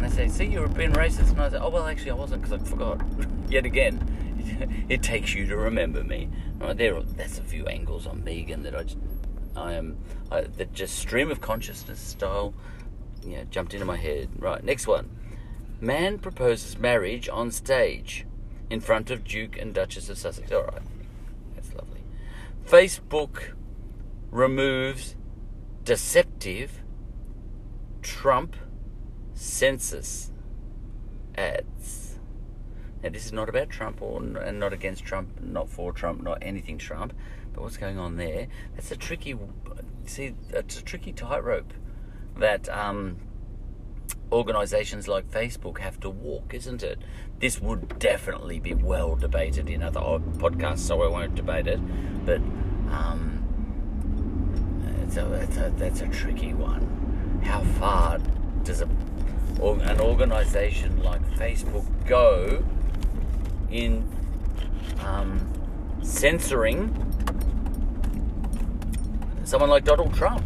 And 0.00 0.10
they 0.10 0.16
say, 0.16 0.28
see, 0.28 0.46
you're 0.46 0.66
being 0.66 0.94
racist. 0.94 1.32
And 1.32 1.42
I 1.42 1.50
said, 1.50 1.60
oh, 1.60 1.68
well, 1.68 1.86
actually, 1.86 2.12
I 2.12 2.14
wasn't 2.14 2.40
because 2.40 2.58
I 2.58 2.64
forgot. 2.64 3.02
Yet 3.50 3.66
again, 3.66 4.86
it 4.88 5.02
takes 5.02 5.34
you 5.34 5.46
to 5.46 5.58
remember 5.58 6.02
me. 6.02 6.30
Right 6.58 6.74
there, 6.74 7.02
that's 7.02 7.38
a 7.38 7.42
few 7.42 7.66
angles 7.66 8.06
on 8.06 8.22
Meghan 8.22 8.62
that 8.62 8.74
I, 8.74 8.84
just, 8.84 8.96
I 9.54 9.74
am, 9.74 9.98
I, 10.30 10.40
that 10.40 10.72
just 10.72 10.98
stream 10.98 11.30
of 11.30 11.42
consciousness 11.42 12.00
style, 12.00 12.54
yeah, 13.22 13.44
jumped 13.50 13.74
into 13.74 13.84
my 13.84 13.98
head. 13.98 14.30
Right, 14.38 14.64
next 14.64 14.86
one. 14.86 15.10
Man 15.82 16.18
proposes 16.18 16.78
marriage 16.78 17.28
on 17.28 17.50
stage 17.50 18.24
in 18.70 18.80
front 18.80 19.10
of 19.10 19.22
Duke 19.22 19.58
and 19.58 19.74
Duchess 19.74 20.08
of 20.08 20.16
Sussex. 20.16 20.50
All 20.50 20.62
right. 20.62 20.80
That's 21.54 21.74
lovely. 21.74 22.00
Facebook 22.66 23.52
removes 24.30 25.14
deceptive 25.84 26.80
Trump 28.00 28.56
census 29.40 30.30
ads. 31.34 32.18
Now, 33.02 33.08
this 33.08 33.24
is 33.24 33.32
not 33.32 33.48
about 33.48 33.70
Trump 33.70 34.02
or 34.02 34.18
and 34.18 34.60
not 34.60 34.74
against 34.74 35.02
Trump, 35.04 35.40
not 35.40 35.70
for 35.70 35.92
Trump, 35.92 36.22
not 36.22 36.38
anything 36.42 36.76
Trump. 36.76 37.14
But 37.54 37.62
what's 37.62 37.78
going 37.78 37.98
on 37.98 38.16
there? 38.16 38.48
That's 38.74 38.90
a 38.90 38.96
tricky. 38.96 39.36
See, 40.04 40.34
it's 40.50 40.78
a 40.78 40.82
tricky 40.82 41.12
tightrope 41.12 41.72
that 42.36 42.68
um, 42.68 43.16
organisations 44.30 45.08
like 45.08 45.30
Facebook 45.30 45.78
have 45.78 45.98
to 46.00 46.10
walk, 46.10 46.52
isn't 46.52 46.82
it? 46.82 46.98
This 47.38 47.60
would 47.60 47.98
definitely 47.98 48.60
be 48.60 48.74
well 48.74 49.16
debated 49.16 49.70
in 49.70 49.82
other 49.82 50.00
podcasts, 50.00 50.80
so 50.80 51.00
I 51.02 51.08
won't 51.08 51.34
debate 51.34 51.66
it. 51.66 51.80
But 52.26 52.40
um, 52.92 53.42
it's 55.02 55.16
a, 55.16 55.32
it's 55.32 55.56
a, 55.56 55.72
that's 55.76 56.02
a 56.02 56.08
tricky 56.08 56.52
one. 56.52 57.40
How 57.42 57.62
far 57.78 58.18
does 58.64 58.82
a, 58.82 58.88
an 59.62 60.00
organisation 60.00 61.02
like 61.02 61.22
Facebook 61.36 61.84
go 62.06 62.64
in 63.70 64.08
um, 65.04 65.46
censoring 66.02 66.94
someone 69.44 69.70
like 69.70 69.84
Donald 69.84 70.14
Trump? 70.14 70.44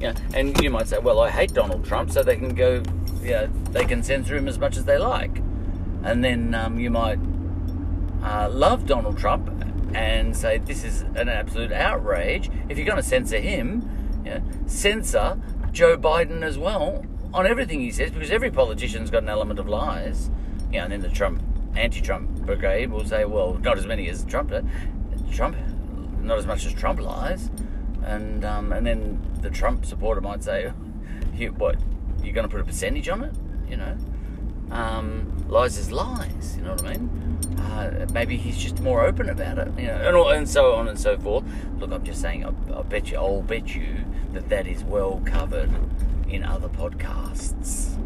Yeah, 0.00 0.14
and 0.34 0.58
you 0.60 0.70
might 0.70 0.88
say, 0.88 0.98
well, 0.98 1.20
I 1.20 1.30
hate 1.30 1.54
Donald 1.54 1.84
Trump, 1.84 2.10
so 2.10 2.22
they 2.22 2.36
can 2.36 2.54
go 2.54 2.82
yeah, 3.22 3.46
they 3.70 3.84
can 3.84 4.02
censor 4.02 4.36
him 4.36 4.48
as 4.48 4.58
much 4.58 4.76
as 4.76 4.84
they 4.84 4.98
like. 4.98 5.38
And 6.02 6.24
then 6.24 6.54
um, 6.54 6.78
you 6.78 6.90
might 6.90 7.18
uh, 8.22 8.48
love 8.50 8.86
Donald 8.86 9.16
Trump 9.16 9.50
and 9.94 10.36
say 10.36 10.58
this 10.58 10.84
is 10.84 11.02
an 11.14 11.28
absolute 11.28 11.72
outrage. 11.72 12.50
If 12.68 12.76
you're 12.76 12.86
going 12.86 13.00
to 13.00 13.02
censor 13.02 13.38
him, 13.38 14.20
you 14.24 14.32
know, 14.32 14.42
censor 14.66 15.40
Joe 15.70 15.96
Biden 15.96 16.42
as 16.42 16.58
well 16.58 17.04
on 17.34 17.46
everything 17.46 17.80
he 17.80 17.90
says, 17.90 18.10
because 18.10 18.30
every 18.30 18.50
politician's 18.50 19.10
got 19.10 19.22
an 19.22 19.28
element 19.28 19.58
of 19.58 19.68
lies. 19.68 20.30
You 20.70 20.78
know, 20.78 20.84
and 20.84 20.92
then 20.92 21.00
the 21.00 21.08
Trump 21.08 21.42
anti-Trump 21.76 22.28
brigade 22.46 22.90
will 22.90 23.04
say, 23.04 23.24
well, 23.24 23.54
not 23.54 23.78
as 23.78 23.86
many 23.86 24.08
as 24.08 24.24
Trump. 24.24 24.52
Trump, 25.32 25.56
not 26.20 26.38
as 26.38 26.46
much 26.46 26.66
as 26.66 26.74
Trump 26.74 27.00
lies. 27.00 27.50
And 28.04 28.44
um, 28.44 28.72
and 28.72 28.86
then 28.86 29.20
the 29.40 29.50
Trump 29.50 29.84
supporter 29.84 30.20
might 30.20 30.42
say, 30.42 30.68
what 31.56 31.76
you're 32.22 32.34
going 32.34 32.48
to 32.48 32.52
put 32.52 32.60
a 32.60 32.64
percentage 32.64 33.08
on 33.08 33.24
it, 33.24 33.34
you 33.68 33.76
know. 33.76 33.96
Um, 34.70 35.44
lies 35.48 35.76
is 35.76 35.92
lies, 35.92 36.56
you 36.56 36.62
know 36.62 36.72
what 36.72 36.84
I 36.84 36.92
mean? 36.92 37.38
Uh, 37.58 38.06
maybe 38.12 38.38
he's 38.38 38.56
just 38.56 38.80
more 38.80 39.04
open 39.04 39.28
about 39.28 39.58
it, 39.58 39.68
you 39.78 39.86
know, 39.86 40.28
and, 40.28 40.38
and 40.38 40.48
so 40.48 40.74
on 40.74 40.88
and 40.88 40.98
so 40.98 41.18
forth. 41.18 41.44
Look, 41.78 41.92
I'm 41.92 42.02
just 42.04 42.22
saying, 42.22 42.46
I, 42.46 42.78
I 42.78 42.82
bet 42.82 43.10
you, 43.10 43.18
I'll 43.18 43.42
bet 43.42 43.74
you 43.74 44.04
that 44.32 44.48
that 44.48 44.66
is 44.66 44.82
well 44.84 45.20
covered 45.26 45.70
in 46.32 46.44
other 46.44 46.68
podcasts. 46.68 47.96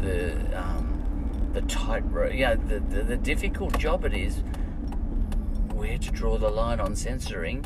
The 0.00 0.58
um, 0.58 1.50
the 1.52 1.62
tight 1.62 2.04
yeah, 2.34 2.54
the, 2.54 2.80
the 2.80 3.02
the 3.02 3.16
difficult 3.16 3.78
job 3.78 4.04
it 4.04 4.14
is 4.14 4.42
where 5.72 5.98
to 5.98 6.10
draw 6.10 6.38
the 6.38 6.50
line 6.50 6.80
on 6.80 6.96
censoring 6.96 7.64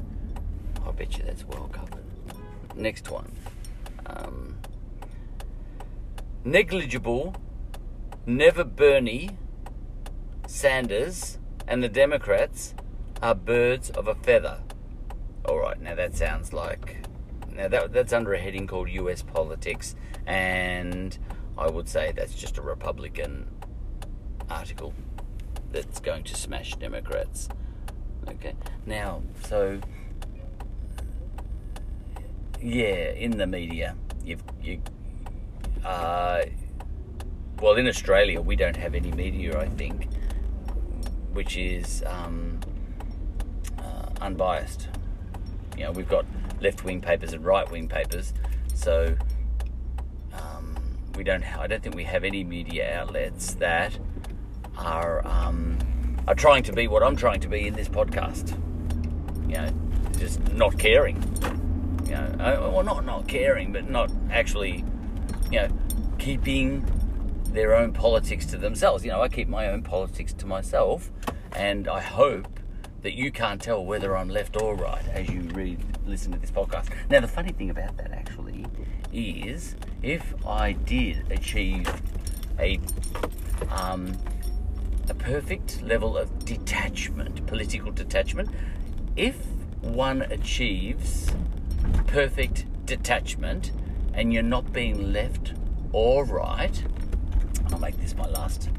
I 0.86 0.92
bet 0.92 1.16
you 1.16 1.24
that's 1.24 1.44
well 1.46 1.68
covered. 1.72 2.04
Next 2.74 3.10
one. 3.10 3.30
Um, 4.06 4.56
negligible, 6.44 7.36
never 8.26 8.64
Bernie, 8.64 9.30
Sanders, 10.46 11.38
and 11.68 11.82
the 11.82 11.88
Democrats 11.88 12.74
are 13.22 13.34
birds 13.34 13.90
of 13.90 14.08
a 14.08 14.14
feather. 14.16 14.62
All 15.44 15.58
right, 15.58 15.80
now 15.80 15.94
that 15.94 16.16
sounds 16.16 16.52
like 16.52 16.99
now 17.60 17.68
that 17.68 17.92
that's 17.92 18.12
under 18.12 18.32
a 18.32 18.38
heading 18.38 18.66
called 18.66 18.88
U.S. 18.88 19.22
politics, 19.22 19.94
and 20.26 21.18
I 21.58 21.68
would 21.68 21.88
say 21.88 22.12
that's 22.16 22.34
just 22.34 22.56
a 22.56 22.62
Republican 22.62 23.48
article 24.48 24.94
that's 25.70 26.00
going 26.00 26.24
to 26.24 26.34
smash 26.34 26.74
Democrats. 26.76 27.50
Okay, 28.26 28.54
now 28.86 29.22
so 29.44 29.78
yeah, 32.62 33.10
in 33.12 33.32
the 33.36 33.46
media, 33.46 33.94
you've 34.24 34.42
you 34.62 34.80
uh, 35.84 36.42
well 37.60 37.74
in 37.74 37.86
Australia 37.86 38.40
we 38.40 38.56
don't 38.56 38.76
have 38.76 38.94
any 38.94 39.12
media, 39.12 39.60
I 39.60 39.68
think, 39.68 40.08
which 41.34 41.58
is 41.58 42.02
um, 42.06 42.58
uh, 43.78 44.08
unbiased. 44.22 44.88
You 45.76 45.84
know, 45.84 45.92
we've 45.92 46.08
got 46.08 46.24
left 46.60 46.84
wing 46.84 47.00
papers 47.00 47.32
and 47.32 47.44
right 47.44 47.70
wing 47.70 47.88
papers, 47.88 48.32
so 48.74 49.16
um, 50.32 50.76
we 51.16 51.24
don't. 51.24 51.44
I 51.58 51.66
don't 51.66 51.82
think 51.82 51.94
we 51.94 52.04
have 52.04 52.24
any 52.24 52.44
media 52.44 52.98
outlets 52.98 53.54
that 53.54 53.98
are 54.76 55.26
um, 55.26 55.78
are 56.26 56.34
trying 56.34 56.62
to 56.64 56.72
be 56.72 56.88
what 56.88 57.02
I'm 57.02 57.16
trying 57.16 57.40
to 57.40 57.48
be 57.48 57.66
in 57.66 57.74
this 57.74 57.88
podcast. 57.88 58.56
You 59.48 59.56
know, 59.56 59.70
just 60.18 60.40
not 60.52 60.78
caring. 60.78 61.22
You 62.04 62.12
know, 62.12 62.36
uh, 62.40 62.70
well, 62.72 62.82
not 62.82 63.04
not 63.04 63.28
caring, 63.28 63.72
but 63.72 63.88
not 63.88 64.10
actually, 64.30 64.84
you 65.50 65.60
know, 65.60 65.68
keeping 66.18 66.84
their 67.52 67.74
own 67.74 67.92
politics 67.92 68.46
to 68.46 68.56
themselves. 68.56 69.04
You 69.04 69.10
know, 69.10 69.22
I 69.22 69.28
keep 69.28 69.48
my 69.48 69.68
own 69.68 69.82
politics 69.82 70.32
to 70.34 70.46
myself, 70.46 71.10
and 71.54 71.88
I 71.88 72.00
hope 72.00 72.60
that 73.02 73.14
you 73.14 73.32
can't 73.32 73.60
tell 73.60 73.84
whether 73.84 74.16
I'm 74.16 74.28
left 74.28 74.60
or 74.60 74.74
right 74.74 75.06
as 75.08 75.28
you 75.28 75.42
read, 75.54 75.89
listen 76.10 76.32
to 76.32 76.38
this 76.38 76.50
podcast. 76.50 76.88
Now, 77.08 77.20
the 77.20 77.28
funny 77.28 77.52
thing 77.52 77.70
about 77.70 77.96
that 77.98 78.10
actually 78.10 78.66
is 79.12 79.76
if 80.02 80.34
I 80.46 80.72
did 80.72 81.30
achieve 81.30 81.88
a 82.58 82.80
um, 83.70 84.16
a 85.08 85.14
perfect 85.14 85.82
level 85.82 86.16
of 86.16 86.44
detachment, 86.44 87.46
political 87.46 87.90
detachment, 87.90 88.48
if 89.16 89.36
one 89.80 90.22
achieves 90.22 91.30
perfect 92.06 92.66
detachment 92.86 93.72
and 94.14 94.32
you're 94.32 94.42
not 94.42 94.72
being 94.72 95.12
left 95.12 95.52
or 95.92 96.24
right, 96.24 96.84
I'll 97.72 97.78
make 97.78 97.96
this 97.98 98.14
my 98.14 98.28
last 98.28 98.70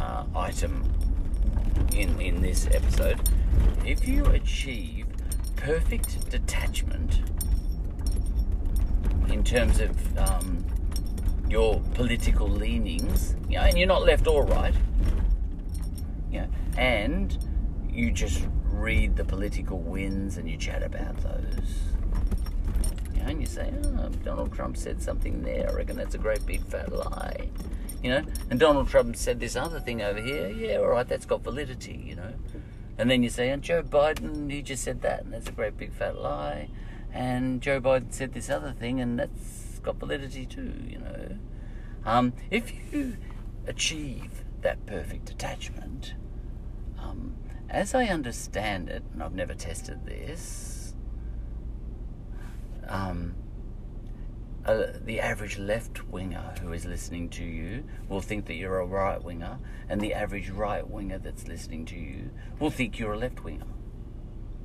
uh, 0.00 0.24
item 0.34 0.90
in, 1.94 2.20
in 2.20 2.40
this 2.40 2.66
episode. 2.66 3.20
If 3.84 4.06
you 4.06 4.24
achieve 4.26 5.06
perfect 5.60 6.30
detachment 6.30 7.20
in 9.28 9.44
terms 9.44 9.78
of 9.78 10.18
um, 10.18 10.64
your 11.48 11.80
political 11.94 12.48
leanings, 12.48 13.36
you 13.48 13.56
know, 13.56 13.64
and 13.64 13.76
you're 13.76 13.86
not 13.86 14.02
left 14.02 14.26
or 14.26 14.44
right, 14.44 14.74
you 16.32 16.40
know, 16.40 16.48
and 16.78 17.38
you 17.90 18.10
just 18.10 18.46
read 18.64 19.16
the 19.16 19.24
political 19.24 19.78
wins 19.78 20.38
and 20.38 20.48
you 20.48 20.56
chat 20.56 20.82
about 20.82 21.16
those. 21.18 21.82
You 23.14 23.22
know, 23.22 23.28
and 23.28 23.40
you 23.40 23.46
say, 23.46 23.72
oh, 23.84 24.08
Donald 24.24 24.52
Trump 24.52 24.76
said 24.76 25.02
something 25.02 25.42
there. 25.42 25.68
I 25.70 25.74
reckon 25.74 25.96
that's 25.96 26.14
a 26.14 26.18
great 26.18 26.44
big 26.46 26.64
fat 26.64 26.90
lie. 26.90 27.50
You 28.02 28.10
know, 28.10 28.22
and 28.48 28.58
Donald 28.58 28.88
Trump 28.88 29.14
said 29.14 29.38
this 29.38 29.56
other 29.56 29.78
thing 29.78 30.00
over 30.00 30.20
here. 30.20 30.48
Yeah, 30.48 30.76
all 30.78 30.88
right, 30.88 31.06
that's 31.06 31.26
got 31.26 31.42
validity. 31.42 32.02
You 32.02 32.16
know, 32.16 32.32
and 33.00 33.10
then 33.10 33.22
you 33.22 33.30
say, 33.30 33.48
and 33.48 33.62
Joe 33.62 33.82
Biden, 33.82 34.52
he 34.52 34.60
just 34.60 34.84
said 34.84 35.00
that, 35.00 35.24
and 35.24 35.32
that's 35.32 35.48
a 35.48 35.52
great 35.52 35.78
big 35.78 35.90
fat 35.90 36.20
lie. 36.20 36.68
And 37.10 37.62
Joe 37.62 37.80
Biden 37.80 38.12
said 38.12 38.34
this 38.34 38.50
other 38.50 38.72
thing, 38.72 39.00
and 39.00 39.18
that's 39.18 39.78
got 39.78 39.96
validity 39.96 40.44
too. 40.44 40.74
You 40.86 40.98
know, 40.98 41.38
um, 42.04 42.34
if 42.50 42.70
you 42.92 43.16
achieve 43.66 44.44
that 44.60 44.84
perfect 44.84 45.30
attachment, 45.30 46.12
um, 46.98 47.36
as 47.70 47.94
I 47.94 48.04
understand 48.04 48.90
it, 48.90 49.02
and 49.14 49.22
I've 49.22 49.32
never 49.32 49.54
tested 49.54 50.04
this, 50.04 50.94
um, 52.86 53.34
uh, 54.70 54.92
the 55.04 55.18
average 55.20 55.58
left 55.58 56.08
winger 56.08 56.54
who 56.62 56.72
is 56.72 56.84
listening 56.84 57.28
to 57.30 57.44
you 57.44 57.84
will 58.08 58.20
think 58.20 58.46
that 58.46 58.54
you're 58.54 58.78
a 58.78 58.86
right 58.86 59.22
winger, 59.22 59.58
and 59.88 60.00
the 60.00 60.14
average 60.14 60.48
right 60.50 60.88
winger 60.88 61.18
that's 61.18 61.48
listening 61.48 61.84
to 61.86 61.96
you 61.96 62.30
will 62.60 62.70
think 62.70 62.98
you're 62.98 63.14
a 63.14 63.18
left 63.18 63.42
winger. 63.42 63.66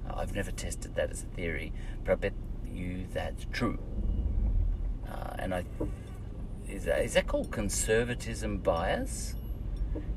I've 0.08 0.36
never 0.36 0.52
tested 0.52 0.96
that 0.96 1.10
as 1.10 1.24
a 1.24 1.26
theory, 1.28 1.74
but 2.04 2.12
I 2.12 2.16
bet 2.16 2.34
you 2.72 3.08
that's 3.12 3.46
true. 3.52 3.80
Uh, 5.10 5.36
and 5.40 5.54
I 5.56 5.66
is 6.70 6.86
that, 6.86 7.04
is 7.04 7.14
that 7.14 7.28
called 7.28 7.52
conservatism 7.52 8.58
bias? 8.60 9.36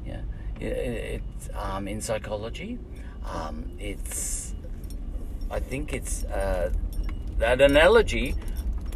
Yeah, 0.05 0.21
it, 0.61 0.65
it's 0.65 1.49
um, 1.55 1.89
in 1.89 2.01
psychology. 2.01 2.79
Um, 3.25 3.71
it's 3.79 4.55
I 5.51 5.61
think 5.61 5.95
it's 5.95 6.25
uh, 6.25 6.73
that 7.39 7.61
analogy 7.63 8.35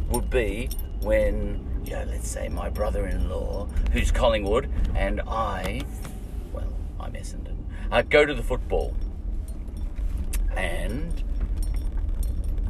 would 0.09 0.29
be 0.29 0.69
when, 1.01 1.81
you 1.85 1.93
know, 1.93 2.03
let's 2.05 2.27
say 2.27 2.49
my 2.49 2.69
brother 2.69 3.07
in 3.07 3.29
law, 3.29 3.65
who's 3.91 4.11
Collingwood, 4.11 4.69
and 4.95 5.21
I, 5.21 5.81
well, 6.51 6.71
I'm 6.99 7.13
Essendon, 7.13 7.57
uh, 7.91 8.01
go 8.01 8.25
to 8.25 8.33
the 8.33 8.43
football. 8.43 8.95
And 10.55 11.23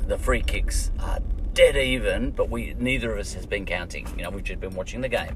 the 0.08 0.18
free 0.18 0.42
kicks 0.42 0.92
are 1.00 1.20
dead 1.54 1.76
even, 1.76 2.32
but 2.32 2.50
we 2.50 2.74
neither 2.80 3.14
of 3.14 3.20
us 3.20 3.34
has 3.34 3.46
been 3.46 3.66
counting. 3.66 4.08
You 4.18 4.24
know, 4.24 4.30
we've 4.30 4.44
just 4.44 4.60
been 4.60 4.74
watching 4.74 5.02
the 5.02 5.10
game. 5.10 5.36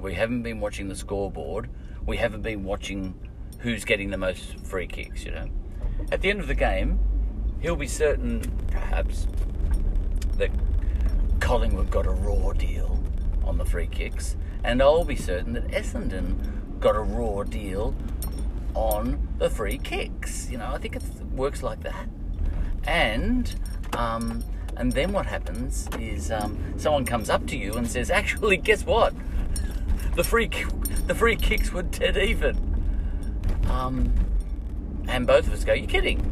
We 0.00 0.14
haven't 0.14 0.42
been 0.42 0.60
watching 0.60 0.88
the 0.88 0.96
scoreboard. 0.96 1.70
We 2.06 2.18
haven't 2.18 2.42
been 2.42 2.64
watching 2.64 3.14
who's 3.60 3.84
getting 3.84 4.10
the 4.10 4.18
most 4.18 4.58
free 4.58 4.86
kicks, 4.86 5.24
you 5.24 5.30
know. 5.30 5.46
At 6.12 6.20
the 6.20 6.28
end 6.28 6.40
of 6.40 6.48
the 6.48 6.54
game, 6.54 6.98
he'll 7.60 7.76
be 7.76 7.86
certain, 7.88 8.42
perhaps, 8.70 9.26
Collingwood 11.44 11.90
got 11.90 12.06
a 12.06 12.10
raw 12.10 12.54
deal 12.54 12.98
on 13.44 13.58
the 13.58 13.66
free 13.66 13.86
kicks, 13.86 14.34
and 14.64 14.80
I'll 14.80 15.04
be 15.04 15.14
certain 15.14 15.52
that 15.52 15.68
Essendon 15.68 16.80
got 16.80 16.96
a 16.96 17.00
raw 17.00 17.42
deal 17.42 17.94
on 18.72 19.28
the 19.36 19.50
free 19.50 19.76
kicks. 19.76 20.50
You 20.50 20.56
know, 20.56 20.72
I 20.72 20.78
think 20.78 20.96
it 20.96 21.02
works 21.34 21.62
like 21.62 21.82
that. 21.82 22.08
And 22.84 23.54
um, 23.92 24.42
and 24.78 24.92
then 24.92 25.12
what 25.12 25.26
happens 25.26 25.86
is 26.00 26.30
um, 26.30 26.58
someone 26.78 27.04
comes 27.04 27.28
up 27.28 27.46
to 27.48 27.58
you 27.58 27.74
and 27.74 27.86
says, 27.86 28.10
"Actually, 28.10 28.56
guess 28.56 28.86
what? 28.86 29.12
The 30.16 30.24
free 30.24 30.48
the 31.06 31.14
free 31.14 31.36
kicks 31.36 31.72
were 31.72 31.82
dead 31.82 32.16
even." 32.16 32.56
Um, 33.68 34.14
and 35.08 35.26
both 35.26 35.46
of 35.46 35.52
us 35.52 35.62
go, 35.62 35.74
"You're 35.74 35.88
kidding?" 35.88 36.22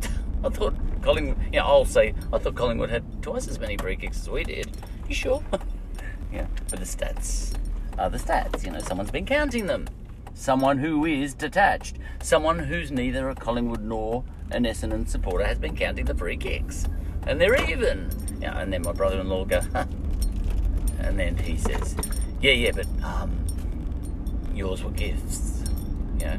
I 0.42 0.48
thought 0.48 0.74
Collingwood, 1.02 1.36
yeah, 1.52 1.64
I'll 1.64 1.84
say, 1.84 2.14
I 2.32 2.38
thought 2.38 2.54
Collingwood 2.54 2.90
had 2.90 3.22
twice 3.22 3.48
as 3.48 3.58
many 3.58 3.76
free 3.76 3.96
kicks 3.96 4.20
as 4.20 4.30
we 4.30 4.44
did. 4.44 4.70
You 5.08 5.14
sure? 5.14 5.42
yeah, 6.32 6.46
but 6.70 6.78
the 6.78 6.84
stats 6.84 7.54
are 7.98 8.10
the 8.10 8.18
stats. 8.18 8.64
You 8.64 8.72
know, 8.72 8.80
someone's 8.80 9.10
been 9.10 9.26
counting 9.26 9.66
them. 9.66 9.88
Someone 10.34 10.78
who 10.78 11.04
is 11.04 11.34
detached. 11.34 11.96
Someone 12.22 12.58
who's 12.58 12.90
neither 12.90 13.28
a 13.28 13.34
Collingwood 13.34 13.82
nor 13.82 14.24
an 14.50 14.64
Essendon 14.64 15.08
supporter 15.08 15.44
has 15.44 15.58
been 15.58 15.76
counting 15.76 16.04
the 16.04 16.14
free 16.14 16.36
kicks. 16.36 16.86
And 17.26 17.40
they're 17.40 17.60
even. 17.68 18.10
Yeah, 18.40 18.58
and 18.58 18.72
then 18.72 18.82
my 18.82 18.92
brother 18.92 19.20
in 19.20 19.28
law 19.28 19.44
goes. 19.44 19.66
And 21.00 21.18
then 21.18 21.36
he 21.36 21.56
says, 21.56 21.96
yeah, 22.40 22.52
yeah, 22.52 22.72
but 22.72 22.86
um, 23.02 23.44
yours 24.54 24.82
were 24.84 24.90
gifts. 24.90 25.62
You 26.20 26.26
know, 26.26 26.36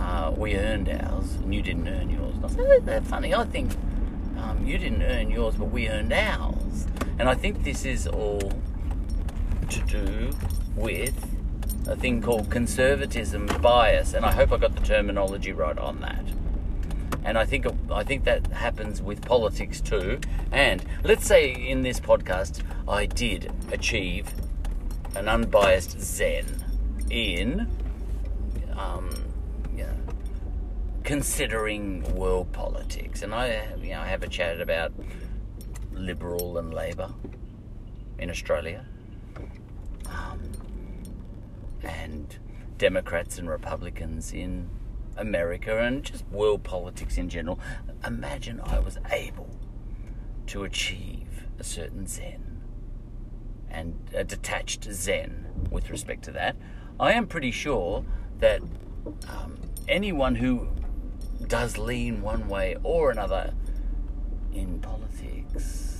uh, 0.00 0.34
we 0.36 0.56
earned 0.56 0.88
ours 0.88 1.34
and 1.34 1.54
you 1.54 1.62
didn't 1.62 1.86
earn 1.86 2.10
yours. 2.10 2.34
And 2.36 2.44
I 2.44 2.48
said, 2.48 2.86
that's 2.86 3.08
funny. 3.08 3.34
I 3.34 3.44
think 3.44 3.72
um, 4.38 4.64
you 4.66 4.78
didn't 4.78 5.02
earn 5.02 5.30
yours, 5.30 5.54
but 5.54 5.66
we 5.66 5.88
earned 5.88 6.12
ours. 6.12 6.86
And 7.18 7.28
I 7.28 7.34
think 7.34 7.64
this 7.64 7.84
is 7.84 8.06
all 8.06 8.52
to 9.68 9.80
do 9.82 10.30
with 10.74 11.14
a 11.86 11.96
thing 11.96 12.22
called 12.22 12.50
conservatism 12.50 13.46
bias, 13.60 14.14
and 14.14 14.24
I 14.24 14.32
hope 14.32 14.52
I 14.52 14.58
got 14.58 14.74
the 14.74 14.80
terminology 14.80 15.52
right 15.52 15.76
on 15.76 16.00
that. 16.00 16.24
And 17.24 17.36
I 17.36 17.44
think 17.44 17.66
I 17.90 18.02
think 18.02 18.24
that 18.24 18.46
happens 18.48 19.02
with 19.02 19.22
politics 19.24 19.80
too. 19.80 20.20
And 20.50 20.82
let's 21.04 21.26
say 21.26 21.52
in 21.52 21.82
this 21.82 22.00
podcast 22.00 22.62
I 22.88 23.06
did 23.06 23.52
achieve 23.70 24.32
an 25.14 25.28
unbiased 25.28 26.00
zen 26.00 26.64
in 27.10 27.68
um, 28.76 29.10
considering 31.04 32.14
world 32.14 32.52
politics, 32.52 33.22
and 33.22 33.34
I, 33.34 33.74
you 33.80 33.90
know, 33.90 34.00
I 34.00 34.06
have 34.06 34.22
a 34.22 34.28
chat 34.28 34.60
about 34.60 34.92
Liberal 35.92 36.58
and 36.58 36.72
Labor 36.72 37.12
in 38.18 38.30
Australia, 38.30 38.84
um, 40.06 40.40
and 41.82 42.38
Democrats 42.78 43.38
and 43.38 43.48
Republicans 43.48 44.32
in 44.32 44.68
America, 45.16 45.78
and 45.78 46.04
just 46.04 46.26
world 46.28 46.62
politics 46.62 47.18
in 47.18 47.28
general. 47.28 47.58
Imagine 48.06 48.60
I 48.60 48.78
was 48.78 48.98
able 49.10 49.50
to 50.46 50.64
achieve 50.64 51.44
a 51.58 51.64
certain 51.64 52.06
zen 52.06 52.62
and 53.70 53.96
a 54.14 54.24
detached 54.24 54.84
zen 54.84 55.46
with 55.70 55.90
respect 55.90 56.24
to 56.24 56.30
that. 56.32 56.56
I 56.98 57.12
am 57.12 57.26
pretty 57.26 57.50
sure 57.50 58.04
that 58.38 58.60
um, 59.28 59.58
anyone 59.88 60.34
who 60.34 60.68
does 61.46 61.78
lean 61.78 62.22
one 62.22 62.48
way 62.48 62.76
or 62.82 63.10
another 63.10 63.54
in 64.52 64.80
politics 64.80 65.90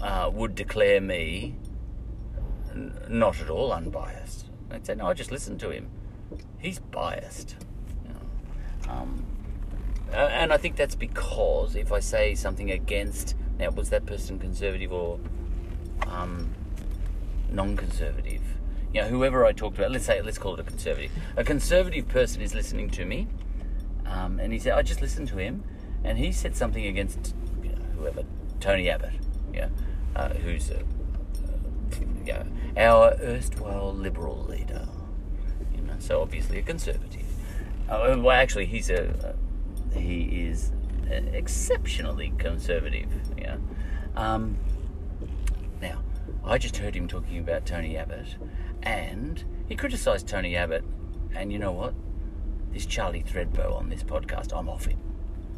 uh, 0.00 0.30
would 0.32 0.54
declare 0.54 1.00
me 1.00 1.54
n- 2.70 2.94
not 3.08 3.40
at 3.40 3.50
all 3.50 3.72
unbiased. 3.72 4.46
They'd 4.68 4.84
say, 4.86 4.94
no, 4.94 5.06
I 5.06 5.14
just 5.14 5.30
listened 5.30 5.60
to 5.60 5.70
him. 5.70 5.88
He's 6.58 6.78
biased. 6.78 7.56
Um, 8.88 9.24
and 10.12 10.52
I 10.52 10.56
think 10.56 10.76
that's 10.76 10.94
because 10.94 11.74
if 11.74 11.90
I 11.90 12.00
say 12.00 12.34
something 12.34 12.70
against, 12.70 13.34
now 13.58 13.70
was 13.70 13.90
that 13.90 14.06
person 14.06 14.38
conservative 14.38 14.92
or 14.92 15.18
um, 16.06 16.54
non-conservative? 17.50 18.42
You 18.94 19.02
know, 19.02 19.08
whoever 19.08 19.44
I 19.44 19.52
talked 19.52 19.76
about, 19.76 19.90
let's 19.90 20.06
say, 20.06 20.22
let's 20.22 20.38
call 20.38 20.54
it 20.54 20.60
a 20.60 20.62
conservative. 20.62 21.10
A 21.36 21.42
conservative 21.42 22.06
person 22.06 22.40
is 22.40 22.54
listening 22.54 22.88
to 22.90 23.04
me, 23.04 23.26
um, 24.06 24.38
and 24.38 24.52
he 24.52 24.58
said, 24.60 24.74
I 24.74 24.82
just 24.82 25.02
listened 25.02 25.26
to 25.28 25.36
him, 25.36 25.64
and 26.04 26.16
he 26.16 26.30
said 26.30 26.54
something 26.54 26.86
against 26.86 27.34
you 27.60 27.70
know, 27.70 27.82
whoever, 27.98 28.22
Tony 28.60 28.88
Abbott, 28.88 29.14
yeah, 29.52 29.70
uh, 30.14 30.28
who's 30.28 30.70
a, 30.70 30.84
uh, 32.32 32.44
our 32.76 33.16
erstwhile 33.20 33.92
liberal 33.92 34.44
leader, 34.44 34.86
you 35.74 35.82
know, 35.82 35.94
so 35.98 36.22
obviously 36.22 36.58
a 36.58 36.62
conservative. 36.62 37.26
Uh, 37.88 38.14
well, 38.18 38.30
actually, 38.30 38.66
he's 38.66 38.90
a, 38.90 39.08
uh, 39.28 39.98
he 39.98 40.46
is 40.46 40.70
exceptionally 41.10 42.32
conservative, 42.38 43.08
yeah. 43.36 43.56
Um, 44.14 44.56
now, 45.82 46.00
I 46.46 46.58
just 46.58 46.76
heard 46.76 46.94
him 46.94 47.08
talking 47.08 47.38
about 47.38 47.64
Tony 47.64 47.96
Abbott, 47.96 48.36
and 48.82 49.42
he 49.66 49.76
criticised 49.76 50.28
Tony 50.28 50.56
Abbott. 50.56 50.84
And 51.34 51.50
you 51.50 51.58
know 51.58 51.72
what? 51.72 51.94
This 52.70 52.84
Charlie 52.86 53.22
Threadbow 53.22 53.74
on 53.74 53.88
this 53.88 54.02
podcast, 54.02 54.56
I'm 54.56 54.68
off 54.68 54.84
him. 54.84 54.98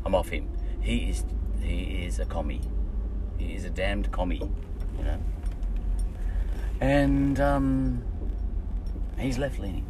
I'm 0.04 0.14
off 0.14 0.28
him. 0.28 0.48
He 0.80 1.10
is 1.10 1.24
he 1.60 2.04
is 2.04 2.20
a 2.20 2.24
commie. 2.24 2.60
He 3.38 3.54
is 3.54 3.64
a 3.64 3.70
damned 3.70 4.12
commie, 4.12 4.48
you 4.98 5.04
know. 5.04 5.18
And 6.80 7.40
um, 7.40 8.04
he's 9.18 9.38
left 9.38 9.58
leaning. 9.58 9.86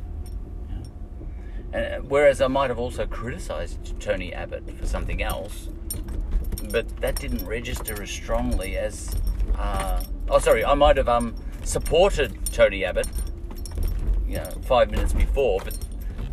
Uh, 1.75 1.99
whereas 2.09 2.41
I 2.41 2.47
might 2.47 2.71
have 2.71 2.79
also 2.79 3.07
criticised 3.07 4.01
Tony 4.01 4.33
Abbott 4.33 4.71
for 4.79 4.87
something 4.87 5.23
else, 5.23 5.69
but 6.71 6.89
that 7.01 7.17
didn't 7.17 7.45
register 7.47 8.03
as 8.03 8.11
strongly 8.11 8.79
as. 8.79 9.15
Uh, 9.55 10.03
oh, 10.29 10.39
sorry, 10.39 10.65
I 10.65 10.75
might 10.75 10.97
have 10.97 11.09
um, 11.09 11.35
supported 11.65 12.45
Tony 12.47 12.85
Abbott, 12.85 13.09
you 14.27 14.37
know, 14.37 14.51
five 14.67 14.91
minutes 14.91 15.13
before, 15.13 15.61
but 15.65 15.77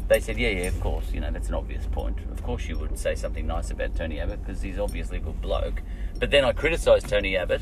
they 0.07 0.19
said, 0.19 0.37
yeah, 0.37 0.49
yeah, 0.49 0.67
of 0.67 0.79
course, 0.79 1.11
you 1.13 1.19
know, 1.19 1.31
that's 1.31 1.47
an 1.47 1.55
obvious 1.55 1.85
point. 1.87 2.17
Of 2.31 2.43
course, 2.43 2.67
you 2.67 2.77
would 2.77 2.97
say 2.97 3.15
something 3.15 3.47
nice 3.47 3.71
about 3.71 3.95
Tony 3.95 4.19
Abbott 4.19 4.45
because 4.45 4.61
he's 4.61 4.77
obviously 4.79 5.17
a 5.17 5.21
good 5.21 5.41
bloke. 5.41 5.81
But 6.19 6.31
then 6.31 6.43
I 6.43 6.51
criticised 6.51 7.07
Tony 7.07 7.37
Abbott 7.37 7.61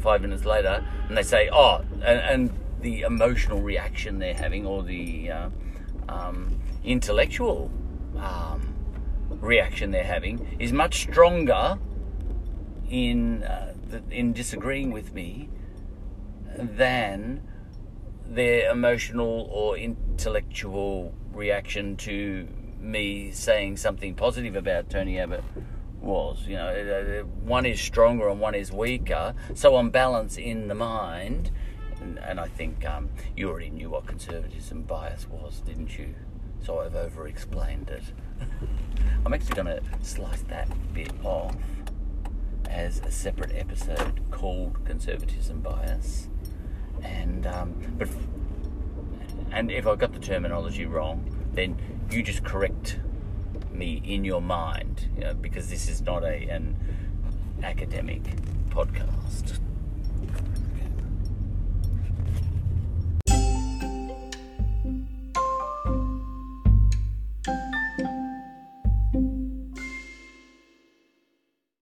five 0.00 0.20
minutes 0.22 0.44
later, 0.44 0.86
and 1.08 1.16
they 1.16 1.22
say, 1.22 1.48
oh, 1.52 1.84
and, 1.94 2.04
and 2.04 2.58
the 2.80 3.02
emotional 3.02 3.60
reaction 3.60 4.18
they're 4.18 4.34
having, 4.34 4.66
or 4.66 4.82
the 4.82 5.30
uh, 5.30 5.48
um, 6.08 6.60
intellectual 6.84 7.70
um, 8.18 8.74
reaction 9.30 9.90
they're 9.90 10.04
having, 10.04 10.56
is 10.58 10.72
much 10.72 11.00
stronger 11.00 11.78
in 12.88 13.42
uh, 13.42 13.73
in 14.10 14.32
disagreeing 14.32 14.90
with 14.90 15.12
me 15.12 15.48
than 16.56 17.42
their 18.26 18.70
emotional 18.70 19.48
or 19.50 19.76
intellectual 19.76 21.14
reaction 21.32 21.96
to 21.96 22.48
me 22.80 23.30
saying 23.30 23.76
something 23.76 24.14
positive 24.14 24.56
about 24.56 24.90
Tony 24.90 25.18
Abbott 25.18 25.44
was. 26.00 26.46
You 26.46 26.56
know, 26.56 27.24
one 27.44 27.66
is 27.66 27.80
stronger 27.80 28.28
and 28.28 28.40
one 28.40 28.54
is 28.54 28.70
weaker. 28.70 29.34
So 29.54 29.74
on 29.76 29.90
balance, 29.90 30.36
in 30.36 30.68
the 30.68 30.74
mind, 30.74 31.50
and, 32.00 32.18
and 32.18 32.38
I 32.38 32.48
think 32.48 32.86
um, 32.88 33.08
you 33.36 33.48
already 33.48 33.70
knew 33.70 33.90
what 33.90 34.06
conservatism 34.06 34.82
bias 34.82 35.26
was, 35.28 35.60
didn't 35.60 35.98
you? 35.98 36.14
So 36.62 36.80
I've 36.80 36.94
over-explained 36.94 37.90
it. 37.90 38.04
I'm 39.26 39.32
actually 39.32 39.54
going 39.54 39.66
to 39.66 39.82
slice 40.02 40.42
that 40.42 40.68
bit 40.92 41.12
off 41.22 41.56
as 42.74 43.00
a 43.00 43.10
separate 43.10 43.52
episode 43.54 44.20
called 44.30 44.84
conservatism 44.84 45.60
bias 45.60 46.28
and 47.02 47.46
um, 47.46 47.74
but 47.96 48.08
and 49.52 49.70
if 49.70 49.86
I 49.86 49.94
got 49.94 50.12
the 50.12 50.18
terminology 50.18 50.84
wrong, 50.84 51.24
then 51.52 51.76
you 52.10 52.22
just 52.22 52.44
correct 52.44 52.98
me 53.72 54.02
in 54.04 54.24
your 54.24 54.42
mind, 54.42 55.08
you 55.16 55.22
know, 55.22 55.34
because 55.34 55.70
this 55.70 55.88
is 55.88 56.02
not 56.02 56.24
a 56.24 56.48
an 56.48 56.76
academic 57.62 58.22
podcast. 58.70 59.60